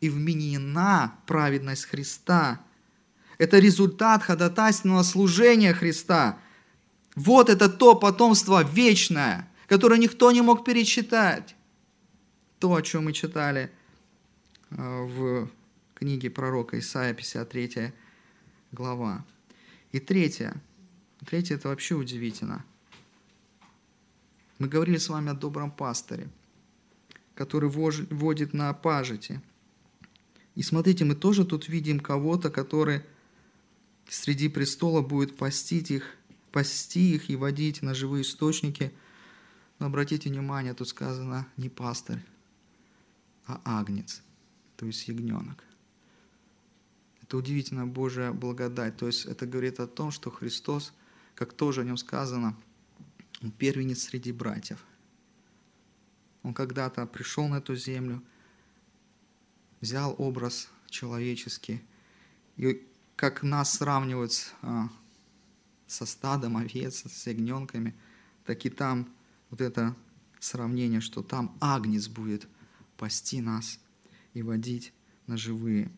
И 0.00 0.10
вменена 0.10 1.18
праведность 1.26 1.86
Христа. 1.86 2.64
Это 3.40 3.58
результат 3.58 4.22
ходатайственного 4.22 5.02
служения 5.02 5.72
Христа. 5.72 6.38
Вот 7.14 7.48
это 7.48 7.70
то 7.70 7.94
потомство 7.94 8.62
вечное, 8.62 9.48
которое 9.66 9.98
никто 9.98 10.30
не 10.30 10.42
мог 10.42 10.62
перечитать. 10.62 11.56
То, 12.58 12.74
о 12.74 12.82
чем 12.82 13.04
мы 13.04 13.14
читали 13.14 13.70
э, 14.68 14.76
в 14.76 15.48
книге 15.94 16.28
пророка 16.28 16.78
Исаия, 16.78 17.14
53 17.14 17.94
глава. 18.72 19.24
И 19.92 20.00
третье. 20.00 20.60
Третье– 21.24 21.54
это 21.56 21.68
вообще 21.68 21.94
удивительно. 21.94 22.62
Мы 24.58 24.68
говорили 24.68 24.98
с 24.98 25.08
вами 25.08 25.30
о 25.30 25.34
добром 25.34 25.70
пастыре, 25.70 26.28
который 27.34 27.70
водит 27.70 28.52
на 28.52 28.74
пажити. 28.74 29.40
И 30.56 30.62
смотрите, 30.62 31.06
мы 31.06 31.14
тоже 31.14 31.46
тут 31.46 31.70
видим 31.70 32.00
кого-то, 32.00 32.50
который 32.50 33.00
среди 34.10 34.48
престола 34.48 35.02
будет 35.02 35.36
постить 35.36 35.90
их, 35.90 36.16
пасти 36.52 37.14
их 37.14 37.30
и 37.30 37.36
водить 37.36 37.82
на 37.82 37.94
живые 37.94 38.22
источники. 38.22 38.92
Но 39.78 39.86
обратите 39.86 40.28
внимание, 40.28 40.74
тут 40.74 40.88
сказано 40.88 41.46
не 41.56 41.68
пастырь, 41.68 42.22
а 43.46 43.60
агнец, 43.64 44.22
то 44.76 44.86
есть 44.86 45.08
ягненок. 45.08 45.64
Это 47.22 47.36
удивительная 47.36 47.86
Божья 47.86 48.32
благодать. 48.32 48.96
То 48.96 49.06
есть 49.06 49.24
это 49.24 49.46
говорит 49.46 49.80
о 49.80 49.86
том, 49.86 50.10
что 50.10 50.30
Христос, 50.30 50.92
как 51.34 51.52
тоже 51.52 51.82
о 51.82 51.84
нем 51.84 51.96
сказано– 51.96 52.56
он 53.42 53.50
первенец 53.50 54.02
среди 54.02 54.32
братьев. 54.32 54.84
Он 56.42 56.54
когда-то 56.54 57.06
пришел 57.06 57.48
на 57.48 57.56
эту 57.56 57.74
землю, 57.74 58.22
взял 59.80 60.14
образ 60.18 60.68
человеческий. 60.88 61.82
И 62.56 62.86
как 63.20 63.42
нас 63.42 63.74
сравнивают 63.74 64.32
а, 64.62 64.88
со 65.86 66.06
стадом 66.06 66.56
овец, 66.56 67.04
с 67.04 67.26
ягненками, 67.26 67.94
так 68.46 68.64
и 68.64 68.70
там 68.70 69.06
вот 69.50 69.60
это 69.60 69.94
сравнение, 70.38 71.02
что 71.02 71.22
там 71.22 71.54
агнец 71.60 72.08
будет 72.08 72.48
пасти 72.96 73.42
нас 73.42 73.78
и 74.32 74.40
водить 74.40 74.94
на 75.26 75.36
живые 75.36 75.90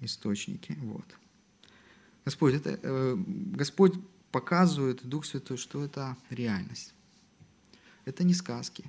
источники. 0.00 0.76
Вот. 0.82 1.06
Господь, 2.26 2.52
это, 2.52 2.78
э, 2.82 3.16
Господь 3.16 3.94
показывает 4.30 5.02
Дух 5.02 5.24
Святой, 5.24 5.56
что 5.56 5.82
это 5.82 6.14
реальность. 6.28 6.92
Это 8.04 8.22
не 8.22 8.34
сказки. 8.34 8.84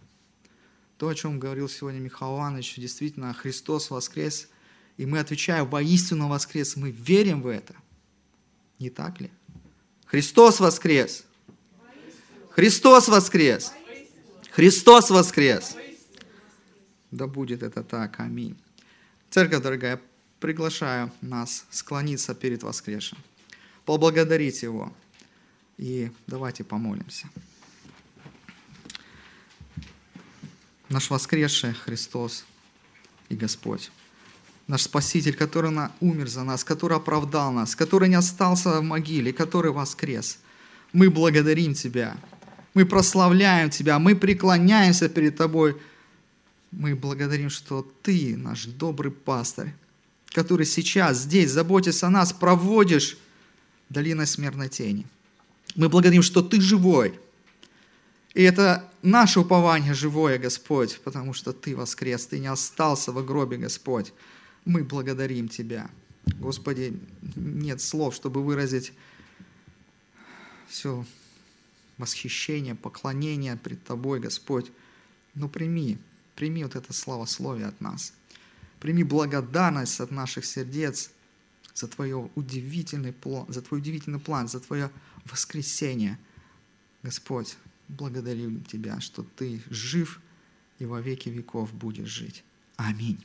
То, 0.97 1.07
о 1.07 1.15
чем 1.15 1.39
говорил 1.39 1.69
сегодня 1.69 1.99
Михаил 1.99 2.35
Иванович, 2.35 2.75
действительно, 2.79 3.33
Христос 3.33 3.89
воскрес, 3.91 4.49
и 4.97 5.05
мы 5.05 5.19
отвечаем, 5.19 5.69
воистину 5.69 6.27
воскрес, 6.27 6.75
мы 6.75 6.91
верим 6.91 7.41
в 7.41 7.47
это. 7.47 7.75
Не 8.79 8.89
так 8.89 9.21
ли? 9.21 9.31
Христос 10.05 10.59
воскрес! 10.59 11.25
Христос 12.49 13.07
воскрес! 13.07 13.73
Христос 14.51 15.09
воскрес! 15.09 15.75
Да 17.11 17.27
будет 17.27 17.63
это 17.63 17.83
так. 17.83 18.19
Аминь. 18.19 18.57
Церковь, 19.29 19.61
дорогая, 19.61 20.01
приглашаю 20.39 21.11
нас 21.21 21.65
склониться 21.69 22.33
перед 22.35 22.63
воскресшим, 22.63 23.17
поблагодарить 23.85 24.63
Его. 24.63 24.93
И 25.77 26.11
давайте 26.25 26.63
помолимся. 26.63 27.29
Наш 30.89 31.09
воскресший 31.09 31.73
Христос 31.73 32.45
и 33.29 33.35
Господь, 33.35 33.91
наш 34.67 34.83
Спаситель, 34.83 35.35
который 35.35 35.71
умер 36.01 36.27
за 36.27 36.43
нас, 36.43 36.63
который 36.63 36.97
оправдал 36.97 37.51
нас, 37.51 37.75
который 37.75 38.09
не 38.09 38.15
остался 38.15 38.79
в 38.79 38.83
могиле, 38.83 39.33
который 39.33 39.71
воскрес. 39.71 40.39
Мы 40.93 41.09
благодарим 41.09 41.73
Тебя, 41.73 42.17
мы 42.73 42.85
прославляем 42.85 43.69
Тебя, 43.69 43.99
мы 43.99 44.15
преклоняемся 44.15 45.09
перед 45.09 45.37
Тобой. 45.37 45.77
Мы 46.71 46.95
благодарим, 46.95 47.49
что 47.49 47.89
Ты 48.01 48.35
наш 48.37 48.65
добрый 48.65 49.11
пастырь, 49.11 49.73
который 50.27 50.65
сейчас 50.65 51.19
здесь, 51.19 51.51
заботясь 51.51 52.03
о 52.03 52.09
нас, 52.09 52.33
проводишь 52.33 53.17
долиной 53.89 54.27
смертной 54.27 54.69
тени– 54.69 55.05
мы 55.77 55.89
благодарим, 55.89 56.23
что 56.23 56.41
Ты 56.41 56.59
живой. 56.59 57.19
И 58.33 58.43
это 58.43 58.89
наше 59.01 59.39
упование 59.39 59.93
живое, 59.93 60.37
Господь, 60.37 60.99
потому 61.03 61.33
что 61.33 61.53
Ты 61.53 61.75
воскрес, 61.75 62.25
Ты 62.25 62.39
не 62.39 62.47
остался 62.47 63.11
во 63.11 63.21
гробе, 63.21 63.57
Господь. 63.57 64.11
Мы 64.67 64.83
благодарим 64.83 65.47
Тебя. 65.47 65.89
Господи, 66.39 66.99
нет 67.37 67.79
слов, 67.79 68.13
чтобы 68.13 68.43
выразить 68.43 68.91
все 70.67 71.05
восхищение, 71.97 72.75
поклонение 72.75 73.55
пред 73.55 73.81
Тобой, 73.85 74.19
Господь. 74.19 74.69
Но 75.35 75.47
прими, 75.47 75.97
прими 76.35 76.65
вот 76.65 76.75
это 76.75 76.91
славословие 76.91 77.67
от 77.67 77.79
нас. 77.79 78.11
Прими 78.81 79.05
благодарность 79.05 80.01
от 80.01 80.11
наших 80.11 80.43
сердец 80.43 81.11
за, 81.73 81.87
твое 81.87 82.29
удивительный 82.35 83.13
план, 83.13 83.45
за 83.47 83.61
Твой 83.61 83.79
удивительный 83.79 84.19
план, 84.19 84.49
за 84.49 84.59
Твое 84.59 84.91
воскресение. 85.31 86.19
Господь, 87.03 87.55
благодарю 87.87 88.59
Тебя, 88.59 88.99
что 88.99 89.23
Ты 89.23 89.61
жив 89.69 90.19
и 90.79 90.85
во 90.85 90.99
веки 90.99 91.29
веков 91.29 91.73
будешь 91.73 92.09
жить. 92.09 92.43
Аминь. 92.75 93.23